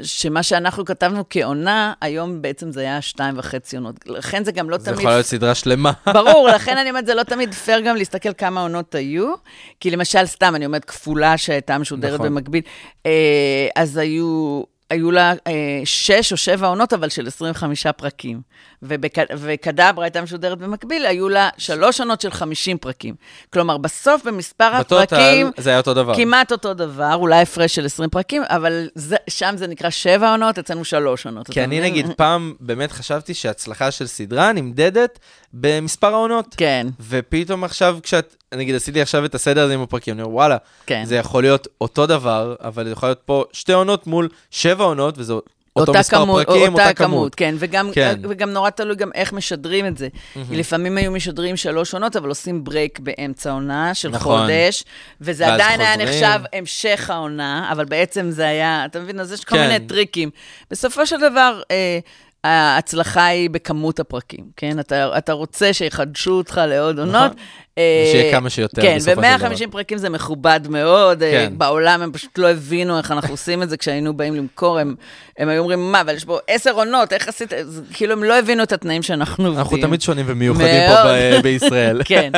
שמה 0.03 0.43
שאנחנו 0.43 0.85
כתבנו 0.85 1.23
כעונה, 1.29 1.93
היום 2.01 2.41
בעצם 2.41 2.71
זה 2.71 2.81
היה 2.81 3.01
שתיים 3.01 3.37
וחצי 3.37 3.75
עונות. 3.75 3.95
לכן 4.05 4.43
זה 4.43 4.51
גם 4.51 4.69
לא 4.69 4.77
זה 4.77 4.85
תמיד... 4.85 4.99
יכול 4.99 5.11
להיות 5.11 5.25
סדרה 5.25 5.55
שלמה. 5.55 5.91
ברור, 6.13 6.49
לכן 6.55 6.77
אני 6.77 6.89
אומרת, 6.89 7.05
זה 7.05 7.13
לא 7.13 7.23
תמיד 7.23 7.53
פייר 7.53 7.79
גם 7.79 7.95
להסתכל 7.95 8.33
כמה 8.33 8.61
עונות 8.61 8.95
היו. 8.95 9.33
כי 9.79 9.91
למשל, 9.91 10.25
סתם, 10.25 10.55
אני 10.55 10.65
אומרת, 10.65 10.85
כפולה 10.85 11.37
שהייתה 11.37 11.77
משודרת 11.77 12.13
נכון. 12.13 12.27
במקביל, 12.27 12.61
אה, 13.05 13.67
אז 13.75 13.97
היו... 13.97 14.63
היו 14.89 15.11
לה 15.11 15.33
אה, 15.47 15.81
שש 15.85 16.31
או 16.31 16.37
שבע 16.37 16.67
עונות, 16.67 16.93
אבל 16.93 17.09
של 17.09 17.27
25 17.27 17.87
פרקים. 17.87 18.41
ובק, 18.83 19.15
וקדברה 19.37 20.05
הייתה 20.05 20.21
משודרת 20.21 20.57
במקביל, 20.57 21.05
היו 21.05 21.29
לה 21.29 21.49
שלוש 21.57 21.99
עונות 21.99 22.21
של 22.21 22.31
50 22.31 22.77
פרקים. 22.77 23.15
כלומר, 23.53 23.77
בסוף 23.77 24.23
במספר 24.23 24.79
בטוטל 24.79 25.03
הפרקים, 25.15 25.51
זה 25.57 25.69
היה 25.69 25.79
אותו 25.79 25.93
דבר. 25.93 26.15
כמעט 26.15 26.51
אותו 26.51 26.73
דבר, 26.73 27.13
אולי 27.13 27.41
הפרש 27.41 27.75
של 27.75 27.85
20 27.85 28.09
פרקים, 28.09 28.43
אבל 28.45 28.89
זה, 28.95 29.15
שם 29.29 29.53
זה 29.57 29.67
נקרא 29.67 29.89
שבע 29.89 30.31
עונות, 30.31 30.59
אצלנו 30.59 30.85
שלוש 30.85 31.25
עונות. 31.25 31.47
כי 31.47 31.63
אני? 31.63 31.81
נגיד 31.81 32.05
פעם 32.17 32.53
באמת 32.59 32.91
חשבתי 32.91 33.33
שהצלחה 33.33 33.91
של 33.91 34.07
סדרה 34.07 34.51
נמדדת 34.51 35.19
במספר 35.53 36.13
העונות. 36.13 36.55
כן, 36.57 36.87
ופתאום 37.09 37.63
עכשיו 37.63 37.97
כשאת, 38.03 38.35
נגיד 38.55 38.75
עשיתי 38.75 39.01
עכשיו 39.01 39.25
את 39.25 39.35
הסדר 39.35 39.63
הזה 39.63 39.73
עם 39.73 39.81
הפרקים, 39.81 40.13
אני 40.13 40.21
אומר 40.21 40.35
וואלה, 40.35 40.57
כן. 40.85 41.03
זה 41.05 41.15
יכול 41.15 41.43
להיות 41.43 41.67
אותו 41.81 42.05
דבר, 42.05 42.55
אבל 42.59 42.83
זה 42.85 42.91
יכול 42.91 43.09
להיות 43.09 43.21
פה 43.25 43.43
שתי 43.53 43.73
עונות 43.73 44.07
מול 44.07 44.29
שבע 44.51 44.83
עונות, 44.83 45.17
וזה 45.17 45.33
אותו 45.75 45.91
אותה 45.91 45.99
מספר 45.99 46.17
כמות, 46.17 46.45
פרקים, 46.45 46.73
אותה 46.73 46.93
כמות. 46.93 46.95
כמות. 46.95 47.35
כן, 47.35 47.55
וגם, 47.59 47.91
כן. 47.93 48.19
וגם 48.29 48.49
נורא 48.49 48.69
תלוי 48.69 48.95
גם 48.95 49.09
איך 49.15 49.33
משדרים 49.33 49.85
את 49.85 49.97
זה. 49.97 50.07
כי 50.33 50.55
לפעמים 50.55 50.97
היו 50.97 51.11
משדרים 51.11 51.57
שלוש 51.57 51.93
עונות, 51.93 52.15
אבל 52.15 52.29
עושים 52.29 52.63
break 52.63 52.99
באמצע 52.99 53.51
עונה 53.51 53.93
של 53.93 54.09
נכון. 54.09 54.41
חודש, 54.41 54.83
וזה 55.21 55.53
עדיין 55.53 55.81
היה 55.81 55.93
חוזרים. 55.93 56.09
נחשב 56.09 56.39
המשך 56.53 57.09
העונה, 57.09 57.69
אבל 57.71 57.85
בעצם 57.85 58.31
זה 58.31 58.47
היה, 58.47 58.85
אתה 58.85 58.99
מבין? 58.99 59.19
אז 59.19 59.31
יש 59.31 59.45
כל 59.45 59.55
כן. 59.55 59.61
מיני 59.67 59.87
טריקים. 59.87 60.29
בסופו 60.71 61.05
של 61.05 61.19
דבר, 61.19 61.61
אה, 61.71 61.99
ההצלחה 62.45 63.25
היא 63.25 63.49
בכמות 63.49 63.99
הפרקים, 63.99 64.45
כן? 64.57 64.79
אתה, 64.79 65.17
אתה 65.17 65.33
רוצה 65.33 65.73
שיחדשו 65.73 66.31
אותך 66.31 66.61
לעוד 66.67 66.99
עונות. 66.99 67.31
אה, 67.77 68.03
ושיהיה 68.07 68.31
כמה 68.31 68.49
שיותר 68.49 68.81
כן, 68.81 68.95
בסופו 68.97 69.21
של 69.23 69.37
דבר. 69.37 69.47
ו-150 69.51 69.71
פרקים 69.71 69.97
זה 69.97 70.09
מכובד 70.09 70.59
מאוד. 70.69 71.23
אה, 71.23 71.31
כן. 71.31 71.53
בעולם 71.57 72.01
הם 72.01 72.11
פשוט 72.11 72.37
לא 72.37 72.49
הבינו 72.51 72.97
איך 72.97 73.11
אנחנו 73.11 73.33
עושים 73.33 73.63
את 73.63 73.69
זה 73.69 73.77
כשהיינו 73.77 74.13
באים 74.17 74.35
למכור. 74.35 74.79
הם, 74.79 74.95
הם 75.37 75.49
היו 75.49 75.59
אומרים, 75.61 75.91
מה, 75.91 76.01
אבל 76.01 76.15
יש 76.15 76.25
בו 76.25 76.39
עשר 76.47 76.71
עונות, 76.71 77.13
איך 77.13 77.27
עשית? 77.27 77.53
אז 77.53 77.81
כאילו, 77.93 78.13
הם 78.13 78.23
לא 78.23 78.39
הבינו 78.39 78.63
את 78.63 78.71
התנאים 78.73 79.03
שאנחנו 79.03 79.45
עובדים. 79.45 79.59
אנחנו 79.59 79.77
תמיד 79.77 80.01
שונים 80.01 80.25
ומיוחדים 80.29 80.67
פה 80.87 81.03
מאוד. 81.03 81.39
ב- 81.39 81.41
בישראל. 81.43 82.01
כן. 82.05 82.31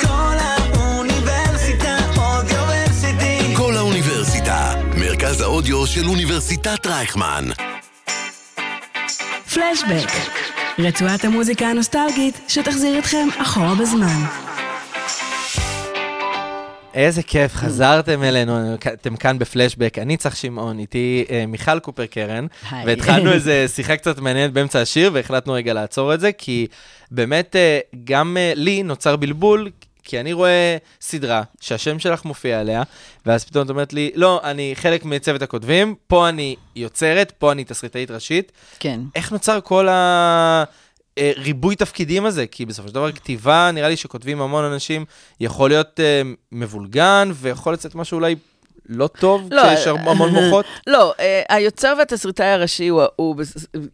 כל 0.00 0.36
האוניברסיטה 0.40 1.96
אודיוורסיטי. 2.16 3.54
כל 3.56 3.76
האוניברסיטה, 3.76 4.74
מרכז 4.96 5.40
האודיו 5.40 5.86
של 5.86 6.08
אוניברסיטת 6.08 6.86
רייכמן. 6.86 7.44
פלשבק, 9.54 10.10
רצועת 10.78 11.24
המוזיקה 11.24 11.66
הנוסטלגית 11.66 12.40
שתחזיר 12.48 12.98
אתכם 12.98 13.28
אחורה 13.38 13.74
בזמן. 13.74 14.24
איזה 16.94 17.22
כיף, 17.22 17.54
חזרתם 17.54 18.22
אלינו, 18.22 18.74
אתם 18.74 19.16
כאן 19.16 19.38
בפלשבק, 19.38 19.98
אני 19.98 20.16
צח 20.16 20.34
שמעון, 20.34 20.78
איתי 20.78 21.24
אה, 21.30 21.44
מיכל 21.48 21.78
קופר 21.78 22.06
קרן. 22.06 22.46
והתחלנו 22.86 23.32
איזה 23.32 23.68
שיחה 23.68 23.96
קצת 23.96 24.18
מעניינת 24.18 24.52
באמצע 24.52 24.80
השיר, 24.80 25.10
והחלטנו 25.14 25.52
רגע 25.52 25.72
לעצור 25.72 26.14
את 26.14 26.20
זה, 26.20 26.32
כי 26.32 26.66
באמת 27.10 27.56
אה, 27.56 27.78
גם 28.04 28.36
אה, 28.36 28.52
לי 28.56 28.82
נוצר 28.82 29.16
בלבול, 29.16 29.70
כי 30.04 30.20
אני 30.20 30.32
רואה 30.32 30.76
סדרה 31.00 31.42
שהשם 31.60 31.98
שלך 31.98 32.24
מופיע 32.24 32.60
עליה, 32.60 32.82
ואז 33.26 33.44
פתאום 33.44 33.64
את 33.64 33.70
אומרת 33.70 33.92
לי, 33.92 34.10
לא, 34.14 34.40
אני 34.44 34.72
חלק 34.74 35.04
מצוות 35.04 35.42
הכותבים, 35.42 35.94
פה 36.06 36.28
אני 36.28 36.56
יוצרת, 36.76 37.32
פה 37.38 37.52
אני 37.52 37.64
תסריטאית 37.64 38.10
ראשית. 38.10 38.52
כן. 38.78 39.00
איך 39.14 39.32
נוצר 39.32 39.60
כל 39.60 39.88
הריבוי 41.16 41.76
תפקידים 41.76 42.26
הזה? 42.26 42.46
כי 42.46 42.66
בסופו 42.66 42.88
של 42.88 42.94
דבר 42.94 43.12
כתיבה, 43.12 43.70
נראה 43.74 43.88
לי 43.88 43.96
שכותבים 43.96 44.40
המון 44.40 44.64
אנשים, 44.64 45.04
יכול 45.40 45.70
להיות 45.70 46.00
uh, 46.00 46.26
מבולגן, 46.52 47.30
ויכול 47.34 47.72
לצאת 47.72 47.94
משהו 47.94 48.14
אולי 48.14 48.34
לא 48.88 49.06
טוב 49.06 49.48
לא, 49.50 49.62
כשיש 49.62 49.86
אה, 49.86 49.92
המון 49.92 50.30
מוחות? 50.34 50.66
לא, 50.86 51.14
אה, 51.20 51.42
היוצר 51.48 51.94
והתסריטאי 51.98 52.46
הראשי 52.46 52.88
הוא, 52.88 53.02
הוא 53.16 53.36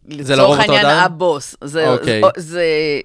לרוב 0.07 0.29
לצורך 0.29 0.59
העניין? 0.59 0.85
הבוס. 0.85 1.55
זה, 1.63 1.89
אוקיי. 1.89 2.21
זה, 2.37 2.41
זה, 2.51 2.63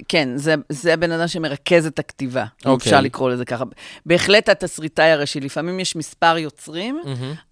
כן, 0.09 0.29
זה, 0.37 0.55
זה 0.68 0.94
הבן 0.94 1.12
אדם 1.12 1.29
שמרכז 1.29 1.87
את 1.87 1.99
הכתיבה, 1.99 2.40
אם 2.66 2.70
אוקיי. 2.70 2.90
אפשר 2.90 3.01
לקרוא 3.01 3.31
לזה 3.31 3.44
ככה. 3.44 3.64
בהחלט 4.07 4.49
התסריטאי 4.49 5.11
הראשי, 5.11 5.40
לפעמים 5.40 5.81
יש 5.81 5.96
מספר 5.96 6.38
יוצרים, 6.38 7.01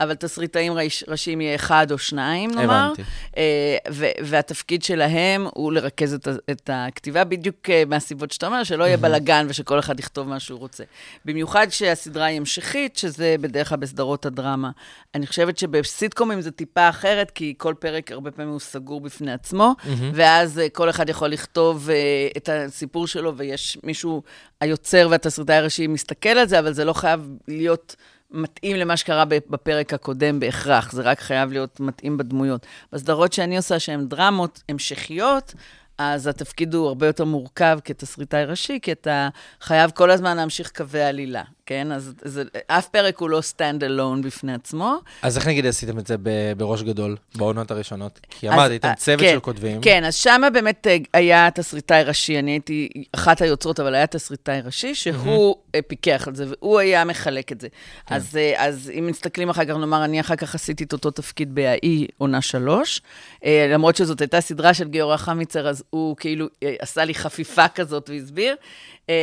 אבל 0.00 0.14
תסריטאים 0.14 0.72
ראש- 0.72 1.04
ראשיים 1.08 1.40
יהיה 1.40 1.54
אחד 1.54 1.86
או 1.90 1.98
שניים, 1.98 2.50
נאמר. 2.50 2.84
הבנתי. 2.86 3.02
אה, 3.36 3.42
ו- 3.90 4.04
והתפקיד 4.22 4.82
שלהם 4.82 5.46
הוא 5.54 5.72
לרכז 5.72 6.14
את, 6.14 6.28
את 6.50 6.70
הכתיבה, 6.72 7.24
בדיוק 7.24 7.56
מהסיבות 7.86 8.30
שאתה 8.30 8.46
אומר, 8.46 8.64
שלא 8.64 8.84
יהיה 8.84 8.96
בלאגן 8.96 9.46
ושכל 9.48 9.78
אחד 9.78 10.00
יכתוב 10.00 10.28
מה 10.28 10.40
שהוא 10.40 10.58
רוצה. 10.58 10.84
במיוחד 11.24 11.66
כשהסדרה 11.70 12.24
היא 12.24 12.36
המשכית, 12.36 12.96
שזה 12.96 13.36
בדרך 13.40 13.68
כלל 13.68 13.78
בסדרות 13.78 14.23
הדרמה. 14.26 14.70
אני 15.14 15.26
חושבת 15.26 15.58
שבסיטקומים 15.58 16.40
זה 16.40 16.50
טיפה 16.50 16.88
אחרת, 16.88 17.30
כי 17.30 17.54
כל 17.58 17.74
פרק 17.78 18.12
הרבה 18.12 18.30
פעמים 18.30 18.52
הוא 18.52 18.60
סגור 18.60 19.00
בפני 19.00 19.32
עצמו, 19.32 19.74
ואז 20.14 20.58
אה, 20.58 20.68
כל 20.68 20.90
אחד 20.90 21.08
יכול 21.08 21.28
לכתוב 21.28 21.90
אה, 21.90 22.28
את 22.36 22.48
הסיפור 22.52 23.06
שלו, 23.06 23.36
ויש 23.36 23.78
מישהו, 23.82 24.22
היוצר 24.60 25.08
והתסריטאי 25.10 25.56
הראשי 25.56 25.86
מסתכל 25.86 26.28
על 26.28 26.48
זה, 26.48 26.58
אבל 26.58 26.72
זה 26.72 26.84
לא 26.84 26.92
חייב 26.92 27.28
להיות... 27.48 27.96
מתאים 28.30 28.76
למה 28.76 28.96
שקרה 28.96 29.24
בפרק 29.24 29.94
הקודם 29.94 30.40
בהכרח, 30.40 30.92
זה 30.92 31.02
רק 31.02 31.20
חייב 31.20 31.52
להיות 31.52 31.80
מתאים 31.80 32.16
בדמויות. 32.16 32.66
בסדרות 32.92 33.32
שאני 33.32 33.56
עושה, 33.56 33.78
שהן 33.78 34.08
דרמות 34.08 34.62
המשכיות, 34.68 35.54
אז 35.98 36.26
התפקיד 36.26 36.74
הוא 36.74 36.86
הרבה 36.86 37.06
יותר 37.06 37.24
מורכב 37.24 37.78
כתסריטאי 37.84 38.44
ראשי, 38.44 38.78
כי 38.82 38.92
אתה 38.92 39.28
חייב 39.60 39.90
כל 39.90 40.10
הזמן 40.10 40.36
להמשיך 40.36 40.70
קווי 40.76 41.02
עלילה, 41.02 41.42
כן? 41.66 41.92
אז 41.92 42.12
זה, 42.22 42.42
אף 42.66 42.88
פרק 42.88 43.18
הוא 43.18 43.30
לא 43.30 43.40
stand 43.40 43.80
alone 43.80 44.22
בפני 44.22 44.54
עצמו. 44.54 44.96
אז 45.22 45.36
איך 45.36 45.46
נגיד 45.46 45.66
עשיתם 45.66 45.98
את 45.98 46.06
זה 46.06 46.16
ב- 46.22 46.52
בראש 46.56 46.82
גדול, 46.82 47.16
בעונות 47.34 47.70
הראשונות? 47.70 48.20
כי 48.30 48.48
אמרת, 48.48 48.70
הייתם 48.70 48.88
אה, 48.88 48.94
צוות 48.94 49.20
כן, 49.20 49.32
של 49.32 49.40
כותבים. 49.40 49.80
כן, 49.80 50.04
אז 50.04 50.14
שמה 50.14 50.50
באמת 50.50 50.86
אה, 50.86 50.96
היה 51.12 51.48
תסריטאי 51.54 52.02
ראשי, 52.02 52.38
אני 52.38 52.50
הייתי 52.50 52.88
אחת 53.12 53.42
היוצרות, 53.42 53.80
אבל 53.80 53.94
היה 53.94 54.06
תסריטאי 54.06 54.60
ראשי, 54.60 54.94
שהוא 54.94 55.56
אה, 55.74 55.82
פיקח 55.82 56.28
על 56.28 56.34
זה, 56.34 56.44
והוא 56.48 56.78
היה 56.78 57.04
מחלק 57.04 57.52
את 57.52 57.60
זה. 57.60 57.68
כן. 58.06 58.14
אז, 58.14 58.38
אז 58.56 58.92
אם 58.98 59.06
מסתכלים 59.06 59.48
אחר 59.48 59.64
כך, 59.64 59.70
נאמר, 59.70 60.04
אני 60.04 60.20
אחר 60.20 60.36
כך 60.36 60.54
עשיתי 60.54 60.84
את 60.84 60.92
אותו 60.92 61.10
תפקיד 61.10 61.54
בהאי 61.54 62.06
עונה 62.18 62.42
שלוש, 62.42 63.00
למרות 63.46 63.96
שזאת 63.96 64.20
הייתה 64.20 64.40
סדרה 64.40 64.74
של 64.74 64.88
גיורא 64.88 65.16
חמיצר, 65.16 65.68
אז 65.68 65.84
הוא 65.90 66.16
כאילו 66.16 66.46
עשה 66.78 67.04
לי 67.04 67.14
חפיפה 67.14 67.68
כזאת 67.68 68.10
והסביר, 68.10 68.56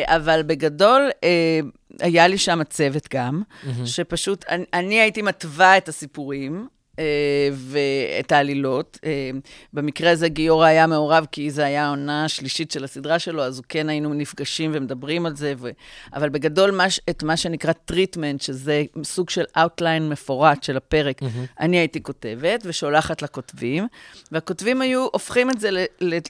אבל 0.06 0.44
בגדול, 0.44 1.10
אה, 1.24 1.60
היה 2.00 2.28
לי 2.28 2.38
שם 2.38 2.64
צוות 2.70 3.08
גם, 3.14 3.42
שפשוט, 3.86 4.46
אני, 4.50 4.66
אני 4.74 5.02
הייתי 5.02 5.22
מתווה 5.22 5.78
את 5.78 5.90
הסיפורים. 5.90 6.68
אה, 7.02 7.50
ואת 7.54 8.32
העלילות. 8.32 9.00
אה, 9.06 9.32
במקרה 9.74 10.12
הזה 10.12 10.30
גיורא 10.30 10.66
היה 10.66 10.88
מעורב, 10.88 11.26
כי 11.32 11.52
זו 11.52 11.62
הייתה 11.62 11.82
העונה 11.82 12.26
השלישית 12.26 12.72
של 12.72 12.84
הסדרה 12.84 13.20
שלו, 13.20 13.44
אז 13.44 13.62
כן 13.70 13.90
היינו 13.90 14.14
נפגשים 14.14 14.72
ומדברים 14.74 15.26
על 15.26 15.36
זה. 15.36 15.54
ו... 15.58 15.70
אבל 16.14 16.30
בגדול, 16.30 16.72
מה, 16.72 16.86
את 17.10 17.24
מה 17.24 17.38
שנקרא 17.38 17.74
treatment, 17.74 18.42
שזה 18.42 18.84
סוג 19.04 19.30
של 19.30 19.44
outline 19.58 20.10
מפורט 20.10 20.64
של 20.64 20.78
הפרק, 20.78 21.22
אני 21.60 21.78
הייתי 21.78 22.04
כותבת 22.04 22.62
ושולחת 22.66 23.22
לכותבים, 23.22 23.88
והכותבים 24.32 24.82
היו 24.82 25.08
הופכים 25.12 25.50
את 25.50 25.60
זה 25.60 25.86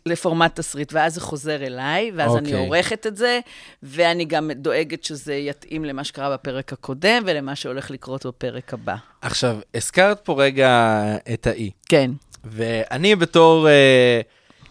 לפורמט 0.05 0.59
תסריט, 0.59 0.93
ואז 0.93 1.13
זה 1.13 1.21
חוזר 1.21 1.65
אליי, 1.65 2.11
ואז 2.15 2.35
אני 2.35 2.53
אוקיי. 2.53 2.65
עורכת 2.65 3.07
את 3.07 3.17
זה, 3.17 3.39
ואני 3.83 4.25
גם 4.25 4.51
דואגת 4.51 5.03
שזה 5.03 5.33
יתאים 5.33 5.85
למה 5.85 6.03
שקרה 6.03 6.33
בפרק 6.33 6.73
הקודם 6.73 7.23
ולמה 7.25 7.55
שהולך 7.55 7.91
לקרות 7.91 8.25
בפרק 8.25 8.73
הבא. 8.73 9.10
עכשיו, 9.21 9.57
הזכרת 9.75 10.19
פה 10.23 10.43
רגע 10.43 11.01
את 11.33 11.47
האי, 11.47 11.71
כן. 11.89 12.11
ואני 12.43 13.15
בתור 13.15 13.67
אה, 13.69 14.21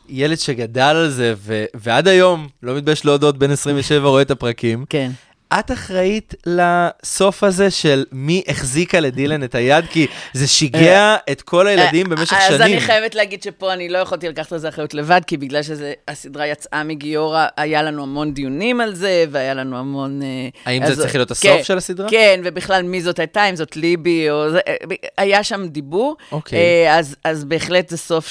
ילד 0.09 0.39
שגדל 0.39 0.83
על 0.83 1.09
זה, 1.11 1.35
ו- 1.37 1.65
ועד 1.75 2.09
היום, 2.09 2.49
לא 2.63 2.75
מתבייש 2.77 3.05
להודות, 3.05 3.39
בן 3.39 3.51
27 3.51 4.09
רואה 4.09 4.23
את 4.23 4.31
הפרקים, 4.31 4.85
כן. 4.89 5.11
את 5.59 5.71
אחראית 5.71 6.35
לסוף 6.47 7.45
הזה 7.45 7.71
של 7.71 8.05
מי 8.13 8.43
החזיקה 8.49 9.01
לדילן 9.01 9.45
את 9.45 9.55
היד? 9.55 9.85
כי 9.91 10.07
זה 10.33 10.47
שיגע 10.47 11.17
את 11.31 11.43
כל 11.43 11.67
הילדים 11.67 12.09
במשך 12.09 12.33
אז 12.33 12.49
שנים. 12.49 12.63
אני 12.63 12.81
חייבת 12.81 13.15
להגיד 13.15 13.43
שפה 13.43 13.73
אני 13.73 13.89
לא 13.89 13.99
יכולתי 13.99 14.29
לקחת 14.29 14.53
על 14.53 14.59
זה 14.59 14.69
אחריות 14.69 14.95
לבד, 14.95 15.21
כי 15.27 15.37
בגלל 15.37 15.61
שהסדרה 15.63 16.47
יצאה 16.47 16.85
מגיורא, 16.85 17.47
היה 17.57 17.83
לנו 17.83 18.03
המון 18.03 18.35
דיונים 18.35 18.81
על 18.81 18.95
זה, 18.95 19.25
והיה 19.31 19.55
לנו 19.55 19.79
המון... 19.79 20.23
אה, 20.23 20.49
האם 20.67 20.83
אז- 20.83 20.89
זה 20.95 21.03
צריך 21.03 21.15
להיות 21.15 21.31
הסוף 21.31 21.51
כן, 21.51 21.65
של 21.65 21.77
הסדרה? 21.79 22.11
כן, 22.11 22.41
ובכלל 22.45 22.83
מי 22.83 23.03
זאת 23.03 23.19
הייתה, 23.19 23.45
אם 23.45 23.57
זאת 23.57 23.77
ליבי, 23.77 24.31
או 24.31 24.47
אה, 24.55 24.75
היה 25.19 25.45
שם 25.45 25.67
דיבור. 25.69 26.17
אוקיי. 26.33 26.59
אה, 26.59 26.99
אז, 26.99 27.17
אז 27.25 27.45
בהחלט 27.45 27.89
זה 27.89 27.97
סוף 27.97 28.31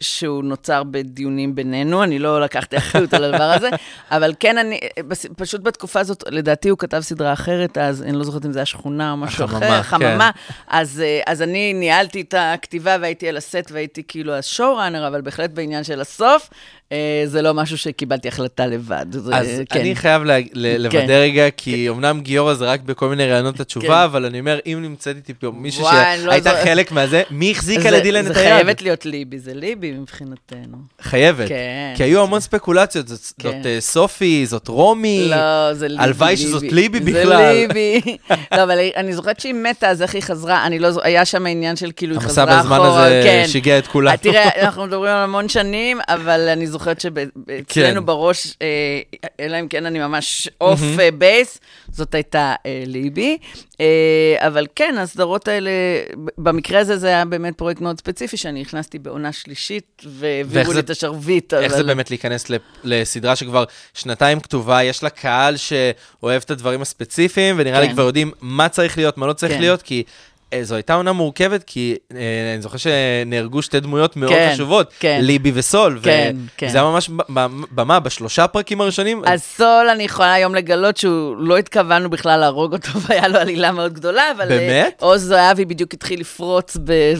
שהוא 0.00 0.44
נוצר 0.44 0.82
בדיונים 0.82 1.54
בינינו, 1.54 2.02
אני 2.02 2.18
לא 2.18 2.40
לקחתי 2.40 2.76
אחריות 2.76 3.14
על 3.14 3.24
הדבר 3.24 3.44
הזה, 3.44 3.68
אבל 4.10 4.34
כן, 4.40 4.58
אני, 4.58 4.78
פשוט 5.36 5.60
בתקופה 5.62 6.00
הזאת, 6.00 6.24
לדעתי 6.30 6.49
הוא 6.70 6.78
כתב 6.78 7.00
סדרה 7.00 7.32
אחרת, 7.32 7.78
אז 7.78 8.02
אני 8.02 8.12
לא 8.16 8.24
זוכרת 8.24 8.46
אם 8.46 8.52
זה 8.52 8.58
היה 8.58 8.66
שכונה 8.66 9.12
או 9.12 9.16
משהו 9.16 9.44
החממה, 9.44 9.80
אחר, 9.80 9.98
כן. 9.98 10.10
חממה. 10.12 10.30
אז, 10.68 11.00
אה, 11.04 11.20
אז 11.26 11.42
אני 11.42 11.72
ניהלתי 11.74 12.20
את 12.20 12.34
הכתיבה 12.38 12.96
והייתי 13.00 13.28
על 13.28 13.36
הסט 13.36 13.70
והייתי 13.72 14.02
כאילו 14.08 14.34
השואו-ראנר, 14.34 15.06
אבל 15.08 15.20
בהחלט 15.20 15.50
בעניין 15.50 15.84
של 15.84 16.00
הסוף, 16.00 16.50
אה, 16.92 16.96
זה 17.26 17.42
לא 17.42 17.54
משהו 17.54 17.78
שקיבלתי 17.78 18.28
החלטה 18.28 18.66
לבד. 18.66 19.06
זה, 19.10 19.34
אז 19.36 19.46
כן. 19.70 19.80
אני 19.80 19.96
חייב 19.96 20.22
לה- 20.22 20.38
ל- 20.38 20.76
לוודא 20.82 20.90
כן. 21.06 21.06
רגע, 21.10 21.50
כי 21.56 21.88
אמנם 21.88 22.20
גיורא 22.20 22.54
זה 22.54 22.64
רק 22.70 22.80
בכל 22.80 23.08
מיני 23.08 23.26
רעיונות 23.30 23.60
התשובה, 23.60 23.86
כן. 23.86 23.92
אבל 23.92 24.24
אני 24.24 24.40
אומר, 24.40 24.58
אם 24.66 24.78
נמצאת 24.82 25.16
איתי 25.16 25.34
פה 25.34 25.50
מישהו 25.54 25.82
לא 25.84 25.90
שהייתה 25.90 26.50
זו- 26.50 26.64
חלק 26.64 26.92
מהזה, 26.92 27.22
מי 27.30 27.50
החזיקה 27.50 27.82
זה- 27.82 27.90
לדילן 27.90 28.26
את 28.26 28.34
זה 28.34 28.40
היד? 28.40 28.52
חייבת 28.52 28.82
להיות 28.82 29.06
ליבי, 29.06 29.38
זה 29.38 29.54
ליבי 29.54 29.92
מבחינתנו. 29.92 30.76
חייבת. 31.00 31.48
כן. 31.48 31.94
כי 31.96 32.02
היו 32.02 32.22
המון 32.22 32.40
ספקולציות, 32.40 33.08
זאת 33.08 33.18
זאת, 33.20 33.34
כן. 33.38 33.62
אה, 33.64 33.76
סופי, 33.80 34.46
זאת 34.46 34.68
רומי. 34.68 35.26
לא, 35.30 35.74
זה. 35.74 35.86
הלוואי 35.98 36.36
שזאת 36.40 36.62
ליבי 36.62 36.98
זה 37.02 37.20
בכלל. 37.20 37.52
ליבי. 37.52 38.00
לא, 38.56 38.62
אבל 38.62 38.78
אני 38.96 39.12
זוכרת 39.12 39.40
שהיא 39.40 39.54
מתה, 39.54 39.88
אז 39.88 40.02
איך 40.02 40.14
היא 40.14 40.22
חזרה? 40.22 40.66
אני 40.66 40.78
לא 40.78 40.90
זוכרת, 40.90 41.06
היה 41.06 41.24
שם 41.24 41.46
עניין 41.46 41.76
של 41.76 41.90
כאילו 41.96 42.14
היא 42.14 42.22
המסע 42.22 42.42
חזרה 42.42 42.60
אחורה. 42.60 42.78
בזמן 42.78 42.88
הזה 42.88 43.20
כן. 43.24 43.44
שיגע 43.48 43.78
את 43.78 43.86
כולנו. 43.86 44.16
תראה, 44.16 44.48
אנחנו 44.64 44.86
מדברים 44.86 45.12
על 45.12 45.22
המון 45.22 45.48
שנים, 45.48 46.00
אבל 46.08 46.48
אני 46.48 46.66
זוכרת 46.66 47.00
שאצלנו 47.00 48.00
כן. 48.00 48.06
בראש, 48.06 48.54
אה, 48.62 49.00
אלא 49.40 49.60
אם 49.60 49.68
כן 49.68 49.86
אני 49.86 49.98
ממש 49.98 50.48
off 50.60 50.80
base, 51.18 51.60
זאת 51.92 52.14
הייתה 52.14 52.54
אה, 52.66 52.82
ליבי. 52.86 53.38
אה, 53.80 53.86
אבל 54.38 54.66
כן, 54.74 54.94
הסדרות 54.98 55.48
האלה, 55.48 55.70
במקרה 56.38 56.80
הזה 56.80 56.98
זה 56.98 57.06
היה 57.06 57.24
באמת 57.24 57.54
פרויקט 57.58 57.80
מאוד 57.80 57.98
ספציפי, 57.98 58.36
שאני 58.36 58.60
נכנסתי 58.60 58.98
בעונה 58.98 59.32
שלישית, 59.32 60.02
והעבירו 60.06 60.66
זה- 60.68 60.74
לי 60.74 60.80
את 60.80 60.90
השרביט. 60.90 61.54
איך 61.54 61.72
זה 61.72 61.78
אבל- 61.78 61.86
באמת 61.86 62.10
להיכנס 62.10 62.44
לסדרה 62.84 63.36
שכבר 63.36 63.64
שנתיים 63.94 64.40
כתובה, 64.40 64.82
יש 64.82 65.02
לה 65.02 65.10
קהל 65.10 65.56
שאוהב 65.56 66.42
את 66.44 66.50
הדברים 66.50 66.82
הספציפיים, 66.82 67.54
ונראה 67.58 67.80
לי 67.80 67.86
כן. 67.86 67.92
כבר 67.92 68.02
יודעים 68.02 68.32
מה 68.40 68.68
צריך 68.68 68.96
להיות, 68.98 69.18
מה 69.18 69.26
לא 69.26 69.32
צריך 69.32 69.52
כן. 69.52 69.60
להיות, 69.60 69.82
כי 69.82 70.02
זו 70.62 70.74
הייתה 70.74 70.94
עונה 70.94 71.12
מורכבת, 71.12 71.64
כי 71.66 71.96
אה, 72.14 72.18
אני 72.54 72.62
זוכר 72.62 72.76
שנהרגו 72.78 73.62
שתי 73.62 73.80
דמויות 73.80 74.16
מאוד 74.16 74.30
כן, 74.32 74.50
חשובות, 74.54 74.92
כן. 75.00 75.18
ליבי 75.22 75.52
וסול, 75.54 75.98
ו- 75.98 76.02
כן, 76.02 76.36
כן. 76.56 76.66
וזה 76.66 76.78
היה 76.78 76.86
ממש 76.90 77.10
במה, 77.70 78.00
בשלושה 78.00 78.46
פרקים 78.46 78.80
הראשונים? 78.80 79.22
אז 79.26 79.42
סול, 79.42 79.88
אני 79.92 80.02
יכולה 80.02 80.32
היום 80.32 80.54
לגלות 80.54 80.96
שהוא, 80.96 81.36
לא 81.36 81.56
התכוונו 81.58 82.10
בכלל 82.10 82.40
להרוג 82.40 82.72
אותו, 82.72 82.88
והיה 83.08 83.28
לו 83.28 83.38
עלילה 83.38 83.72
מאוד 83.72 83.92
גדולה, 83.92 84.22
אבל... 84.36 84.48
באמת? 84.48 84.94
אה, 85.02 85.06
עוז 85.08 85.22
זהבי 85.22 85.64
בדיוק 85.64 85.94
התחיל 85.94 86.20
לפרוץ 86.20 86.76
ב- 86.84 87.12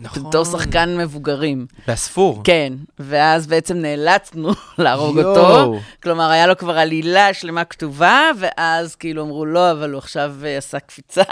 נכון. 0.00 0.28
בתור 0.28 0.44
שחקן 0.44 0.96
מבוגרים. 0.98 1.66
באספור. 1.88 2.40
כן, 2.44 2.72
ואז 2.98 3.46
בעצם 3.46 3.76
נאלצנו 3.76 4.50
להרוג 4.78 5.16
יואו. 5.16 5.28
אותו. 5.40 5.80
כלומר, 6.02 6.30
היה 6.30 6.46
לו 6.46 6.56
כבר 6.56 6.78
עלילה 6.78 7.34
שלמה 7.34 7.64
כתובה, 7.64 8.20
ואז 8.38 8.94
כאילו 8.94 9.22
אמרו 9.22 9.46
לא, 9.46 9.70
אבל 9.72 9.90
הוא 9.90 9.98
עכשיו 9.98 10.32
אה, 10.44 10.58
עשה 10.58 10.78
קפיצה. 10.80 11.22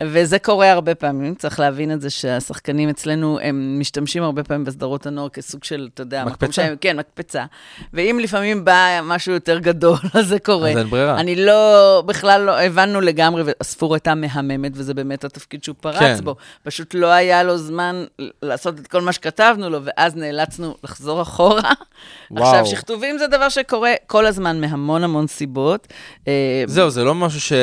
וזה 0.00 0.27
קורה 0.38 0.72
הרבה 0.72 0.94
פעמים, 0.94 1.34
צריך 1.34 1.60
להבין 1.60 1.92
את 1.92 2.00
זה 2.00 2.10
שהשחקנים 2.10 2.88
אצלנו, 2.88 3.38
הם 3.42 3.76
משתמשים 3.80 4.22
הרבה 4.22 4.44
פעמים 4.44 4.64
בסדרות 4.64 5.06
הנוער 5.06 5.28
כסוג 5.28 5.64
של, 5.64 5.88
אתה 5.94 6.02
יודע, 6.02 6.24
מקפצה. 6.24 6.52
שהם, 6.52 6.76
כן, 6.80 6.96
מקפצה. 6.98 7.44
ואם 7.92 8.18
לפעמים 8.22 8.64
בא 8.64 9.00
משהו 9.04 9.32
יותר 9.32 9.58
גדול, 9.58 9.98
אז 10.18 10.26
זה 10.26 10.38
קורה. 10.38 10.70
אז 10.70 10.76
אין 10.76 10.86
ברירה. 10.86 11.20
אני 11.20 11.36
לא, 11.36 12.02
בכלל 12.06 12.40
לא, 12.42 12.60
הבנו 12.60 13.00
לגמרי, 13.00 13.42
והספור 13.42 13.94
הייתה 13.94 14.14
מהממת, 14.14 14.72
וזה 14.74 14.94
באמת 14.94 15.24
התפקיד 15.24 15.64
שהוא 15.64 15.76
פרץ 15.80 16.18
כן. 16.18 16.24
בו. 16.24 16.36
פשוט 16.62 16.94
לא 16.94 17.06
היה 17.06 17.42
לו 17.42 17.58
זמן 17.58 18.04
לעשות 18.42 18.80
את 18.80 18.86
כל 18.86 19.00
מה 19.00 19.12
שכתבנו 19.12 19.70
לו, 19.70 19.78
ואז 19.84 20.16
נאלצנו 20.16 20.74
לחזור 20.84 21.22
אחורה. 21.22 21.60
וואו. 22.30 22.44
עכשיו, 22.44 22.66
שכתובים 22.66 23.18
זה 23.18 23.26
דבר 23.26 23.48
שקורה 23.48 23.92
כל 24.06 24.26
הזמן 24.26 24.60
מהמון 24.60 25.04
המון 25.04 25.26
סיבות. 25.26 25.86
אה, 26.28 26.64
זהו, 26.66 26.90
זה 26.90 27.04
לא 27.04 27.14
משהו 27.14 27.56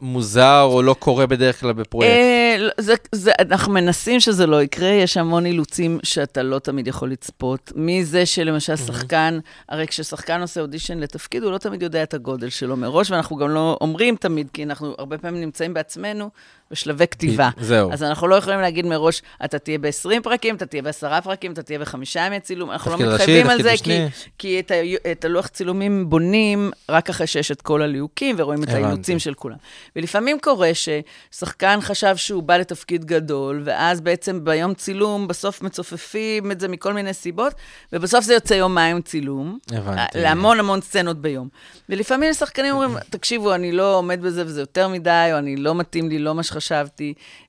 שמוזר 0.00 0.62
או 0.62 0.82
לא 0.82 0.94
קורה 0.98 1.26
בדרך 1.26 1.60
כלל 1.60 1.72
בפרויקט. 1.90 2.10
אה, 2.12 2.56
לא, 2.58 2.70
זה, 2.78 2.94
זה, 3.12 3.32
אנחנו 3.38 3.72
מנסים 3.72 4.20
שזה 4.20 4.46
לא 4.46 4.62
יקרה, 4.62 4.88
יש 4.88 5.16
המון 5.16 5.46
אילוצים 5.46 5.98
שאתה 6.02 6.42
לא 6.42 6.58
תמיד 6.58 6.86
יכול 6.86 7.10
לצפות. 7.10 7.72
מזה 7.76 8.26
שלמשל 8.26 8.76
שחקן, 8.76 9.38
הרי 9.68 9.86
כששחקן 9.86 10.40
עושה 10.40 10.60
אודישן 10.60 10.98
לתפקיד, 10.98 11.42
הוא 11.42 11.52
לא 11.52 11.58
תמיד 11.58 11.82
יודע 11.82 12.02
את 12.02 12.14
הגודל 12.14 12.48
שלו 12.48 12.76
מראש, 12.76 13.10
ואנחנו 13.10 13.36
גם 13.36 13.48
לא 13.48 13.78
אומרים 13.80 14.16
תמיד, 14.16 14.48
כי 14.52 14.62
אנחנו 14.62 14.94
הרבה 14.98 15.18
פעמים 15.18 15.40
נמצאים 15.40 15.74
בעצמנו, 15.74 16.30
בשלבי 16.70 17.06
כתיבה. 17.06 17.50
זהו. 17.60 17.92
אז 17.92 18.02
אנחנו 18.02 18.28
לא 18.28 18.34
יכולים 18.34 18.60
להגיד 18.60 18.86
מראש, 18.86 19.22
אתה 19.44 19.58
תהיה 19.58 19.78
ב-20 19.78 20.22
פרקים, 20.22 20.56
אתה 20.56 20.66
תהיה 20.66 20.82
בעשרה 20.82 21.20
פרקים, 21.20 21.52
אתה 21.52 21.62
תהיה 21.62 21.78
בחמישה 21.78 22.20
ימי 22.20 22.40
צילום, 22.40 22.70
אנחנו 22.70 22.90
לא 22.90 22.96
ראשי, 22.96 23.06
מתחייבים 23.14 23.50
על 23.50 23.62
זה, 23.62 23.72
כי. 23.82 23.98
כי 24.38 24.60
את, 24.60 24.70
ה, 24.70 24.74
את 25.12 25.24
הלוח 25.24 25.46
צילומים 25.46 26.10
בונים 26.10 26.70
רק 26.88 27.10
אחרי 27.10 27.26
שיש 27.26 27.50
את 27.50 27.62
כל 27.62 27.82
הליהוקים 27.82 28.36
ורואים 28.38 28.62
את. 28.62 28.68
האילוצים 28.68 29.18
של 29.18 29.34
כולם. 29.34 29.56
ולפעמים 29.96 30.38
קורה 30.40 30.70
ששחקן 30.74 31.78
חשב 31.80 32.16
שהוא 32.16 32.42
בא 32.42 32.56
לתפקיד 32.56 33.04
גדול, 33.04 33.62
ואז 33.64 34.00
בעצם 34.00 34.44
ביום 34.44 34.74
צילום, 34.74 35.28
בסוף 35.28 35.62
מצופפים 35.62 36.52
את 36.52 36.60
זה 36.60 36.68
מכל 36.68 36.92
מיני 36.92 37.14
סיבות, 37.14 37.54
ובסוף 37.92 38.24
זה 38.24 38.34
יוצא 38.34 38.54
יומיים 38.54 39.02
צילום. 39.02 39.58
הבנתי. 39.72 40.18
להמון 40.18 40.60
המון 40.60 40.80
סצנות 40.80 41.20
ביום. 41.20 41.48
ולפעמים 41.88 42.32
שחקנים 42.32 42.72
אומרים, 42.74 42.90
תקשיבו, 43.10 43.54
אני 43.54 43.72
לא 43.72 43.96
עומד 43.96 44.22
בזה 44.22 44.42
וזה 44.46 44.60
יותר 44.60 44.88
מדי, 44.88 45.28
או 45.32 45.38
אני 45.38 45.56
לא 45.56 45.74
מתאים 45.74 46.08
לי, 46.08 46.18
לא 46.18 46.34
מה 46.34 46.42
שחשבתי, 46.42 46.59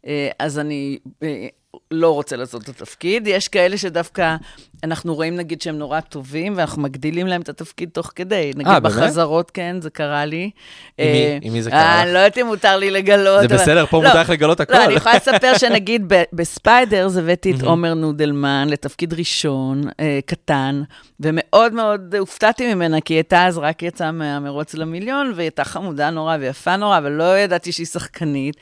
אה, 0.08 0.30
אז 0.40 0.60
אני 0.60 0.98
אה, 1.24 1.48
לא 1.92 2.14
רוצה 2.14 2.36
לעשות 2.36 2.64
את 2.64 2.70
התפקיד. 2.70 3.28
יש 3.28 3.48
כאלה 3.48 3.78
שדווקא, 3.78 4.36
אנחנו 4.84 5.16
רואים 5.16 5.36
נגיד 5.36 5.62
שהם 5.62 5.78
נורא 5.78 6.00
טובים, 6.00 6.54
ואנחנו 6.58 6.82
מגדילים 6.82 7.28
להם 7.28 7.42
את 7.42 7.50
התפקיד 7.50 7.90
תוך 7.94 8.12
כדי. 8.16 8.52
נגיד 8.56 8.68
אה, 8.68 8.80
באמת? 8.80 8.96
בחזרות, 8.96 9.52
כן, 9.52 9.76
זה 9.82 9.90
קרה 9.90 10.26
לי. 10.26 10.50
עם 10.98 11.08
מי- 11.08 11.14
אה, 11.26 11.38
עם 11.42 11.54
מי 11.54 11.62
זה 11.62 11.70
אה, 11.70 11.76
קרה 11.76 11.96
לך? 11.96 12.04
אני 12.04 12.14
לא 12.14 12.20
יודעת 12.20 12.38
אם 12.38 12.46
מותר 12.48 12.78
לי 12.78 12.92
לגלות. 12.92 13.40
זה 13.42 13.46
אבל- 13.46 13.56
בסדר, 13.64 13.86
פה 13.86 13.98
לא, 14.04 14.08
מותר 14.08 14.22
לך 14.22 14.30
לגלות 14.30 14.60
הכל. 14.60 14.74
לא, 14.74 14.86
אני 14.86 14.94
יכולה 14.94 15.16
לספר 15.16 15.58
שנגיד 15.58 16.04
ב- 16.14 16.24
בספיידרס 16.34 17.18
הבאתי 17.18 17.52
את 17.52 17.64
עומר 17.64 17.94
נודלמן 17.94 18.68
לתפקיד 18.70 19.14
ראשון, 19.14 19.82
אה, 20.00 20.20
קטן, 20.26 20.84
ומאוד 21.20 21.74
מאוד 21.74 22.16
הופתעתי 22.20 22.74
ממנה, 22.74 23.02
כי 23.02 23.14
היא 23.14 23.18
הייתה 23.18 23.46
אז 23.48 23.58
רק 23.58 23.84
יצאה 23.84 24.12
מהמרוץ 24.12 24.74
למיליון, 24.74 25.32
והיא 25.36 25.46
הייתה 25.46 25.64
חמודה 25.64 26.10
נורא 26.10 26.38
ויפה 26.40 26.76
נורא, 26.78 26.98
אבל 26.98 27.12
לא 27.12 27.38
ידעתי 27.40 27.72
שהיא 27.72 27.86
שחקנית. 27.88 28.56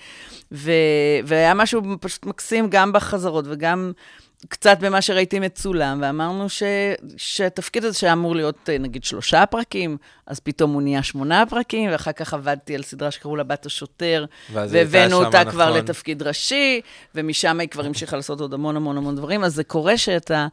ו- 0.51 0.71
והיה 1.25 1.53
משהו 1.53 1.81
פשוט 2.01 2.25
מקסים 2.25 2.67
גם 2.69 2.93
בחזרות 2.93 3.18
וגם... 3.45 3.91
קצת 4.47 4.77
במה 4.79 5.01
שראיתי 5.01 5.39
מצולם, 5.39 5.99
ואמרנו 6.01 6.49
ש, 6.49 6.63
שהתפקיד 7.17 7.85
הזה 7.85 7.97
שהיה 7.97 8.13
אמור 8.13 8.35
להיות, 8.35 8.69
אה, 8.69 8.77
נגיד, 8.77 9.03
שלושה 9.03 9.45
פרקים, 9.45 9.97
אז 10.27 10.39
פתאום 10.39 10.73
הוא 10.73 10.81
נהיה 10.81 11.03
שמונה 11.03 11.43
פרקים, 11.49 11.91
ואחר 11.91 12.11
כך 12.11 12.33
עבדתי 12.33 12.75
על 12.75 12.83
סדרה 12.83 13.11
שקראו 13.11 13.35
לה 13.35 13.43
בת 13.43 13.65
השוטר, 13.65 14.25
והבאנו 14.53 15.25
אותה 15.25 15.41
שמה, 15.41 15.51
כבר 15.51 15.69
נכון. 15.69 15.77
לתפקיד 15.77 16.23
ראשי, 16.23 16.81
ומשם 17.15 17.59
היא 17.59 17.69
כבר 17.69 17.85
המשיכה 17.85 18.15
לעשות 18.15 18.41
עוד 18.41 18.53
המון 18.53 18.75
המון 18.75 18.97
המון 18.97 19.15
דברים, 19.15 19.43
אז 19.43 19.55
זה 19.55 19.63
קורה 19.63 19.97
שאתה... 19.97 20.47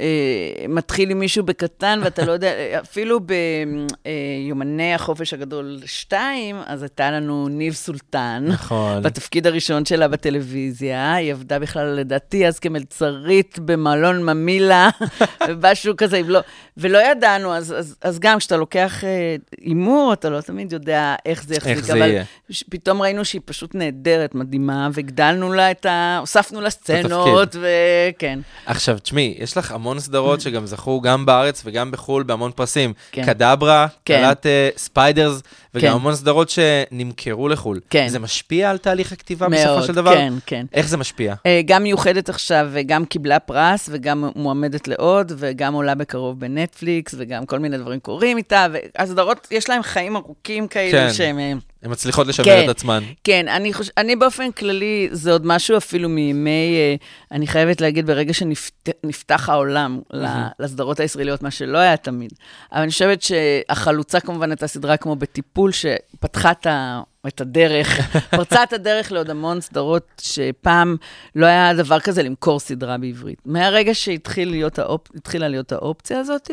אה, 0.00 0.66
מתחיל 0.68 1.10
עם 1.10 1.18
מישהו 1.18 1.44
בקטן, 1.44 2.00
ואתה 2.04 2.24
לא 2.24 2.32
יודע, 2.32 2.52
אפילו 2.82 3.20
ביומני 3.20 4.94
החופש 4.94 5.34
הגדול 5.34 5.78
2, 5.86 6.56
אז 6.66 6.82
הייתה 6.82 7.10
לנו 7.10 7.48
ניב 7.48 7.74
סולטן. 7.74 8.44
נכון. 8.48 9.02
בתפקיד 9.02 9.46
הראשון 9.46 9.84
שלה 9.84 10.08
בטלוויזיה, 10.08 11.14
היא 11.14 11.32
עבדה 11.32 11.58
בכלל, 11.58 11.86
לדעתי, 11.86 12.46
אז 12.46 12.58
כמלצרית 12.58 13.58
במלון 13.58 14.22
ממילה, 14.24 14.90
משהו 15.62 15.96
כזה, 15.96 16.20
לא, 16.26 16.40
ולא 16.76 16.98
ידענו, 17.10 17.54
אז, 17.54 17.74
אז, 17.78 17.96
אז 18.02 18.18
גם 18.18 18.38
כשאתה 18.38 18.56
לוקח 18.56 19.04
אה, 19.04 19.36
הימור, 19.60 20.12
אתה 20.12 20.30
לא 20.30 20.40
תמיד 20.40 20.72
יודע 20.72 21.14
איך 21.26 21.44
זה 21.44 21.54
יחזיק, 21.54 21.76
איך 21.76 21.84
זה 21.84 21.92
אבל 21.92 22.00
יהיה. 22.00 22.24
פתאום 22.70 23.02
ראינו 23.02 23.24
שהיא 23.24 23.40
פשוט 23.44 23.74
נהדרת, 23.74 24.34
מדהימה, 24.34 24.88
והגדלנו 24.92 25.52
לה 25.52 25.70
את 25.70 25.86
ה... 25.86 26.18
הוספנו 26.20 26.60
לה 26.60 26.70
סצנות, 26.70 27.56
וכן. 27.56 28.38
עכשיו, 28.66 28.98
תשמעי, 28.98 29.34
יש 29.38 29.56
לך 29.56 29.72
המון 29.72 29.89
סדרות 29.98 30.40
שגם 30.40 30.66
זכו 30.66 31.00
גם 31.00 31.26
בארץ 31.26 31.62
וגם 31.64 31.90
בחו"ל 31.90 32.22
בהמון 32.22 32.50
פרסים. 32.54 32.92
כן. 33.12 33.26
קדברה, 33.26 33.86
כן. 34.04 34.20
כאלה 34.20 34.46
אה, 34.46 34.68
ספיידרס, 34.76 35.42
וגם 35.74 35.90
כן. 35.90 35.94
המון 35.94 36.14
סדרות 36.14 36.50
שנמכרו 36.50 37.48
לחו"ל. 37.48 37.80
כן. 37.90 38.08
זה 38.08 38.18
משפיע 38.18 38.70
על 38.70 38.78
תהליך 38.78 39.12
הכתיבה 39.12 39.48
בסופו 39.48 39.74
מאוד, 39.74 39.86
של 39.86 39.94
דבר? 39.94 40.14
כן, 40.14 40.32
כן. 40.46 40.66
איך 40.72 40.88
זה 40.88 40.96
משפיע? 40.96 41.34
אה, 41.46 41.60
גם 41.64 41.82
מיוחדת 41.82 42.28
עכשיו, 42.28 42.68
וגם 42.72 43.04
קיבלה 43.04 43.38
פרס, 43.38 43.88
וגם 43.92 44.30
מועמדת 44.36 44.88
לעוד, 44.88 45.32
וגם 45.36 45.74
עולה 45.74 45.94
בקרוב 45.94 46.40
בנטפליקס, 46.40 47.14
וגם 47.18 47.46
כל 47.46 47.58
מיני 47.58 47.78
דברים 47.78 48.00
קורים 48.00 48.36
איתה, 48.36 48.66
והסדרות, 48.72 49.48
יש 49.50 49.68
להם 49.68 49.82
חיים 49.82 50.16
ארוכים 50.16 50.68
כאלה 50.68 50.90
כן. 50.90 51.12
שהם... 51.12 51.60
הן 51.82 51.90
מצליחות 51.90 52.26
לשמר 52.26 52.44
כן. 52.44 52.64
את 52.64 52.68
עצמן. 52.68 53.04
כן, 53.24 53.48
אני, 53.48 53.72
חוש... 53.72 53.90
אני 53.98 54.16
באופן 54.16 54.52
כללי, 54.52 55.08
זה 55.12 55.32
עוד 55.32 55.46
משהו 55.46 55.76
אפילו 55.76 56.08
מימי, 56.08 56.76
אה, 56.76 56.94
אני 57.32 57.46
חייבת 57.46 57.80
להגיד, 57.80 58.06
ברגע 58.06 58.32
שנפתח 58.34 59.48
העולם 59.48 60.00
ל- 60.12 60.46
לסדרות 60.58 61.00
הישראליות, 61.00 61.42
מה 61.42 61.50
שלא 61.50 61.78
היה 61.78 61.96
תמיד. 61.96 62.32
אבל 62.72 62.82
אני 62.82 62.90
חושבת 62.90 63.22
שהחלוצה 63.22 64.20
כמובן 64.20 64.50
הייתה 64.50 64.66
סדרה 64.66 64.96
כמו 64.96 65.16
בטיפול, 65.16 65.70
שפתחה 65.72 66.50
את 66.50 66.66
ה... 66.66 67.00
את 67.26 67.40
הדרך, 67.40 68.00
פרצה 68.36 68.62
את 68.62 68.72
הדרך 68.72 69.12
לעוד 69.12 69.30
המון 69.30 69.60
סדרות 69.60 70.22
שפעם 70.22 70.96
לא 71.36 71.46
היה 71.46 71.74
דבר 71.74 72.00
כזה 72.00 72.22
למכור 72.22 72.60
סדרה 72.60 72.98
בעברית. 72.98 73.38
מהרגע 73.44 73.94
שהתחילה 73.94 74.50
להיות, 74.50 74.78
האופ... 74.78 75.08
להיות 75.34 75.72
האופציה 75.72 76.20
הזאת, 76.20 76.50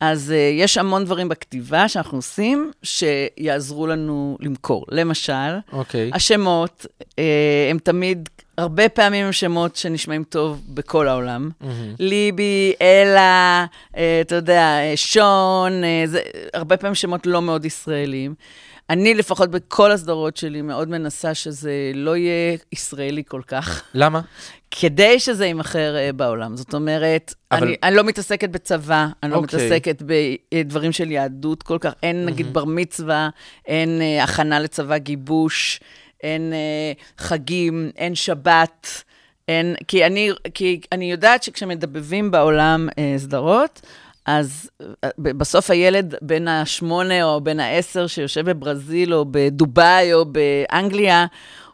אז 0.00 0.32
uh, 0.34 0.62
יש 0.62 0.78
המון 0.78 1.04
דברים 1.04 1.28
בכתיבה 1.28 1.88
שאנחנו 1.88 2.18
עושים, 2.18 2.70
שיעזרו 2.82 3.86
לנו 3.86 4.36
למכור. 4.40 4.84
למשל, 4.90 5.32
אוקיי. 5.72 6.10
השמות, 6.14 6.86
אה, 7.18 7.68
הם 7.70 7.78
תמיד, 7.78 8.28
הרבה 8.58 8.88
פעמים 8.88 9.26
הם 9.26 9.32
שמות 9.32 9.76
שנשמעים 9.76 10.24
טוב 10.24 10.62
בכל 10.68 11.08
העולם. 11.08 11.50
ליבי, 11.98 12.72
אלה, 12.80 13.66
אה, 13.96 14.20
אתה 14.20 14.34
יודע, 14.34 14.78
שון, 14.96 15.84
אה, 15.84 16.02
זה 16.06 16.20
הרבה 16.54 16.76
פעמים 16.76 16.94
שמות 16.94 17.26
לא 17.26 17.42
מאוד 17.42 17.64
ישראלים. 17.64 18.34
אני 18.90 19.14
לפחות 19.14 19.50
בכל 19.50 19.92
הסדרות 19.92 20.36
שלי 20.36 20.62
מאוד 20.62 20.88
מנסה 20.88 21.34
שזה 21.34 21.72
לא 21.94 22.16
יהיה 22.16 22.56
ישראלי 22.72 23.22
כל 23.28 23.42
כך. 23.46 23.82
למה? 23.94 24.20
כדי 24.70 25.20
שזה 25.20 25.46
יימכר 25.46 25.96
אה, 25.96 26.12
בעולם. 26.12 26.56
זאת 26.56 26.74
אומרת, 26.74 27.34
אבל-. 27.52 27.66
אני, 27.66 27.76
אני 27.82 27.96
לא 27.96 28.04
מתעסקת 28.04 28.48
בצבא, 28.48 29.06
אני 29.22 29.30
לא 29.30 29.36
אוקיי. 29.36 29.58
מתעסקת 29.58 30.02
בדברים 30.02 30.92
של 30.92 31.10
יהדות 31.10 31.62
כל 31.62 31.78
כך. 31.80 31.92
אין 32.02 32.26
נגיד 32.26 32.52
בר 32.52 32.64
מצווה, 32.64 33.28
אין 33.66 34.00
אה, 34.00 34.24
הכנה 34.24 34.60
לצבא 34.60 34.98
גיבוש, 34.98 35.80
אין 36.22 36.52
אה, 36.52 36.92
חגים, 37.18 37.90
אין 37.96 38.14
שבת. 38.14 39.02
אין, 39.48 39.74
כי, 39.88 40.06
אני, 40.06 40.30
כי 40.54 40.80
אני 40.92 41.10
יודעת 41.10 41.42
שכשמדבבים 41.42 42.30
בעולם 42.30 42.88
אה, 42.98 43.14
סדרות, 43.18 43.80
אז 44.26 44.70
אה, 45.04 45.08
בסוף 45.18 45.70
הילד 45.70 46.14
בן 46.22 46.48
השמונה 46.48 47.24
או 47.24 47.40
בן 47.40 47.60
העשר 47.60 48.06
שיושב 48.06 48.50
בברזיל 48.50 49.14
או 49.14 49.24
בדובאי 49.30 50.14
או 50.14 50.24
באנגליה, 50.24 51.26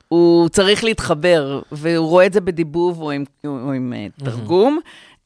הוא 0.08 0.48
צריך 0.48 0.84
להתחבר, 0.84 1.60
והוא 1.72 2.08
רואה 2.08 2.26
את 2.26 2.32
זה 2.32 2.40
בדיבוב 2.40 3.02
או 3.02 3.10
עם, 3.10 3.24
או 3.46 3.72
עם 3.72 3.92
אה, 3.96 4.06
תרגום. 4.24 4.78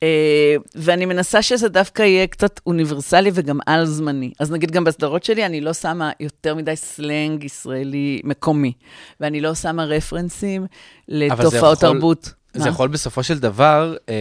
אה, 0.02 0.56
ואני 0.74 1.06
מנסה 1.06 1.42
שזה 1.42 1.68
דווקא 1.68 2.02
יהיה 2.02 2.26
קצת 2.26 2.60
אוניברסלי 2.66 3.30
וגם 3.34 3.58
על-זמני. 3.66 4.30
אז 4.40 4.50
נגיד 4.50 4.70
גם 4.70 4.84
בסדרות 4.84 5.24
שלי, 5.24 5.46
אני 5.46 5.60
לא 5.60 5.72
שמה 5.72 6.10
יותר 6.20 6.54
מדי 6.54 6.76
סלנג 6.76 7.44
ישראלי 7.44 8.20
מקומי, 8.24 8.72
ואני 9.20 9.40
לא 9.40 9.54
שמה 9.54 9.84
רפרנסים 9.84 10.66
לתופעות 11.08 11.54
יכול- 11.54 11.74
תרבות. 11.74 12.32
זה? 12.62 12.68
יכול 12.68 12.88
בסופו 12.88 13.22
של 13.22 13.38
דבר 13.38 13.96
אה, 14.08 14.14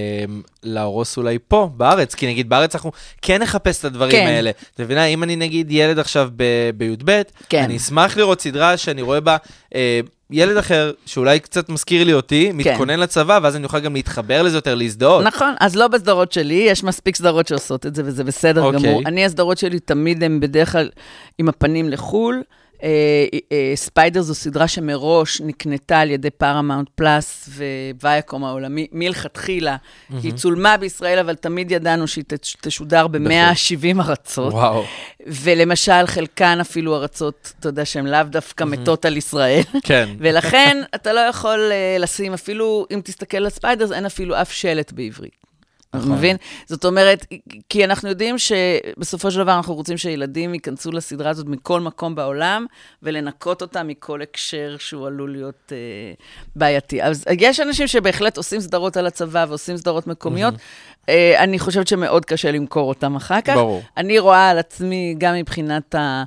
להרוס 0.63 1.17
אולי 1.17 1.37
פה, 1.47 1.69
בארץ, 1.77 2.15
כי 2.15 2.27
נגיד 2.27 2.49
בארץ 2.49 2.75
אנחנו 2.75 2.91
כן 3.21 3.41
נחפש 3.41 3.79
את 3.79 3.85
הדברים 3.85 4.11
כן. 4.11 4.27
האלה. 4.27 4.49
את 4.49 4.79
מבינה, 4.79 5.05
אם 5.05 5.23
אני 5.23 5.35
נגיד 5.35 5.71
ילד 5.71 5.99
עכשיו 5.99 6.29
בי"ב, 6.77 7.21
כן. 7.49 7.63
אני 7.63 7.77
אשמח 7.77 8.17
לראות 8.17 8.41
סדרה 8.41 8.77
שאני 8.77 9.01
רואה 9.01 9.19
בה 9.19 9.37
אה, 9.75 9.99
ילד 10.31 10.57
אחר, 10.57 10.91
שאולי 11.05 11.39
קצת 11.39 11.69
מזכיר 11.69 12.03
לי 12.03 12.13
אותי, 12.13 12.51
מתכונן 12.53 12.99
לצבא, 12.99 13.39
ואז 13.43 13.55
אני 13.55 13.63
אוכל 13.63 13.79
גם 13.79 13.93
להתחבר 13.93 14.41
לזה 14.41 14.57
יותר, 14.57 14.75
להזדהות. 14.75 15.23
נכון, 15.25 15.53
אז 15.59 15.75
לא 15.75 15.87
בסדרות 15.87 16.31
שלי, 16.31 16.53
יש 16.53 16.83
מספיק 16.83 17.15
סדרות 17.15 17.47
שעושות 17.47 17.85
את 17.85 17.95
זה, 17.95 18.01
וזה 18.05 18.23
בסדר 18.23 18.63
אוקיי. 18.63 18.79
גמור. 18.79 19.01
אני, 19.05 19.25
הסדרות 19.25 19.57
שלי 19.57 19.79
תמיד 19.79 20.23
הן 20.23 20.39
בדרך 20.39 20.71
כלל 20.71 20.89
עם 21.37 21.49
הפנים 21.49 21.89
לחו"ל. 21.89 22.41
אה, 22.83 22.89
אה, 23.51 23.71
ספיידרס 23.75 24.21
זו 24.21 24.35
סדרה 24.35 24.67
שמראש 24.67 25.41
נקנתה 25.41 25.99
על 25.99 26.11
ידי 26.11 26.29
Paramount 26.29 26.89
Plus 26.95 27.49
ו 28.01 28.07
Viacom 28.07 28.43
העולמי 28.43 28.87
מלכתחילה. 28.91 29.75
היא 30.23 30.33
צולמה 30.33 30.77
בישראל, 30.77 31.19
אבל 31.19 31.35
תמיד 31.35 31.71
ידענו 31.71 32.07
שהיא 32.07 32.23
תש- 32.27 32.55
תשודר 32.61 33.07
ב-170 33.07 34.01
ארצות. 34.01 34.53
וואו. 34.53 34.83
ולמשל, 35.27 36.05
חלקן 36.05 36.57
אפילו 36.61 36.95
ארצות, 36.95 37.53
אתה 37.59 37.69
יודע, 37.69 37.85
שהן 37.85 38.07
לאו 38.07 38.23
דווקא 38.23 38.63
מתות 38.63 39.05
על 39.05 39.17
ישראל. 39.17 39.61
כן. 39.83 40.09
ולכן 40.19 40.81
אתה 40.95 41.13
לא 41.13 41.19
יכול 41.19 41.71
אה, 41.71 42.01
לשים, 42.01 42.33
אפילו 42.33 42.85
אם 42.91 43.01
תסתכל 43.03 43.37
על 43.37 43.49
ספיידרס, 43.49 43.91
אין 43.91 44.05
אפילו 44.05 44.41
אף 44.41 44.51
שלט 44.51 44.91
בעברית. 44.91 45.44
נכון. 45.97 46.11
מבין? 46.11 46.37
זאת 46.65 46.85
אומרת, 46.85 47.25
כי 47.69 47.85
אנחנו 47.85 48.09
יודעים 48.09 48.35
שבסופו 48.37 49.31
של 49.31 49.39
דבר 49.39 49.55
אנחנו 49.55 49.73
רוצים 49.73 49.97
שילדים 49.97 50.53
ייכנסו 50.53 50.91
לסדרה 50.91 51.29
הזאת 51.29 51.47
מכל 51.47 51.81
מקום 51.81 52.15
בעולם, 52.15 52.65
ולנקות 53.03 53.61
אותה 53.61 53.83
מכל 53.83 54.21
הקשר 54.21 54.75
שהוא 54.79 55.07
עלול 55.07 55.31
להיות 55.31 55.71
אה, 55.71 55.77
בעייתי. 56.55 57.03
אז 57.03 57.25
יש 57.39 57.59
אנשים 57.59 57.87
שבהחלט 57.87 58.37
עושים 58.37 58.61
סדרות 58.61 58.97
על 58.97 59.07
הצבא 59.07 59.45
ועושים 59.49 59.77
סדרות 59.77 60.07
מקומיות. 60.07 60.53
אה, 61.09 61.43
אני 61.43 61.59
חושבת 61.59 61.87
שמאוד 61.87 62.25
קשה 62.25 62.51
למכור 62.51 62.89
אותם 62.89 63.15
אחר 63.15 63.41
כך. 63.41 63.53
ברור. 63.53 63.83
אני 63.97 64.19
רואה 64.19 64.49
על 64.49 64.57
עצמי, 64.57 65.15
גם 65.17 65.35
מבחינת 65.35 65.95
ה... 65.95 66.23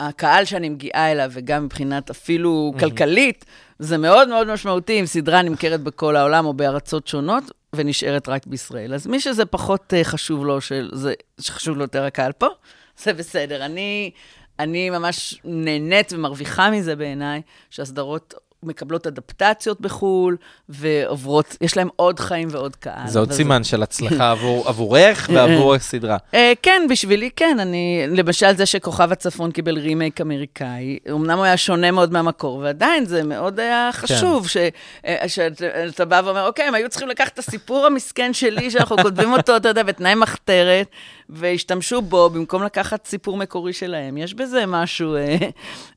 הקהל 0.00 0.44
שאני 0.44 0.68
מגיעה 0.68 1.12
אליו, 1.12 1.30
וגם 1.32 1.64
מבחינת 1.64 2.10
אפילו 2.10 2.72
כלכלית, 2.78 3.44
זה 3.78 3.98
מאוד 3.98 4.28
מאוד 4.28 4.52
משמעותי 4.52 5.00
אם 5.00 5.06
סדרה 5.06 5.42
נמכרת 5.42 5.80
בכל 5.80 6.16
העולם 6.16 6.46
או 6.46 6.54
בארצות 6.54 7.08
שונות, 7.08 7.44
ונשארת 7.72 8.28
רק 8.28 8.46
בישראל. 8.46 8.94
אז 8.94 9.06
מי 9.06 9.20
שזה 9.20 9.44
פחות 9.44 9.94
אה, 9.94 10.04
חשוב 10.04 10.44
לו, 10.44 10.60
שזה, 10.60 11.14
שחשוב 11.40 11.76
לו 11.76 11.82
יותר 11.82 12.04
הקהל 12.04 12.32
פה, 12.32 12.46
זה 13.02 13.12
בסדר. 13.12 13.64
אני, 13.64 14.10
אני 14.58 14.90
ממש 14.90 15.40
נהנית 15.44 16.12
ומרוויחה 16.12 16.70
מזה 16.70 16.96
בעיניי, 16.96 17.42
שהסדרות 17.70 18.34
מקבלות 18.62 19.06
אדפטציות 19.06 19.80
בחו"ל, 19.80 20.36
ועוברות, 20.68 21.56
יש 21.60 21.76
להם 21.76 21.88
עוד 21.96 22.20
חיים 22.20 22.48
ועוד 22.50 22.76
קהל. 22.76 23.06
זה 23.08 23.18
עוד 23.18 23.32
סימן 23.32 23.64
של 23.64 23.82
הצלחה 23.82 24.30
עבור- 24.30 24.68
עבורך 24.68 25.28
ועבור 25.34 25.74
הסדרה. 25.74 26.16
אה, 26.34 26.52
כן, 26.62 26.82
בשבילי 26.90 27.30
כן. 27.36 27.56
אני, 27.60 28.04
למשל 28.08 28.56
זה 28.56 28.66
שכוכב 28.66 29.12
הצפון 29.12 29.50
קיבל 29.52 29.78
רימייק 29.78 30.20
אמריקאי, 30.20 30.98
אמנם 31.10 31.36
הוא 31.38 31.44
היה 31.44 31.56
שונה 31.56 31.90
מאוד 31.90 32.12
מהמקור, 32.12 32.56
ועדיין 32.56 33.04
זה 33.04 33.22
מאוד 33.22 33.60
היה 33.60 33.90
חשוב, 33.92 34.48
ש- 34.48 34.56
אה, 35.06 35.24
שאתה 35.28 36.04
בא 36.04 36.22
ואומר, 36.24 36.46
אוקיי, 36.46 36.64
הם 36.64 36.74
היו 36.74 36.88
צריכים 36.88 37.08
לקחת 37.08 37.32
את 37.34 37.38
הסיפור 37.38 37.86
המסכן 37.86 38.32
שלי, 38.32 38.70
שאנחנו 38.70 38.96
כותבים 38.96 39.32
אותו, 39.32 39.56
אתה 39.56 39.68
יודע, 39.68 39.82
בתנאי 39.82 40.14
מחתרת, 40.14 40.86
והשתמשו 41.28 42.02
בו 42.02 42.30
במקום 42.30 42.62
לקחת 42.62 43.06
סיפור 43.06 43.36
מקורי 43.36 43.72
שלהם. 43.72 44.16
יש 44.16 44.34
בזה 44.34 44.64
משהו 44.66 45.14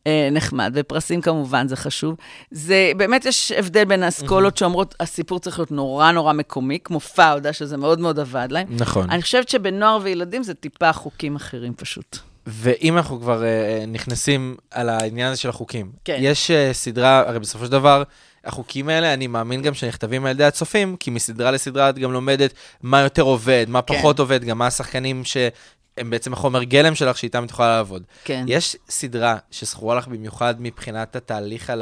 אה, 0.07 0.29
נחמד, 0.31 0.71
ופרסים 0.75 1.21
כמובן 1.21 1.67
זה 1.67 1.75
חשוב. 1.75 2.15
זה, 2.55 2.91
באמת 2.97 3.25
יש 3.25 3.51
הבדל 3.51 3.85
בין 3.85 4.03
האסכולות 4.03 4.57
שאומרות, 4.57 4.95
הסיפור 4.99 5.39
צריך 5.39 5.59
להיות 5.59 5.71
נורא 5.71 6.11
נורא 6.11 6.33
מקומי, 6.33 6.79
כמו 6.83 6.99
פאודה, 6.99 7.53
שזה 7.53 7.77
מאוד 7.77 7.99
מאוד 7.99 8.19
עבד 8.19 8.47
להם. 8.51 8.67
נכון. 8.69 9.09
אני 9.09 9.21
חושבת 9.21 9.49
שבנוער 9.49 9.99
וילדים 10.03 10.43
זה 10.43 10.53
טיפה 10.53 10.93
חוקים 10.93 11.35
אחרים 11.35 11.73
פשוט. 11.73 12.17
ואם 12.47 12.97
אנחנו 12.97 13.19
כבר 13.21 13.43
אה, 13.43 13.83
נכנסים 13.87 14.55
על 14.71 14.89
העניין 14.89 15.27
הזה 15.27 15.41
של 15.41 15.49
החוקים, 15.49 15.91
כן. 16.05 16.17
יש 16.19 16.51
אה, 16.51 16.73
סדרה, 16.73 17.19
הרי 17.27 17.39
בסופו 17.39 17.65
של 17.65 17.71
דבר, 17.71 18.03
החוקים 18.45 18.89
האלה, 18.89 19.13
אני 19.13 19.27
מאמין 19.27 19.61
גם 19.61 19.73
שנכתבים 19.73 20.25
על 20.25 20.31
ידי 20.31 20.43
הצופים, 20.43 20.95
כי 20.99 21.11
מסדרה 21.11 21.51
לסדרה 21.51 21.89
את 21.89 21.99
גם 21.99 22.11
לומדת 22.11 22.53
מה 22.81 23.01
יותר 23.01 23.21
עובד, 23.21 23.65
מה 23.69 23.81
כן. 23.81 23.97
פחות 23.97 24.19
עובד, 24.19 24.43
גם 24.43 24.57
מה 24.57 24.67
השחקנים 24.67 25.23
שהם 25.25 26.09
בעצם 26.09 26.33
החומר 26.33 26.63
גלם 26.63 26.95
שלך, 26.95 27.17
שאיתם 27.17 27.43
את 27.43 27.49
יכולה 27.49 27.75
לעבוד. 27.75 28.03
כן. 28.23 28.45
יש 28.47 28.77
סדרה 28.89 29.37
שזכורה 29.51 29.95
לך 29.95 30.07
במיוחד 30.07 30.55
מבחינת 30.59 31.15
התהליך 31.15 31.69
על 31.69 31.81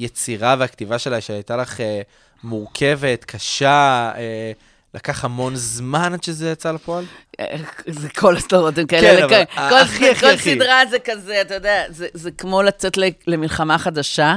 היצירה 0.00 0.56
והכתיבה 0.58 0.98
שלה, 0.98 1.20
שהייתה 1.20 1.56
לך 1.56 1.80
אה, 1.80 2.00
מורכבת, 2.44 3.24
קשה, 3.24 4.10
אה, 4.16 4.52
לקח 4.94 5.24
המון 5.24 5.56
זמן 5.56 6.12
עד 6.12 6.22
שזה 6.22 6.50
יצא 6.50 6.72
לפועל? 6.72 7.04
זה 7.86 8.08
כל 8.08 8.36
הסדרות 8.36 8.78
הם 8.78 8.86
כאלה. 8.86 9.28
כן, 9.28 9.40
לכ- 9.44 9.58
אבל 9.58 9.70
כל- 9.70 9.76
הכי, 9.78 10.10
הכי, 10.10 10.20
כל 10.20 10.26
הכי. 10.26 10.54
סדרה 10.54 10.82
זה 10.90 10.98
כזה, 10.98 11.40
אתה 11.40 11.54
יודע, 11.54 11.82
זה- 11.88 12.06
זה 12.14 12.30
כמו 12.30 12.62
לצאת 12.62 12.98
למלחמה 13.26 13.78
חדשה. 13.78 14.36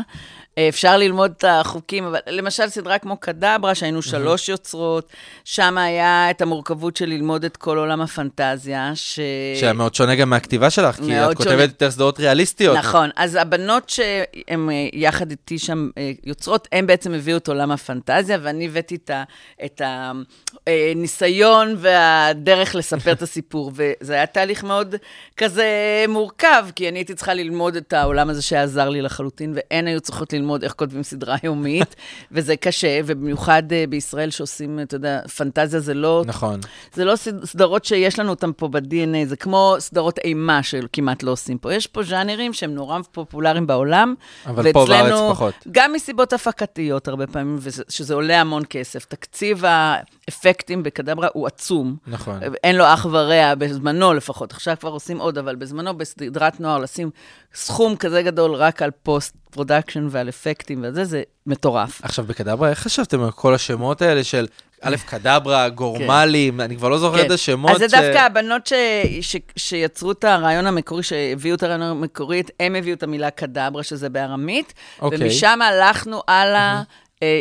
אה, 0.58 0.70
אפשר 0.70 0.97
ללמוד 0.97 1.34
את 1.38 1.45
החוקים, 1.47 2.06
אבל 2.06 2.20
למשל 2.28 2.70
סדרה 2.70 2.97
כמו 2.97 3.18
קדברה, 3.18 3.76
שהיינו 3.76 4.01
שלוש 4.01 4.49
יוצרות, 4.49 5.08
שם 5.45 5.78
היה 5.78 6.30
את 6.30 6.41
המורכבות 6.41 6.97
של 6.97 7.06
ללמוד 7.06 7.45
את 7.45 7.58
כל 7.58 7.78
עולם 7.78 8.01
הפנטזיה, 8.01 8.91
ש... 8.95 9.20
שהיה 9.60 9.74
מאוד 9.74 9.95
שונה 9.95 10.16
גם 10.16 10.30
מהכתיבה 10.30 10.70
שלך, 10.70 10.95
כי 10.95 11.20
את 11.20 11.28
כותבת 11.38 11.43
שונה. 11.51 11.64
יותר 11.64 11.91
סדרות 11.91 12.20
ריאליסטיות. 12.20 12.78
נכון, 12.78 13.10
אז 13.16 13.36
הבנות 13.36 13.89
שהן 13.89 14.70
אה, 14.70 14.88
יחד 14.93 15.32
איתי 15.32 15.60
שם 15.60 15.89
אה, 15.97 16.12
יוצרות, 16.24 16.68
הן 16.72 16.88
בעצם 16.88 17.14
הביאו 17.14 17.38
את 17.38 17.47
עולם 17.47 17.72
הפנטזיה, 17.72 18.38
ואני 18.41 18.66
הבאתי 18.66 18.95
את 18.95 19.10
ה- 19.10 19.24
את 19.66 19.82
הניסיון 20.68 21.76
והדרך 21.80 22.76
לספר 22.76 23.12
את 23.12 23.22
הסיפור. 23.34 23.72
וזה 23.76 24.14
היה 24.14 24.26
תהליך 24.26 24.64
מאוד 24.64 24.95
כזה 25.38 25.66
מורכב, 26.08 26.66
כי 26.76 26.89
אני 26.89 26.99
הייתי 26.99 27.14
צריכה 27.16 27.34
ללמוד 27.34 27.76
את 27.76 27.93
העולם 27.93 28.30
הזה 28.30 28.41
שעזר 28.41 28.89
לי 28.89 29.01
לחלוטין, 29.01 29.56
והן 29.56 29.88
היו 29.88 30.01
צריכות 30.01 30.34
ללמוד 30.34 30.43
איך 30.64 30.74
כותבים 30.74 31.04
סדרה 31.04 31.36
יומית, 31.44 31.96
וזה 32.32 32.56
קשה, 32.56 33.00
ובמיוחד 33.06 33.64
אה, 33.72 33.84
בישראל 33.89 34.30
שעושים, 34.30 34.80
אתה 34.80 34.96
יודע, 34.96 35.20
פנטזיה 35.38 35.80
זה 35.80 35.94
לא 35.94 36.24
נכון. 36.26 36.60
זה 36.94 37.06
לא 37.06 37.16
סד- 37.16 37.46
סדרות 37.46 37.86
שיש 37.86 38.20
לנו 38.20 38.30
אותן 38.30 38.50
פה 38.58 38.68
ב-DNA, 38.68 39.28
זה 39.28 39.36
כמו 39.36 39.76
סדרות 39.80 40.18
אימה 40.20 40.64
שכמעט 40.64 41.24
לא 41.24 41.32
עושים 41.32 41.58
פה. 41.58 41.74
יש 41.74 41.88
פה 41.88 42.04
ז'אנרים 42.04 42.54
שהם 42.54 42.76
נורא 42.76 43.00
פופולריים 43.12 43.68
בעולם. 43.68 44.14
אבל 44.46 44.74
פה 44.74 44.86
בארץ 44.89 45.32
פחות. 45.32 45.54
גם 45.72 45.94
מסיבות 45.94 46.34
הפקתיות 46.34 47.08
הרבה 47.08 47.28
פעמים, 47.28 47.58
שזה 47.89 48.14
עולה 48.14 48.41
המון 48.41 48.64
כסף. 48.70 49.06
תקציב 49.06 49.64
האפקטים 50.28 50.84
בקדברה 50.84 51.28
הוא 51.34 51.47
עצום. 51.47 51.95
נכון. 52.07 52.39
אין 52.63 52.76
לו 52.76 52.93
אח 52.93 53.05
ורע, 53.11 53.55
בזמנו 53.55 54.13
לפחות. 54.13 54.51
עכשיו 54.51 54.76
כבר 54.80 54.89
עושים 54.89 55.19
עוד, 55.19 55.38
אבל 55.38 55.55
בזמנו 55.55 55.97
בסדרת 55.97 56.59
נוער 56.59 56.78
לשים 56.78 57.09
סכום 57.53 57.95
כזה 57.95 58.21
גדול 58.21 58.53
רק 58.55 58.82
על 58.82 58.91
post 59.04 59.36
production 59.51 60.08
ועל 60.09 60.30
אפקטים 60.30 60.86
וזה, 60.88 61.05
זה 61.05 61.24
מטורף. 61.47 62.01
עכשיו, 62.03 62.26
בקדברה, 62.26 62.69
איך 62.69 62.80
חשבתם 62.80 63.24
על 63.24 63.32
כל 63.32 63.53
השמות 63.53 64.01
האלה 64.01 64.24
של 64.24 64.45
א', 64.82 64.95
קדברה, 65.05 65.69
גרומלים, 65.70 66.62
אני 66.61 66.78
כבר 66.78 66.89
לא 66.89 66.97
זוכר 66.97 67.26
את 67.26 67.32
השמות. 67.32 67.69
כן. 67.69 67.76
אז 67.76 67.80
זה 67.80 67.97
ש- 67.97 68.01
דווקא 68.01 68.17
הבנות 68.17 68.67
ש... 68.67 68.74
ש... 69.21 69.36
שיצרו 69.55 70.11
את 70.11 70.24
הרעיון 70.24 70.67
המקורי, 70.67 71.03
שהביאו 71.03 71.55
את 71.55 71.63
הרעיון 71.63 71.82
המקורי, 71.82 72.43
הם 72.59 72.76
הביאו 72.76 72.95
את 72.95 73.03
המילה 73.03 73.30
קדברה, 73.30 73.84
שזה 73.84 74.09
בארמית, 74.09 74.74
אוקיי. 75.01 75.19
ומשם 75.21 75.59
הלכנו 75.61 76.21
הלאה. 76.28 76.76
אה, 76.78 76.82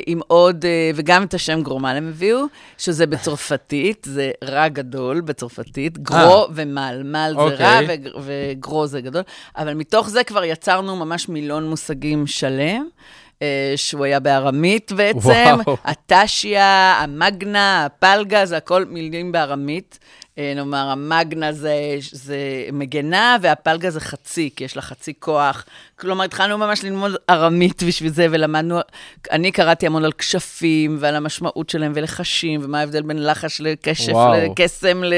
עם 0.07 0.21
עוד, 0.27 0.65
אה, 0.65 0.71
וגם 0.95 1.23
את 1.23 1.35
השם 1.35 1.63
גרומל 1.63 1.95
הם 1.97 2.09
הביאו, 2.09 2.45
שזה 2.79 3.07
בצרפתית, 3.07 4.07
זה 4.11 4.31
רע 4.45 4.69
גדול 4.69 5.21
בצרפתית, 5.21 5.99
gros 5.99 6.47
ו 6.55 6.64
mal, 6.64 7.03
mal 7.05 7.33
זה 7.37 7.43
רע 7.43 7.65
אה. 7.65 7.81
אוקיי. 7.81 7.87
וגר- 7.97 8.17
ו 8.25 8.37
gros 8.37 8.87
זה 8.87 9.01
גדול, 9.01 9.23
אבל 9.57 9.75
מתוך 9.75 10.11
זה 10.11 10.25
כבר 10.25 10.45
יצרנו 10.45 10.97
ממש 10.97 11.29
מילון 11.29 11.69
מושגים 11.71 12.27
שלם. 12.27 12.89
אה, 13.43 13.73
שהוא 13.77 14.05
היה 14.05 14.21
בארמית 14.21 14.93
בעצם, 14.93 15.57
וואו. 15.65 15.77
הטשיה, 15.85 16.99
המגנה, 17.01 17.85
הפלגה, 17.85 18.47
זה 18.47 18.57
הכל 18.57 18.85
מילים 18.85 19.33
בארמית. 19.33 19.99
אה, 20.39 20.53
נאמר, 20.57 20.89
המגנה 20.89 21.53
זה, 21.53 21.75
זה 22.01 22.37
מגנה, 22.73 23.37
והפלגה 23.43 23.91
זה 23.91 24.01
חצי, 24.01 24.51
כי 24.57 24.65
יש 24.65 24.77
לה 24.77 24.83
חצי 24.83 25.13
כוח. 25.19 25.65
כלומר, 25.97 26.25
התחלנו 26.25 26.59
ממש 26.59 26.85
ללמוד 26.85 27.13
ארמית 27.31 27.83
בשביל 27.83 28.13
זה, 28.13 28.27
ולמדנו, 28.31 28.79
אני 29.31 29.53
קראתי 29.53 29.87
המון 29.87 30.05
על 30.05 30.13
כשפים, 30.13 30.97
ועל 31.01 31.17
המשמעות 31.17 31.71
שלהם, 31.71 31.93
ולחשים, 31.95 32.61
ומה 32.65 32.81
ההבדל 32.81 33.03
בין 33.03 33.27
לחש 33.27 33.61
לקשף, 33.61 34.13
וואו. 34.13 34.33
לקסם, 34.33 35.05
ל... 35.05 35.15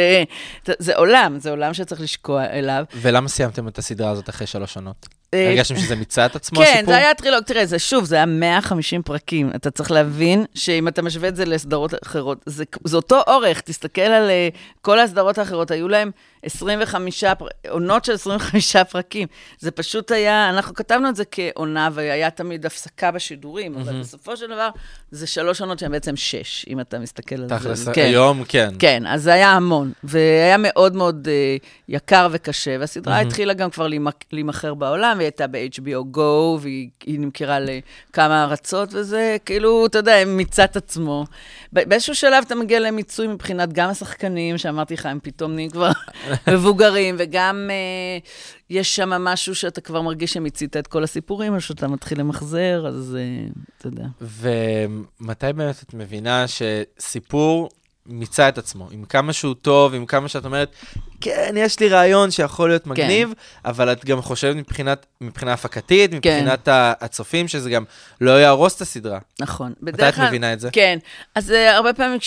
זה, 0.66 0.72
זה 0.78 0.96
עולם, 0.96 1.38
זה 1.38 1.50
עולם 1.50 1.74
שצריך 1.74 2.00
לשקוע 2.00 2.44
אליו. 2.44 2.84
ולמה 2.94 3.28
סיימתם 3.28 3.68
את 3.68 3.78
הסדרה 3.78 4.10
הזאת 4.10 4.28
אחרי 4.28 4.46
שלוש 4.46 4.76
עונות? 4.76 5.08
אה, 5.34 5.48
הרגשתם 5.48 5.76
שזה 5.76 5.96
מיצה 5.96 6.26
את 6.26 6.36
עצמו, 6.36 6.58
כן, 6.58 6.64
הסיפור? 6.64 6.84
זה 6.86 6.96
היה 6.96 7.14
טרילוג. 7.14 7.40
תראה, 7.40 7.66
זה 7.66 7.78
שוב, 7.78 8.04
זה 8.04 8.16
היה 8.16 8.26
150 8.26 9.02
פרקים. 9.02 9.50
אתה 9.56 9.70
צריך 9.70 9.90
להבין 9.90 10.44
שאם 10.54 10.88
אתה 10.88 11.02
משווה 11.02 11.28
את 11.28 11.36
זה 11.36 11.44
לסדרות 11.44 11.94
אחרות, 12.02 12.42
זה, 12.46 12.64
זה 12.84 12.96
אותו 12.96 13.20
אורך. 13.26 13.60
תסתכל 13.60 14.00
על 14.00 14.30
אה, 14.30 14.48
כל 14.82 15.00
הסדרות 15.00 15.38
האחרות, 15.38 15.70
היו 15.70 15.88
להם 15.88 16.10
25, 16.44 17.24
פר- 17.24 17.46
עונות 17.68 18.04
של 18.04 18.12
25 18.12 18.76
פרקים. 18.76 19.28
זה 19.58 19.70
פשוט 19.70 20.10
היה, 20.10 20.50
אנחנו 20.50 20.74
כתבנו 20.74 21.08
את 21.08 21.16
זה 21.16 21.24
כעונה, 21.30 21.88
והיה 21.92 22.30
תמיד 22.30 22.66
הפסקה 22.66 23.10
בשידורים, 23.10 23.74
אבל 23.76 24.00
בסופו 24.00 24.36
של 24.36 24.46
דבר, 24.46 24.68
זה 25.10 25.26
שלוש 25.26 25.60
עונות 25.60 25.78
שהן 25.78 25.92
בעצם 25.92 26.16
שש, 26.16 26.66
אם 26.68 26.80
אתה 26.80 26.98
מסתכל 26.98 27.34
על 27.42 27.48
זה. 27.48 27.58
תכלס, 27.58 27.88
כן. 27.88 28.02
היום 28.04 28.44
כן. 28.48 28.68
כן, 28.78 29.02
אז 29.06 29.22
זה 29.22 29.32
היה 29.32 29.50
המון, 29.50 29.92
והיה 30.04 30.56
מאוד 30.58 30.96
מאוד 30.96 31.28
uh, 31.60 31.64
יקר 31.88 32.28
וקשה, 32.30 32.76
והסדרה. 32.80 33.14
התחילה 33.26 33.54
גם 33.54 33.70
כבר 33.70 33.88
להימכ- 33.88 34.26
להימכר 34.32 34.74
בעולם, 34.74 35.12
והיא 35.16 35.26
הייתה 35.26 35.46
ב-HBO 35.46 36.16
Go, 36.16 36.20
והיא 36.60 36.88
היא 37.06 37.20
נמכרה 37.20 37.58
לכמה 37.60 38.44
ארצות, 38.44 38.88
וזה 38.94 39.36
כאילו, 39.44 39.86
אתה 39.86 39.98
יודע, 39.98 40.24
מיצה 40.26 40.64
את 40.64 40.76
עצמו. 40.76 41.24
באיזשהו 41.72 42.14
שלב 42.14 42.44
אתה 42.46 42.54
מגיע 42.54 42.80
למיצוי 42.80 43.26
מבחינת 43.26 43.72
גם 43.72 43.90
השחקנים, 43.90 44.58
שאמרתי 44.58 44.94
לך, 44.94 45.06
הם 45.06 45.18
פתאום 45.22 45.52
נהיים 45.54 45.70
כבר 45.70 45.90
מבוגרים, 46.54 47.14
וגם 47.18 47.70
uh, 47.70 48.26
יש 48.70 48.96
שם 48.96 49.08
משהו 49.10 49.54
שאתה 49.54 49.80
כבר 49.80 50.02
מרגיש 50.02 50.32
שמיצית 50.32 50.76
את 50.76 50.86
כל 50.86 51.04
הסיפורים, 51.04 51.54
או 51.54 51.60
שאתה 51.60 51.88
מתחיל 51.88 52.20
למחזר, 52.20 52.86
אז 52.86 53.16
uh, 53.16 53.58
אתה 53.78 53.86
יודע. 53.86 54.04
ומתי 54.20 55.52
באמת 55.54 55.82
את 55.82 55.94
מבינה 55.94 56.44
שסיפור 56.48 57.68
מיצה 58.06 58.48
את 58.48 58.58
עצמו, 58.58 58.88
עם 58.90 59.04
כמה 59.04 59.32
שהוא 59.32 59.54
טוב, 59.62 59.94
עם 59.94 60.06
כמה 60.06 60.28
שאת 60.28 60.44
אומרת, 60.44 60.74
כן, 61.20 61.54
יש 61.56 61.80
לי 61.80 61.88
רעיון 61.88 62.30
שיכול 62.30 62.68
להיות 62.68 62.86
מגניב, 62.86 63.32
אבל 63.64 63.92
את 63.92 64.04
גם 64.04 64.22
חושבת 64.22 64.56
מבחינת, 64.56 65.06
מבחינה 65.20 65.52
הפקתית, 65.52 66.10
כן. 66.10 66.16
מבחינת 66.16 66.68
ה- 66.68 66.92
הצופים, 67.00 67.48
שזה 67.48 67.70
גם 67.70 67.84
לא 68.20 68.30
יהרוס 68.40 68.76
את 68.76 68.80
הסדרה. 68.80 69.18
נכון. 69.40 69.72
מתי 69.82 70.08
את 70.08 70.18
מבינה 70.18 70.52
את 70.52 70.60
זה? 70.60 70.70
כן. 70.72 70.98
אז 71.34 71.50
uh, 71.50 71.54
הרבה 71.54 71.92
פעמים, 71.92 72.18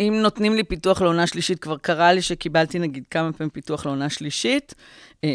אם 0.00 0.18
נותנים 0.22 0.54
לי 0.54 0.64
פיתוח 0.64 1.02
לעונה 1.02 1.26
שלישית, 1.26 1.58
כבר 1.58 1.76
קרה 1.76 2.12
לי 2.12 2.22
שקיבלתי 2.22 2.78
נגיד 2.78 3.04
כמה 3.10 3.32
פעמים 3.32 3.50
פיתוח 3.50 3.86
לעונה 3.86 4.10
שלישית, 4.10 4.74
uh, 5.16 5.28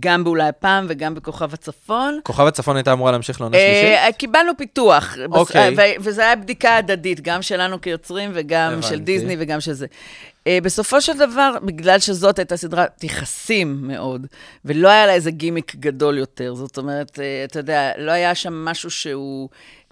גם 0.00 0.24
באולי 0.24 0.48
הפעם 0.48 0.86
וגם 0.88 1.14
בכוכב 1.14 1.54
הצפון. 1.54 2.20
כוכב 2.22 2.46
הצפון 2.46 2.76
הייתה 2.76 2.92
אמורה 2.92 3.12
להמשיך 3.12 3.40
לעונה 3.40 3.56
שלישית? 3.56 3.98
אה, 3.98 4.12
קיבלנו 4.12 4.52
פיתוח, 4.58 5.16
אוקיי. 5.32 5.74
ו- 5.76 6.00
וזה 6.00 6.22
היה 6.22 6.36
בדיקה 6.36 6.76
הדדית, 6.76 7.20
גם 7.20 7.42
שלנו 7.42 7.80
כיוצרים 7.80 8.30
וגם. 8.34 8.82
של 8.82 8.98
דיסני 8.98 9.36
וגם 9.38 9.60
של 9.60 9.72
זה. 9.72 9.86
אה, 10.46 10.58
בסופו 10.62 11.00
של 11.00 11.18
דבר, 11.18 11.54
בגלל 11.62 11.98
שזאת 11.98 12.38
הייתה 12.38 12.56
סדרת 12.56 13.04
יחסים 13.04 13.78
מאוד, 13.82 14.26
ולא 14.64 14.88
היה 14.88 15.06
לה 15.06 15.14
איזה 15.14 15.30
גימיק 15.30 15.76
גדול 15.76 16.18
יותר, 16.18 16.54
זאת 16.54 16.78
אומרת, 16.78 17.18
אה, 17.18 17.44
אתה 17.44 17.58
יודע, 17.58 17.90
לא 17.98 18.12
היה 18.12 18.34
שם 18.34 18.64
משהו 18.64 18.90
שהוא... 18.90 19.48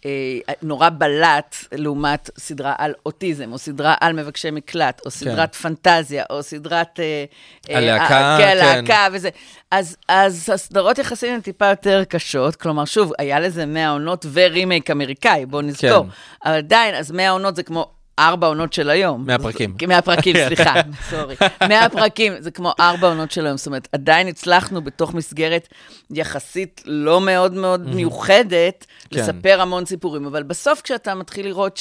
אה, 0.07 0.55
נורא 0.63 0.89
בלט 0.89 1.57
לעומת 1.73 2.31
סדרה 2.39 2.75
על 2.79 2.95
אוטיזם, 3.07 3.53
או 3.53 3.59
סדרה 3.59 3.95
על 4.01 4.13
מבקשי 4.13 4.51
מקלט, 4.51 5.01
או 5.05 5.11
סדרת 5.11 5.55
פנטזיה, 5.55 6.25
או 6.31 6.43
סדרת... 6.43 7.01
אה, 7.01 7.25
אה, 7.71 7.79
הלהקה, 7.79 8.37
כן, 8.39 8.45
כן. 8.45 8.57
להקה 8.57 9.09
וזה. 9.13 9.29
אז, 9.71 9.97
אז 10.09 10.51
הסדרות 10.53 10.99
יחסים 10.99 11.35
הן 11.35 11.41
טיפה 11.41 11.67
יותר 11.67 12.05
קשות, 12.05 12.57
כלומר, 12.57 12.85
שוב, 12.85 13.13
היה 13.19 13.41
לזה 13.41 13.67
100 13.67 13.91
עונות 13.91 14.27
ורימייק 14.33 14.91
אמריקאי, 14.91 15.47
בואו 15.47 15.63
נזכור. 15.63 16.05
כן. 16.05 16.09
אבל 16.45 16.57
עדיין, 16.57 16.95
אז 16.95 17.11
100 17.11 17.31
עונות 17.31 17.57
זה 17.57 17.63
כמו 17.63 18.02
ארבע 18.29 18.47
עונות 18.47 18.73
של 18.73 18.91
היום. 18.91 19.27
100 19.27 19.39
פרקים. 19.39 19.75
זה- 19.81 19.87
100 19.87 20.03
פרקים, 20.03 20.37
סליחה, 20.49 20.75
סורי. 21.11 21.35
100 21.69 21.89
פרקים, 21.89 22.33
זה 22.41 22.51
כמו 22.51 22.73
ארבע 22.81 23.09
עונות 23.09 23.31
של 23.31 23.47
היום. 23.47 23.57
זאת 23.57 23.67
אומרת, 23.67 23.89
עדיין 23.93 24.29
הצלחנו 24.29 24.83
בתוך 24.85 25.15
מסגרת 25.15 25.69
יחסית 26.11 26.83
לא 26.87 27.21
מאוד 27.21 27.53
מאוד 27.55 27.95
מיוחדת, 27.95 28.87
כן. 29.11 29.19
לספר 29.21 29.61
המון 29.61 29.87
סיפורים, 29.87 30.27
אבל 30.27 30.43
בסוף 30.43 30.81
כשאתה 30.81 31.15
מתחיל 31.15 31.47
לראות 31.47 31.81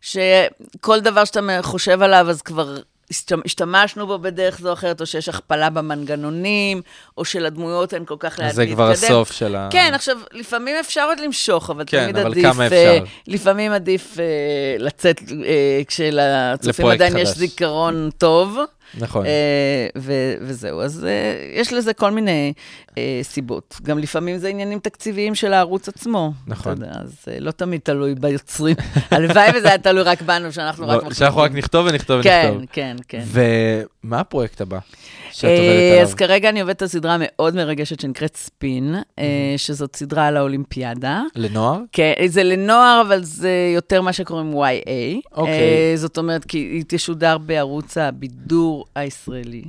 שכל 0.00 1.00
דבר 1.00 1.24
שאתה 1.24 1.40
חושב 1.62 2.02
עליו, 2.02 2.26
אז 2.30 2.42
כבר... 2.42 2.76
השת- 3.10 3.32
השתמשנו 3.44 4.06
בו 4.06 4.18
בדרך 4.18 4.58
זו 4.60 4.68
או 4.68 4.72
אחרת, 4.72 5.00
או 5.00 5.06
שיש 5.06 5.28
הכפלה 5.28 5.70
במנגנונים, 5.70 6.82
או 7.18 7.24
שלדמויות 7.24 7.94
אין 7.94 8.04
כל 8.04 8.16
כך 8.18 8.38
לאן 8.38 8.48
אז 8.48 8.54
זה 8.54 8.62
להתקדם. 8.62 8.76
כבר 8.76 8.90
הסוף 8.90 9.32
של 9.32 9.56
ה... 9.56 9.68
כן, 9.72 9.90
עכשיו, 9.94 10.16
לפעמים 10.32 10.76
אפשר 10.80 11.04
עוד 11.08 11.20
למשוך, 11.20 11.70
אבל 11.70 11.84
כן, 11.86 12.02
תמיד 12.04 12.16
אבל 12.16 12.30
עדיף... 12.30 12.44
כמה 12.52 12.62
אה, 12.62 12.66
אפשר? 12.66 13.04
לפעמים 13.26 13.72
עדיף 13.72 14.16
אה, 14.18 14.24
לצאת 14.78 15.20
אה, 15.44 15.80
כשלצופים 15.86 16.86
עדיין 16.86 17.16
יש 17.16 17.28
חדש. 17.28 17.38
זיכרון 17.38 18.10
טוב. 18.18 18.58
נכון. 18.94 19.26
אה, 19.26 19.30
ו- 19.98 20.12
וזהו, 20.40 20.80
אז 20.80 21.04
אה, 21.04 21.10
יש 21.60 21.72
לזה 21.72 21.94
כל 21.94 22.10
מיני 22.10 22.52
אה, 22.98 23.20
סיבות. 23.22 23.76
גם 23.82 23.98
לפעמים 23.98 24.38
זה 24.38 24.48
עניינים 24.48 24.78
תקציביים 24.78 25.34
של 25.34 25.52
הערוץ 25.52 25.88
עצמו. 25.88 26.32
נכון. 26.46 26.72
אתה 26.72 26.84
יודע, 26.84 26.98
אז 27.00 27.16
אה, 27.28 27.40
לא 27.40 27.50
תמיד 27.50 27.80
תלוי 27.84 28.14
ביוצרים. 28.14 28.76
הלוואי 29.10 29.50
וזה 29.56 29.68
היה 29.68 29.78
תלוי 29.78 30.02
רק 30.02 30.22
בנו, 30.22 30.52
שאנחנו 30.52 30.88
רק 30.88 31.04
לא, 31.04 31.12
שאנחנו 31.12 31.40
רק 31.40 31.52
נכתוב 31.52 31.86
ונכתוב 31.90 32.22
כן, 32.22 32.50
ונכתוב. 32.50 32.66
כן, 32.72 32.96
כן. 33.08 33.24
ומה 34.04 34.20
הפרויקט 34.20 34.60
הבא 34.60 34.78
שאת 35.32 35.44
אה, 35.44 35.56
עובדת 35.56 35.92
עליו? 35.92 36.02
אז 36.02 36.14
כרגע 36.14 36.48
אני 36.48 36.60
עובדת 36.60 36.82
על 36.82 36.88
סדרה 36.88 37.16
מאוד 37.18 37.54
מרגשת 37.54 38.00
שנקראת 38.00 38.36
ספין, 38.36 38.94
שזאת 39.56 39.96
סדרה 39.96 40.26
על 40.26 40.36
האולימפיאדה. 40.36 41.22
לנוער? 41.34 41.80
כן, 41.92 42.12
זה 42.26 42.42
לנוער, 42.42 43.02
אבל 43.06 43.24
זה 43.24 43.72
יותר 43.74 44.02
מה 44.02 44.12
שקוראים 44.12 44.52
YA. 44.52 45.28
אוקיי. 45.32 45.96
זאת 45.96 46.18
אומרת, 46.18 46.44
כי 46.44 46.58
היא 46.58 46.84
תשודר 46.88 47.38
בערוץ 47.38 47.98
הבידור 47.98 48.84
הישראלי, 48.94 49.64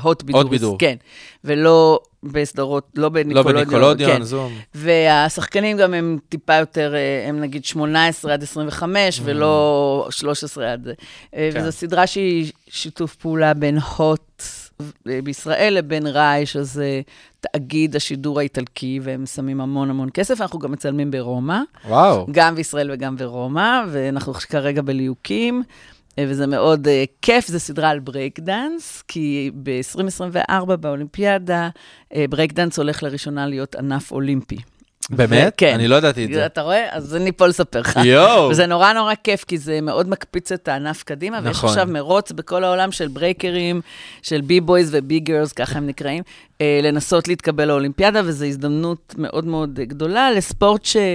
הוט 0.00 0.22
בידור. 0.22 0.42
הוט 0.42 0.50
בידור. 0.50 0.78
כן, 0.78 0.96
ולא 1.44 2.00
בסדרות, 2.22 2.90
לא 2.94 3.02
לא 3.02 3.08
בניקולודיון. 3.08 3.64
בניקולודיון, 3.64 4.16
כן. 4.16 4.22
זום. 4.22 4.52
והשחקנים 4.74 5.76
גם 5.76 5.94
הם 5.94 6.18
טיפה 6.28 6.54
יותר, 6.54 6.94
אה, 6.94 7.28
הם 7.28 7.40
נגיד 7.40 7.64
18 7.64 8.32
עד 8.32 8.42
25, 8.42 9.20
ולא 9.24 10.06
13 10.10 10.72
עד. 10.72 10.88
אה, 11.36 11.50
כן. 11.52 11.60
וזו 11.60 11.72
סדרה 11.72 12.06
שהיא 12.06 12.52
שיתוף 12.68 13.14
פעולה 13.14 13.54
בין 13.54 13.78
הוט 13.78 14.42
אה, 15.08 15.18
בישראל 15.24 15.74
לבין 15.78 16.06
ראי, 16.06 16.46
שזה 16.46 17.00
תאגיד 17.40 17.96
השידור 17.96 18.38
האיטלקי, 18.38 19.00
והם 19.02 19.26
שמים 19.26 19.60
המון 19.60 19.90
המון 19.90 20.08
כסף. 20.14 20.40
אנחנו 20.40 20.58
גם 20.58 20.72
מצלמים 20.72 21.10
ברומא, 21.10 21.58
וואו. 21.88 22.26
גם 22.30 22.54
בישראל 22.54 22.90
וגם 22.92 23.16
ברומא, 23.16 23.84
ואנחנו 23.90 24.34
כרגע 24.34 24.82
בליהוקים. 24.82 25.62
אה, 26.18 26.24
וזה 26.28 26.46
מאוד 26.46 26.86
אה, 26.86 26.90
כיף, 27.22 27.48
זו 27.48 27.60
סדרה 27.60 27.90
על 27.90 27.98
ברייק 28.00 28.40
דאנס, 28.40 29.02
כי 29.08 29.50
ב-2024 29.62 30.76
באולימפיאדה, 30.76 31.68
ברייק 32.30 32.52
דאנס 32.52 32.78
הולך 32.78 33.02
לראשונה 33.02 33.46
להיות 33.46 33.74
ענף 33.74 34.12
אולימפי. 34.12 34.58
באמת? 35.10 35.54
כן. 35.56 35.74
אני 35.74 35.88
לא 35.88 35.96
ידעתי 35.96 36.24
את 36.24 36.32
זה. 36.32 36.46
אתה 36.46 36.60
רואה? 36.62 36.86
אז 36.90 37.16
אני 37.16 37.32
פה 37.32 37.46
לספר 37.46 37.80
לך. 37.80 38.00
יואו. 38.04 38.48
וזה 38.48 38.66
נורא 38.66 38.92
נורא 38.92 39.14
כיף, 39.24 39.44
כי 39.44 39.58
זה 39.58 39.78
מאוד 39.82 40.08
מקפיץ 40.08 40.52
את 40.52 40.68
הענף 40.68 41.02
קדימה, 41.02 41.40
ויש 41.44 41.56
נכון. 41.56 41.68
עכשיו 41.70 41.86
מרוץ 41.88 42.32
בכל 42.32 42.64
העולם 42.64 42.92
של 42.92 43.08
ברייקרים, 43.08 43.80
של 44.22 44.40
בי-בויז 44.40 44.90
ובי-גרלס, 44.92 45.52
ככה 45.52 45.78
הם 45.78 45.86
נקראים, 45.86 46.22
אה, 46.60 46.80
לנסות 46.82 47.28
להתקבל 47.28 47.64
לאולימפיאדה, 47.64 48.20
וזו 48.24 48.44
הזדמנות 48.44 49.14
מאוד 49.18 49.46
מאוד 49.46 49.74
גדולה 49.74 50.30
לספורט 50.30 50.84
שהוא 50.84 51.08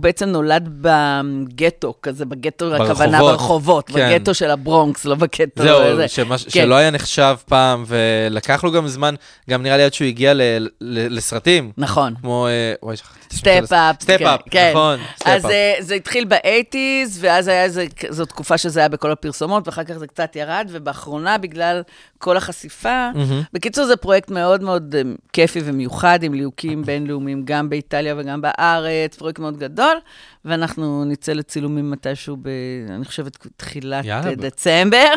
בעצם 0.00 0.28
נולד 0.28 0.68
בגטו, 0.80 1.94
כזה 2.02 2.24
בגטו, 2.24 2.74
הכוונה 2.74 3.18
ברחובות. 3.18 3.30
ברחובות, 3.40 3.88
כן. 3.90 4.10
בגטו 4.18 4.34
של 4.34 4.50
הברונקס, 4.50 5.04
לא 5.04 5.14
בגטו. 5.14 5.62
זהו, 5.62 5.96
זה. 5.96 6.08
שמה- 6.08 6.36
כן. 6.38 6.50
שלא 6.50 6.74
היה 6.74 6.90
נחשב 6.90 7.36
פעם, 7.48 7.84
ולקח 7.86 8.64
לו 8.64 8.72
גם 8.72 8.88
זמן, 8.88 9.14
גם 9.50 9.62
נראה 9.62 9.76
לי 9.76 9.82
עד 9.82 9.94
שהוא 9.94 10.08
הגיע 10.08 10.34
ל- 10.34 10.42
ל- 10.80 11.16
לסרטים, 11.16 11.72
נכון. 11.78 12.14
כמו, 12.20 12.46
אה, 12.46 12.74
וואי, 12.82 12.96
שכחתי 12.96 13.33
Step 13.34 13.72
Up. 13.72 14.02
Step 14.02 14.20
Up, 14.20 14.40
נכון, 14.70 14.98
אז. 15.24 15.44
אה, 15.46 15.74
זה 15.80 15.94
התחיל 15.94 16.24
באייטיז, 16.24 17.18
ואז 17.20 17.48
היה 17.48 17.64
איזה, 17.64 17.86
זו 18.08 18.24
תקופה 18.24 18.58
שזה 18.58 18.80
היה 18.80 18.88
בכל 18.88 19.10
הפרסומות, 19.10 19.68
ואחר 19.68 19.84
כך 19.84 19.94
זה 19.94 20.06
קצת 20.06 20.36
ירד, 20.36 20.68
ובאחרונה, 20.70 21.38
בגלל 21.38 21.82
כל 22.18 22.36
החשיפה, 22.36 23.08
בקיצור, 23.52 23.86
זה 23.86 23.96
פרויקט 23.96 24.30
מאוד 24.30 24.62
מאוד 24.62 24.94
אה, 24.98 25.02
כיפי 25.32 25.60
ומיוחד, 25.64 26.22
עם 26.22 26.34
ליהוקים 26.34 26.82
בינלאומיים 26.84 27.42
גם 27.44 27.68
באיטליה 27.68 28.14
וגם 28.18 28.40
בארץ, 28.40 29.16
פרויקט 29.16 29.38
מאוד 29.38 29.56
גדול, 29.56 29.96
ואנחנו 30.44 31.04
נצא 31.04 31.32
לצילומים 31.32 31.90
מתישהו, 31.90 32.36
ב, 32.36 32.48
אני 32.88 33.04
חושבת, 33.04 33.46
תחילת 33.56 34.04
יאללה, 34.04 34.34
דצמבר. 34.34 35.14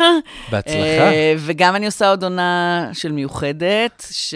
בהצלחה. 0.50 0.78
אה, 0.78 1.34
וגם 1.38 1.76
אני 1.76 1.86
עושה 1.86 2.10
עוד 2.10 2.22
עונה 2.22 2.90
של 2.92 3.12
מיוחדת, 3.12 4.06
ש, 4.10 4.34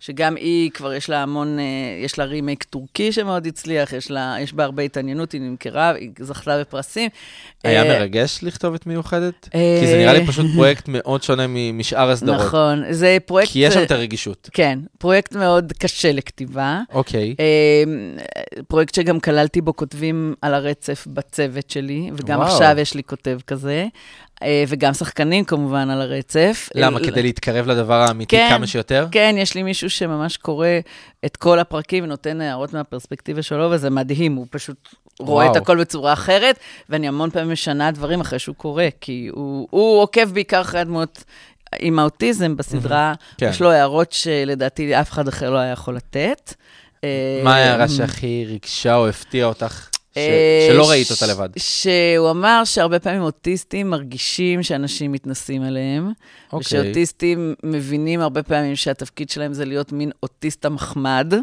שגם 0.00 0.36
היא, 0.36 0.70
כבר 0.70 0.94
יש 0.94 1.10
לה 1.10 1.22
המון, 1.22 1.58
אה, 1.58 1.64
יש 2.04 2.18
לה 2.18 2.24
רימייק 2.24 2.62
טורקי 2.62 3.12
שמאוד 3.12 3.46
הצליח, 3.46 3.92
יש, 3.92 4.10
לה, 4.10 4.36
יש 4.40 4.52
בה 4.52 4.64
הרבה 4.64 4.82
התעניינות, 4.82 5.32
היא 5.32 5.40
נמכרה, 5.40 5.92
היא 5.94 6.10
זכתה 6.20 6.60
בפרסים. 6.60 7.08
היה 7.64 7.82
אה, 7.82 7.88
מרגש 7.88 8.38
לכתוב 8.42 8.74
את 8.74 8.86
מיוחדת? 8.86 9.48
כי 9.52 9.86
זה 9.86 9.96
נראה 9.96 10.12
לי 10.12 10.26
פשוט 10.26 10.46
פרויקט 10.54 10.84
מאוד 10.88 11.22
שונה 11.22 11.46
משאר 11.72 12.10
הסדרות. 12.10 12.40
נכון, 12.40 12.82
זה 12.90 13.16
פרויקט... 13.26 13.52
כי 13.52 13.58
יש 13.58 13.74
שם 13.74 13.82
את 13.82 13.90
הרגישות. 13.90 14.50
כן, 14.52 14.78
פרויקט 14.98 15.34
מאוד 15.34 15.72
קשה 15.78 16.12
לכתיבה. 16.12 16.80
אוקיי. 16.92 17.34
פרויקט 18.68 18.94
שגם 18.94 19.20
כללתי 19.20 19.60
בו 19.60 19.76
כותבים 19.76 20.11
על 20.42 20.54
הרצף 20.54 21.06
בצוות 21.06 21.70
שלי, 21.70 22.10
וגם 22.14 22.38
וואו. 22.38 22.50
עכשיו 22.50 22.76
יש 22.78 22.94
לי 22.94 23.02
כותב 23.02 23.38
כזה, 23.46 23.86
אה, 24.42 24.64
וגם 24.68 24.94
שחקנים 24.94 25.44
כמובן 25.44 25.90
על 25.90 26.00
הרצף. 26.00 26.68
למה? 26.74 27.00
ל- 27.00 27.06
כדי 27.06 27.22
להתקרב 27.22 27.66
לדבר 27.66 27.94
האמיתי 27.94 28.36
כן, 28.36 28.48
כמה 28.50 28.66
שיותר? 28.66 29.06
כן, 29.10 29.34
יש 29.38 29.54
לי 29.54 29.62
מישהו 29.62 29.90
שממש 29.90 30.36
קורא 30.36 30.68
את 31.24 31.36
כל 31.36 31.58
הפרקים 31.58 32.04
ונותן 32.04 32.40
הערות 32.40 32.72
מהפרספקטיבה 32.72 33.42
שלו, 33.42 33.70
וזה 33.70 33.90
מדהים, 33.90 34.34
הוא 34.34 34.46
פשוט 34.50 34.88
רואה 35.18 35.44
וואו. 35.44 35.56
את 35.56 35.62
הכל 35.62 35.80
בצורה 35.80 36.12
אחרת, 36.12 36.58
ואני 36.88 37.08
המון 37.08 37.30
פעמים 37.30 37.50
משנה 37.50 37.90
דברים 37.90 38.20
אחרי 38.20 38.38
שהוא 38.38 38.54
קורא, 38.56 38.84
כי 39.00 39.28
הוא, 39.32 39.68
הוא 39.70 40.00
עוקב 40.02 40.24
בעיקר 40.24 40.60
אחרי 40.60 40.80
הדמות 40.80 41.24
עם 41.78 41.98
האוטיזם 41.98 42.56
בסדרה, 42.56 43.14
כן. 43.38 43.48
יש 43.50 43.60
לו 43.60 43.70
הערות 43.70 44.12
שלדעתי 44.12 45.00
אף 45.00 45.10
אחד 45.10 45.28
אחר 45.28 45.50
לא 45.50 45.58
היה 45.58 45.72
יכול 45.72 45.96
לתת. 45.96 46.54
מה 47.02 47.08
אה, 47.50 47.64
ההערה 47.64 47.88
שהכי 47.88 48.44
ריגשה 48.48 48.94
או 48.96 49.08
הפתיעה 49.08 49.48
אותך, 49.48 49.88
ש- 50.14 50.18
אה, 50.18 50.68
שלא 50.72 50.90
ראית 50.90 51.10
אותה 51.10 51.26
לבד? 51.26 51.48
שהוא 51.56 52.30
אמר 52.30 52.62
שהרבה 52.64 52.98
פעמים 52.98 53.22
אוטיסטים 53.22 53.90
מרגישים 53.90 54.62
שאנשים 54.62 55.12
מתנסים 55.12 55.62
עליהם, 55.62 56.12
אוקיי. 56.52 56.80
ושאוטיסטים 56.80 57.54
מבינים 57.62 58.20
הרבה 58.20 58.42
פעמים 58.42 58.76
שהתפקיד 58.76 59.30
שלהם 59.30 59.52
זה 59.52 59.64
להיות 59.64 59.92
מין 59.92 60.10
אוטיסט 60.22 60.64
המחמד. 60.64 61.34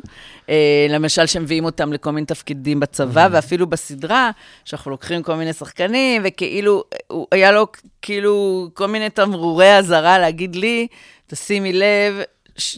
אה, 0.49 0.55
למשל, 0.89 1.25
שמביאים 1.25 1.65
אותם 1.65 1.93
לכל 1.93 2.11
מיני 2.11 2.25
תפקידים 2.25 2.79
בצבא, 2.79 3.25
Mm-hmm. 3.25 3.29
ואפילו 3.31 3.67
בסדרה, 3.67 4.31
שאנחנו 4.65 4.91
לוקחים 4.91 5.23
כל 5.23 5.35
מיני 5.35 5.53
שחקנים, 5.53 6.21
וכאילו, 6.25 6.83
הוא- 7.07 7.27
היה 7.31 7.51
לו 7.51 7.67
כאילו 8.01 8.67
כל 8.73 8.87
מיני 8.87 9.09
תמרורי 9.09 9.77
אזהרה 9.77 10.19
להגיד 10.19 10.55
לי, 10.55 10.87
תשימי 11.27 11.73
לב, 11.73 12.21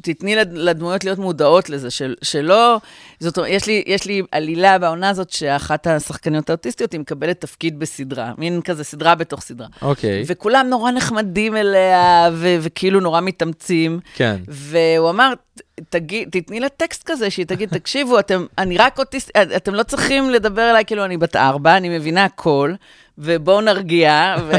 תתני 0.03 0.35
לד- 0.35 0.53
לדמויות 0.53 1.03
להיות 1.03 1.19
מודעות 1.19 1.69
לזה, 1.69 1.89
של, 1.91 2.15
שלא... 2.21 2.77
זאת 3.19 3.37
אומרת, 3.37 3.51
יש 3.51 3.67
לי, 3.67 3.83
יש 3.87 4.05
לי 4.05 4.21
עלילה 4.31 4.77
בעונה 4.79 5.09
הזאת, 5.09 5.29
שאחת 5.29 5.87
השחקניות 5.87 6.49
האוטיסטיות, 6.49 6.91
היא 6.91 6.99
מקבלת 6.99 7.41
תפקיד 7.41 7.79
בסדרה, 7.79 8.31
מין 8.37 8.61
כזה 8.61 8.83
סדרה 8.83 9.15
בתוך 9.15 9.41
סדרה. 9.41 9.67
אוקיי. 9.81 10.23
וכולם 10.27 10.67
נורא 10.69 10.91
נחמדים 10.91 11.57
אליה, 11.57 12.29
ו- 12.33 12.55
וכאילו 12.61 12.99
נורא 12.99 13.21
מתאמצים. 13.21 13.99
כן. 14.15 14.35
והוא 14.47 15.09
אמר, 15.09 15.33
תגיד, 15.89 16.29
תתני 16.31 16.59
לה 16.59 16.69
טקסט 16.69 17.03
כזה, 17.05 17.29
שהיא 17.29 17.45
תגיד, 17.45 17.69
תקשיבו, 17.69 18.19
אתם, 18.19 18.45
אני 18.57 18.77
רק 18.77 18.99
אוטיסט, 18.99 19.31
אתם 19.37 19.73
לא 19.73 19.83
צריכים 19.83 20.29
לדבר 20.29 20.69
אליי 20.71 20.85
כאילו 20.85 21.05
אני 21.05 21.17
בת 21.17 21.35
ארבע, 21.35 21.77
אני 21.77 21.97
מבינה 21.97 22.25
הכל, 22.25 22.73
ובואו 23.17 23.61
נרגיע, 23.61 24.35
ו, 24.47 24.51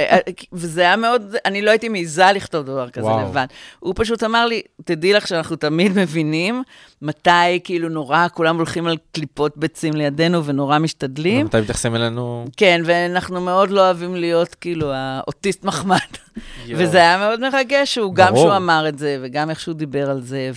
וזה 0.52 0.80
היה 0.80 0.96
מאוד, 0.96 1.34
אני 1.44 1.62
לא 1.62 1.70
הייתי 1.70 1.88
מעיזה 1.88 2.32
לכתוב 2.34 2.66
דבר 2.66 2.90
כזה 2.90 3.06
וואו. 3.06 3.28
לבד. 3.28 3.46
הוא 3.80 3.94
פשוט 3.96 4.22
אמר 4.22 4.46
לי, 4.46 4.62
תדעי 4.84 5.12
לך 5.12 5.26
שאנחנו 5.26 5.56
תמיד 5.56 5.92
מבינים 6.02 6.62
מתי 7.02 7.30
כאילו 7.64 7.88
נורא, 7.88 8.26
כולם 8.34 8.56
הולכים 8.56 8.86
על 8.86 8.96
קליפות 9.12 9.52
ביצים 9.56 9.94
לידינו 9.94 10.44
ונורא 10.44 10.78
משתדלים. 10.78 11.46
מתי 11.46 11.60
מתייחסים 11.60 11.94
אלינו? 11.96 12.44
כן, 12.56 12.82
ואנחנו 12.84 13.40
מאוד 13.40 13.70
לא 13.70 13.80
אוהבים 13.80 14.14
להיות 14.16 14.54
כאילו 14.54 14.90
האוטיסט 14.94 15.64
מחמד. 15.64 15.96
וזה 16.76 16.98
היה 16.98 17.18
מאוד 17.18 17.40
מרגש, 17.40 17.94
שהוא 17.94 18.14
גם. 18.14 18.36
שהוא 18.36 18.56
אמר 18.56 18.88
את 18.88 18.98
זה, 18.98 19.18
וגם 19.22 19.50
איך 19.50 19.60
שהוא 19.60 19.74
דיבר 19.74 20.10
על 20.10 20.20
זה, 20.20 20.50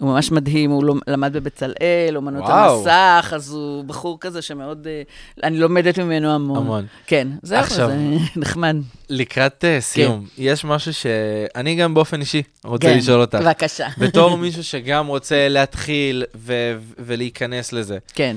והוא 0.00 0.10
ממש 0.12 0.32
מדהים, 0.32 0.70
הוא 0.70 0.84
לא- 0.84 0.94
למד 1.06 1.32
בבצלאל, 1.32 2.12
אומנות. 2.16 2.44
המסך, 2.46 3.32
אז 3.36 3.52
הוא 3.52 3.84
בחור 3.84 4.20
כזה 4.20 4.42
שמאוד, 4.42 4.86
אה, 4.86 5.02
אני 5.42 5.58
לומדת 5.58 5.98
ממנו 5.98 6.30
המון. 6.34 6.56
המון. 6.58 6.86
כן, 7.06 7.28
זהו, 7.42 7.64
זה 7.68 7.96
נחמד. 8.36 8.76
לקראת 9.08 9.64
אה, 9.64 9.80
סיום, 9.80 10.26
יש 10.38 10.64
משהו 10.64 10.94
שאני 10.94 11.74
גם 11.74 11.94
באופן 11.94 12.20
אישי 12.20 12.42
רוצה 12.64 12.86
כן, 12.88 12.98
לשאול 12.98 13.20
אותך. 13.20 13.38
בבקשה. 13.38 13.88
בתור 13.98 14.36
מישהו 14.36 14.64
שגם 14.64 15.06
רוצה 15.06 15.48
להתחיל 15.48 16.24
ו- 16.36 16.78
ולהיכנס 16.98 17.72
לזה, 17.72 17.98
כן. 18.14 18.36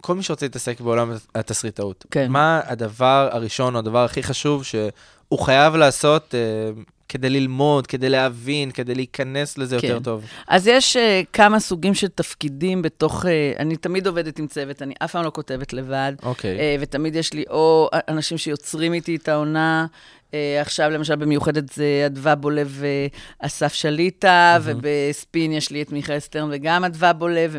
כל 0.00 0.14
מי 0.14 0.22
שרוצה 0.22 0.46
להתעסק 0.46 0.80
בעולם 0.80 1.12
התסריטאות, 1.34 2.06
כן. 2.10 2.30
מה 2.30 2.60
הדבר 2.64 3.28
הראשון 3.32 3.74
או 3.74 3.78
הדבר 3.78 4.04
הכי 4.04 4.22
חשוב 4.22 4.64
שהוא 4.64 5.38
חייב 5.38 5.76
לעשות 5.76 6.34
אה, 6.34 6.82
כדי 7.10 7.30
ללמוד, 7.30 7.86
כדי 7.86 8.08
להבין, 8.08 8.70
כדי 8.70 8.94
להיכנס 8.94 9.58
לזה 9.58 9.78
כן. 9.80 9.86
יותר 9.86 9.98
טוב? 9.98 10.24
אז 10.48 10.66
יש 10.66 10.96
uh, 10.96 11.00
כמה 11.32 11.60
סוגים 11.60 11.94
של 11.94 12.08
תפקידים 12.08 12.82
בתוך, 12.82 13.24
uh, 13.24 13.28
אני 13.58 13.76
תמיד 13.76 14.06
עובדת 14.06 14.38
עם 14.38 14.46
צוות, 14.46 14.82
אני 14.82 14.94
אף 15.04 15.12
פעם 15.12 15.24
לא 15.24 15.30
כותבת 15.30 15.72
לבד. 15.72 16.12
אוקיי. 16.22 16.58
אה, 16.58 16.76
ותמיד 16.80 17.16
יש 17.16 17.32
לי 17.32 17.44
או 17.50 17.88
אנשים 18.08 18.38
שיוצרים 18.38 18.92
איתי 18.92 19.16
את 19.16 19.28
העונה. 19.28 19.86
עכשיו, 20.60 20.90
למשל, 20.90 21.16
במיוחדת 21.16 21.72
זה 21.72 22.02
אדווה 22.06 22.34
בולב 22.34 22.82
ואסף 23.42 23.74
שליטה, 23.74 24.58
ובספין 24.62 25.52
יש 25.52 25.70
לי 25.70 25.82
את 25.82 25.92
מיכאל 25.92 26.18
סטרן 26.18 26.48
וגם 26.52 26.84
אדווה 26.84 27.12
בולב, 27.12 27.56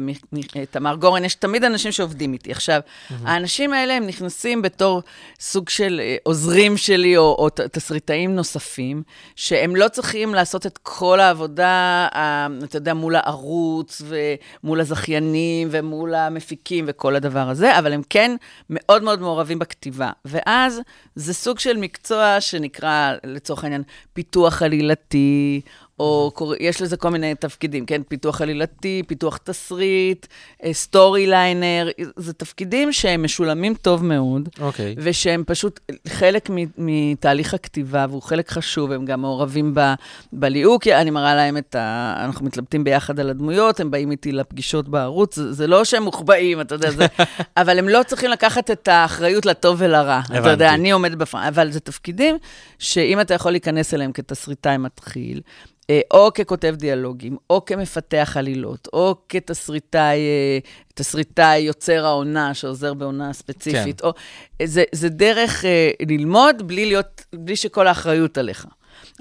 ותמר 0.55 0.95
גורן, 0.95 1.25
יש 1.25 1.35
תמיד 1.35 1.63
אנשים 1.63 1.91
שעובדים 1.91 2.33
איתי. 2.33 2.51
עכשיו, 2.51 2.81
האנשים 3.23 3.73
האלה, 3.73 3.93
הם 3.93 4.07
נכנסים 4.07 4.61
בתור 4.61 5.01
סוג 5.39 5.69
של 5.69 6.01
אה, 6.03 6.15
עוזרים 6.23 6.77
שלי, 6.77 7.17
או, 7.17 7.35
או 7.39 7.49
תסריטאים 7.49 8.35
נוספים, 8.35 9.03
שהם 9.35 9.75
לא 9.75 9.87
צריכים 9.87 10.35
לעשות 10.35 10.65
את 10.65 10.79
כל 10.83 11.19
העבודה, 11.19 12.07
אתה 12.63 12.77
יודע, 12.77 12.93
מול 12.93 13.15
הערוץ, 13.15 14.01
ומול 14.63 14.79
הזכיינים, 14.79 15.67
ומול 15.71 16.15
המפיקים, 16.15 16.85
וכל 16.87 17.15
הדבר 17.15 17.49
הזה, 17.49 17.79
אבל 17.79 17.93
הם 17.93 18.01
כן 18.09 18.35
מאוד 18.69 19.03
מאוד 19.03 19.21
מעורבים 19.21 19.59
בכתיבה. 19.59 20.09
ואז 20.25 20.81
זה 21.15 21.33
סוג 21.33 21.59
של 21.59 21.77
מקצוע 21.77 22.41
שנקרא, 22.61 23.13
לצורך 23.23 23.63
העניין, 23.63 23.83
פיתוח 24.13 24.61
עלילתי, 24.61 25.61
או 26.01 26.53
יש 26.59 26.81
לזה 26.81 26.97
כל 26.97 27.09
מיני 27.09 27.35
תפקידים, 27.35 27.85
כן? 27.85 28.01
פיתוח 28.07 28.41
עלילתי, 28.41 29.03
פיתוח 29.07 29.37
תסריט, 29.37 30.25
אה, 30.63 30.73
סטורי 30.73 31.27
ליינר, 31.27 31.89
זה 32.15 32.33
תפקידים 32.33 32.93
שהם 32.93 33.23
משולמים 33.23 33.73
טוב 33.73 34.05
מאוד. 34.05 34.49
אוקיי. 34.59 34.95
ושהם 34.97 35.43
פשוט 35.47 35.79
חלק 36.07 36.49
מתהליך 36.77 37.53
הכתיבה, 37.53 38.05
והוא 38.09 38.21
חלק 38.21 38.49
חשוב, 38.49 38.91
הם 38.91 39.05
גם 39.05 39.21
מעורבים 39.21 39.71
ב- 39.75 39.93
בליהוק, 40.33 40.87
אני 40.87 41.09
מראה 41.09 41.35
להם 41.35 41.57
את 41.57 41.75
ה... 41.75 42.15
אנחנו 42.25 42.45
מתלבטים 42.45 42.83
ביחד 42.83 43.19
על 43.19 43.29
הדמויות, 43.29 43.79
הם 43.79 43.91
באים 43.91 44.11
איתי 44.11 44.31
לפגישות 44.31 44.89
בערוץ, 44.89 45.35
זה, 45.35 45.53
זה 45.53 45.67
לא 45.67 45.85
שהם 45.85 46.03
מוחבאים, 46.03 46.61
אתה 46.61 46.75
יודע, 46.75 46.91
זה... 46.91 47.05
אבל 47.61 47.79
הם 47.79 47.89
לא 47.89 48.03
צריכים 48.03 48.31
לקחת 48.31 48.71
את 48.71 48.87
האחריות 48.87 49.45
לטוב 49.45 49.75
ולרע. 49.79 50.21
אתה 50.25 50.37
יודע, 50.37 50.51
הבנתי. 50.51 50.69
אני 50.69 50.91
עומדת 50.91 51.17
בפרנט, 51.17 51.47
אבל 51.47 51.71
זה 51.71 51.79
תפקידים 51.79 52.37
שאם 52.79 53.21
אתה 53.21 53.33
יכול 53.33 53.51
להיכנס 53.51 53.93
אליהם 53.93 54.11
כתסריטאי 54.11 54.77
מתחיל, 54.77 55.41
אה, 55.90 55.90
או 56.11 56.33
ככותב 56.33 56.75
דיאלוגים, 56.77 57.37
או 57.49 57.65
כמפתח 57.65 58.33
עלילות, 58.37 58.87
או 58.93 59.15
כתסריטאי, 59.29 60.17
אה, 60.17 60.59
תסריטאי 60.93 61.59
יוצר 61.59 62.05
העונה 62.05 62.53
שעוזר 62.53 62.93
בעונה 62.93 63.33
ספציפית, 63.33 64.01
כן. 64.01 64.07
או... 64.07 64.13
זה, 64.63 64.83
זה 64.91 65.09
דרך 65.09 65.65
אה, 65.65 65.91
ללמוד 66.07 66.67
בלי 66.67 66.85
להיות, 66.85 67.25
בלי 67.35 67.55
שכל 67.55 67.87
האחריות 67.87 68.37
עליך. 68.37 68.65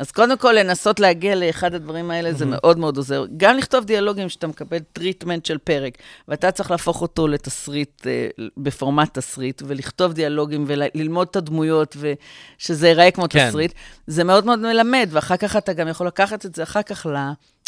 אז 0.01 0.11
קודם 0.11 0.39
כל, 0.39 0.53
לנסות 0.53 1.01
להגיע 1.01 1.35
לאחד 1.35 1.75
הדברים 1.75 2.11
האלה, 2.11 2.33
זה 2.33 2.47
מאוד 2.47 2.79
מאוד 2.79 2.97
עוזר. 2.97 3.25
גם 3.37 3.57
לכתוב 3.57 3.85
דיאלוגים 3.85 4.29
שאתה 4.29 4.47
מקבל 4.47 4.79
טריטמנט 4.79 5.47
של 5.47 5.59
פרק, 5.59 5.99
ואתה 6.29 6.51
צריך 6.51 6.71
להפוך 6.71 7.03
אותו 7.03 7.29
לתסריט, 7.29 8.07
אה, 8.07 8.29
בפורמט 8.57 9.19
תסריט, 9.19 9.63
ולכתוב 9.67 10.13
דיאלוגים 10.13 10.65
וללמוד 10.67 11.29
את 11.31 11.37
הדמויות, 11.37 11.97
ושזה 11.97 12.89
ייראה 12.89 13.11
כמו 13.11 13.25
כן. 13.31 13.49
תסריט, 13.49 13.73
זה 14.07 14.25
מאוד 14.25 14.47
מאוד 14.47 14.59
מלמד, 14.59 15.09
ואחר 15.11 15.37
כך 15.37 15.57
אתה 15.57 15.73
גם 15.73 15.89
יכול 15.89 16.07
לקחת 16.07 16.47
את 16.47 16.55
זה 16.55 16.63
אחר 16.63 16.83
כך 16.83 17.07
ל... 17.07 17.17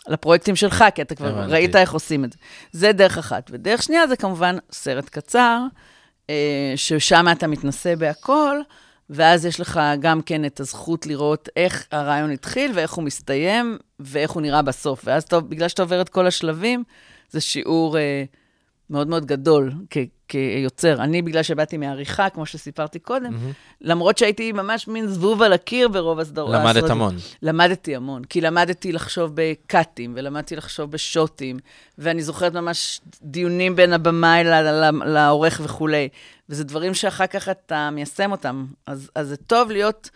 לפרויקטים 0.09 0.57
שלך, 0.57 0.85
כי 0.95 1.03
אתה 1.03 1.15
כבר 1.15 1.29
הבנתי. 1.29 1.53
ראית 1.53 1.77
איך 1.77 1.93
עושים 1.93 2.25
את 2.25 2.33
זה. 2.33 2.39
זה 2.73 2.93
דרך 2.93 3.19
אחת. 3.19 3.51
ודרך 3.53 3.83
שנייה 3.83 4.07
זה 4.07 4.17
כמובן 4.17 4.57
סרט 4.73 5.09
קצר, 5.09 5.59
אה, 6.31 6.73
ששם 6.77 7.27
אתה 7.33 7.47
מתנסה 7.47 7.97
בהכל, 7.97 8.57
ואז 9.11 9.47
יש 9.47 9.61
לך 9.61 9.81
גם 10.01 10.23
כן 10.23 10.45
את 10.45 10.61
הזכות 10.61 11.07
לראות 11.07 11.49
איך 11.57 11.87
הרעיון 11.93 12.31
התחיל 12.31 12.73
ואיך 12.75 12.93
הוא 12.93 13.05
מסתיים 13.05 13.79
ואיך 14.01 14.31
הוא 14.31 14.43
נראה 14.43 14.63
בסוף. 14.63 15.03
ואז 15.05 15.23
אתה, 15.23 15.41
בגלל 15.41 15.69
שאתה 15.69 15.83
עובר 15.83 16.01
את 16.01 16.09
כל 16.09 16.27
השלבים, 16.27 16.85
זה 17.31 17.41
שיעור 17.41 17.99
אה, 17.99 18.25
מאוד 18.91 19.09
מאוד 19.09 19.27
גדול 19.27 19.73
כ- 19.91 19.97
כיוצר. 20.33 21.03
אני, 21.03 21.23
בגלל 21.23 21.43
שבאתי 21.43 21.77
מעריכה, 21.77 22.31
כמו 22.31 22.47
שסיפרתי 22.47 22.99
קודם, 22.99 23.33
למרות 23.81 24.19
שהייתי 24.19 24.53
ממש 24.53 24.89
מין 24.89 25.07
זבוב 25.07 25.43
על 25.43 25.53
הקיר 25.53 25.89
ברוב 25.89 26.19
הסדרות. 26.19 26.55
למדת. 26.55 26.91
המון. 26.91 27.17
למדתי 27.43 27.97
המון, 27.97 28.25
כי 28.25 28.41
למדתי 28.41 28.93
לחשוב 28.93 29.31
בקאטים, 29.35 30.13
ולמדתי 30.17 30.57
לחשוב 30.57 30.91
בשוטים, 30.91 31.59
ואני 31.99 32.23
זוכרת 32.23 32.53
ממש 32.55 33.01
דיונים 33.23 33.77
בין 33.77 33.93
הבמאי 33.93 34.45
ל- 34.45 34.63
ל- 34.63 35.05
לעורך 35.05 35.61
וכולי, 35.65 36.09
וזה 36.49 36.65
דברים 36.65 36.95
שאחר 36.95 37.27
כך 37.27 37.49
אתה 37.49 37.91
מיישם 37.93 38.33
אותם. 38.33 38.67
אז, 38.87 39.11
אז 39.15 39.29
זה 39.29 39.37
טוב 39.37 39.71
להיות 39.71 40.11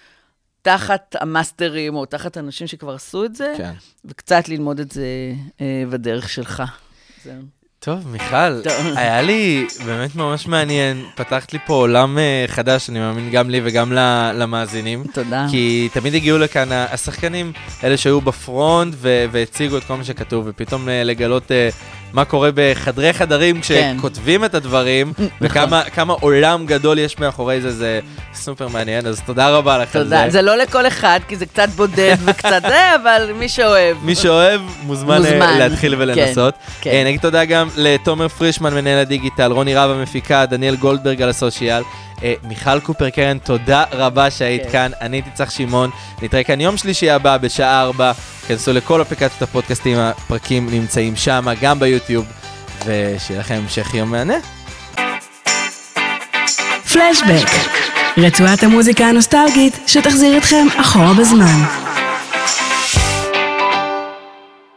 תחת 0.62 1.16
המאסטרים, 1.20 1.94
או 1.94 2.06
תחת 2.06 2.38
אנשים 2.38 2.66
שכבר 2.66 2.94
עשו 2.94 3.24
את 3.24 3.36
זה, 3.36 3.54
כן. 3.56 3.72
וקצת 4.04 4.48
ללמוד 4.48 4.80
את 4.80 4.90
זה 4.92 5.06
אה, 5.60 5.84
בדרך 5.90 6.28
שלך. 6.28 6.62
זהו. 7.24 7.55
טוב, 7.86 8.08
מיכל. 8.08 8.60
היה 8.96 9.22
לי 9.22 9.66
באמת 9.86 10.16
ממש 10.16 10.46
מעניין. 10.46 11.04
פתחת 11.14 11.52
לי 11.52 11.58
פה 11.66 11.74
עולם 11.74 12.18
אה, 12.18 12.44
חדש, 12.46 12.90
אני 12.90 12.98
מאמין 12.98 13.30
גם 13.30 13.50
לי 13.50 13.60
וגם 13.64 13.92
ל- 13.92 14.32
למאזינים. 14.34 15.04
תודה. 15.12 15.46
כי 15.50 15.88
תמיד 15.92 16.14
הגיעו 16.14 16.38
לכאן 16.38 16.68
השחקנים, 16.72 17.52
אלה 17.84 17.96
שהיו 17.96 18.20
בפרונט 18.20 18.94
והציגו 19.00 19.78
את 19.78 19.84
כל 19.84 19.94
מה 19.96 20.04
שכתוב, 20.04 20.44
ופתאום 20.48 20.88
אה, 20.88 21.04
לגלות 21.04 21.52
אה, 21.52 21.68
מה 22.16 22.24
קורה 22.24 22.50
בחדרי 22.54 23.12
חדרים 23.12 23.60
כשכותבים 23.60 24.44
את 24.44 24.54
הדברים, 24.54 25.12
וכמה 25.40 25.82
כמה 25.82 26.12
עולם 26.20 26.66
גדול 26.66 26.98
יש 26.98 27.18
מאחורי 27.18 27.60
זה, 27.60 27.70
זה 27.70 28.00
סופר 28.34 28.68
מעניין, 28.68 29.06
אז 29.06 29.20
תודה 29.26 29.50
רבה 29.50 29.78
לך 29.78 29.96
על 29.96 30.04
זה. 30.04 30.16
תודה. 30.16 30.30
זה 30.30 30.42
לא 30.42 30.56
לכל 30.56 30.86
אחד, 30.86 31.20
כי 31.28 31.36
זה 31.36 31.46
קצת 31.46 31.68
בודד 31.68 32.16
וקצת 32.24 32.62
זה, 32.68 32.94
אבל 33.02 33.30
מי 33.38 33.48
שאוהב. 33.48 33.96
מי 34.02 34.14
שאוהב, 34.14 34.60
מוזמן, 34.82 35.24
אה. 35.24 35.58
להתחיל 35.58 35.94
ולנסות. 35.98 36.54
כן, 36.80 36.90
אה, 36.90 36.96
כן. 36.96 37.06
נגיד 37.06 37.20
תודה 37.20 37.44
גם 37.44 37.68
לתומר 37.76 38.28
פרישמן, 38.28 38.74
מנהל 38.74 38.98
הדיגיטל, 38.98 39.52
רוני 39.52 39.74
רב 39.74 39.90
המפיקה, 39.90 40.46
דניאל 40.46 40.76
גולדברג 40.76 41.22
על 41.22 41.28
הסושיאל. 41.28 41.82
אה, 42.22 42.34
מיכל 42.42 42.80
קופר 42.80 43.10
קרן, 43.10 43.38
תודה 43.38 43.84
רבה 43.92 44.30
שהיית 44.30 44.62
כן. 44.62 44.70
כאן. 44.72 44.90
אני 45.00 45.16
הייתי 45.16 45.30
צח 45.34 45.50
שמעון. 45.50 45.90
נתראה 46.22 46.44
כאן 46.44 46.60
יום 46.60 46.76
שלישי 46.76 47.10
הבא 47.10 47.36
בשעה 47.36 47.82
4. 47.82 48.12
כנסו 48.48 48.72
לכל 48.72 49.02
אפליקציות 49.02 49.42
הפודקאסטים, 49.42 49.98
הפרקים 49.98 50.68
נמצאים 50.70 51.16
שם, 51.16 51.46
גם 51.60 51.80
ביוטיוב. 51.80 52.26
ושיהיה 52.86 53.40
לכם 53.40 53.54
המשך 53.54 53.94
יום 53.94 54.10
מהנה. 54.10 54.36
פלשבק, 56.92 57.48
רצועת 58.18 58.62
המוזיקה 58.62 59.04
הנוסטלגית 59.06 59.78
שתחזיר 59.86 60.38
אתכם 60.38 60.66
אחורה 60.80 61.14
בזמן. 61.14 61.62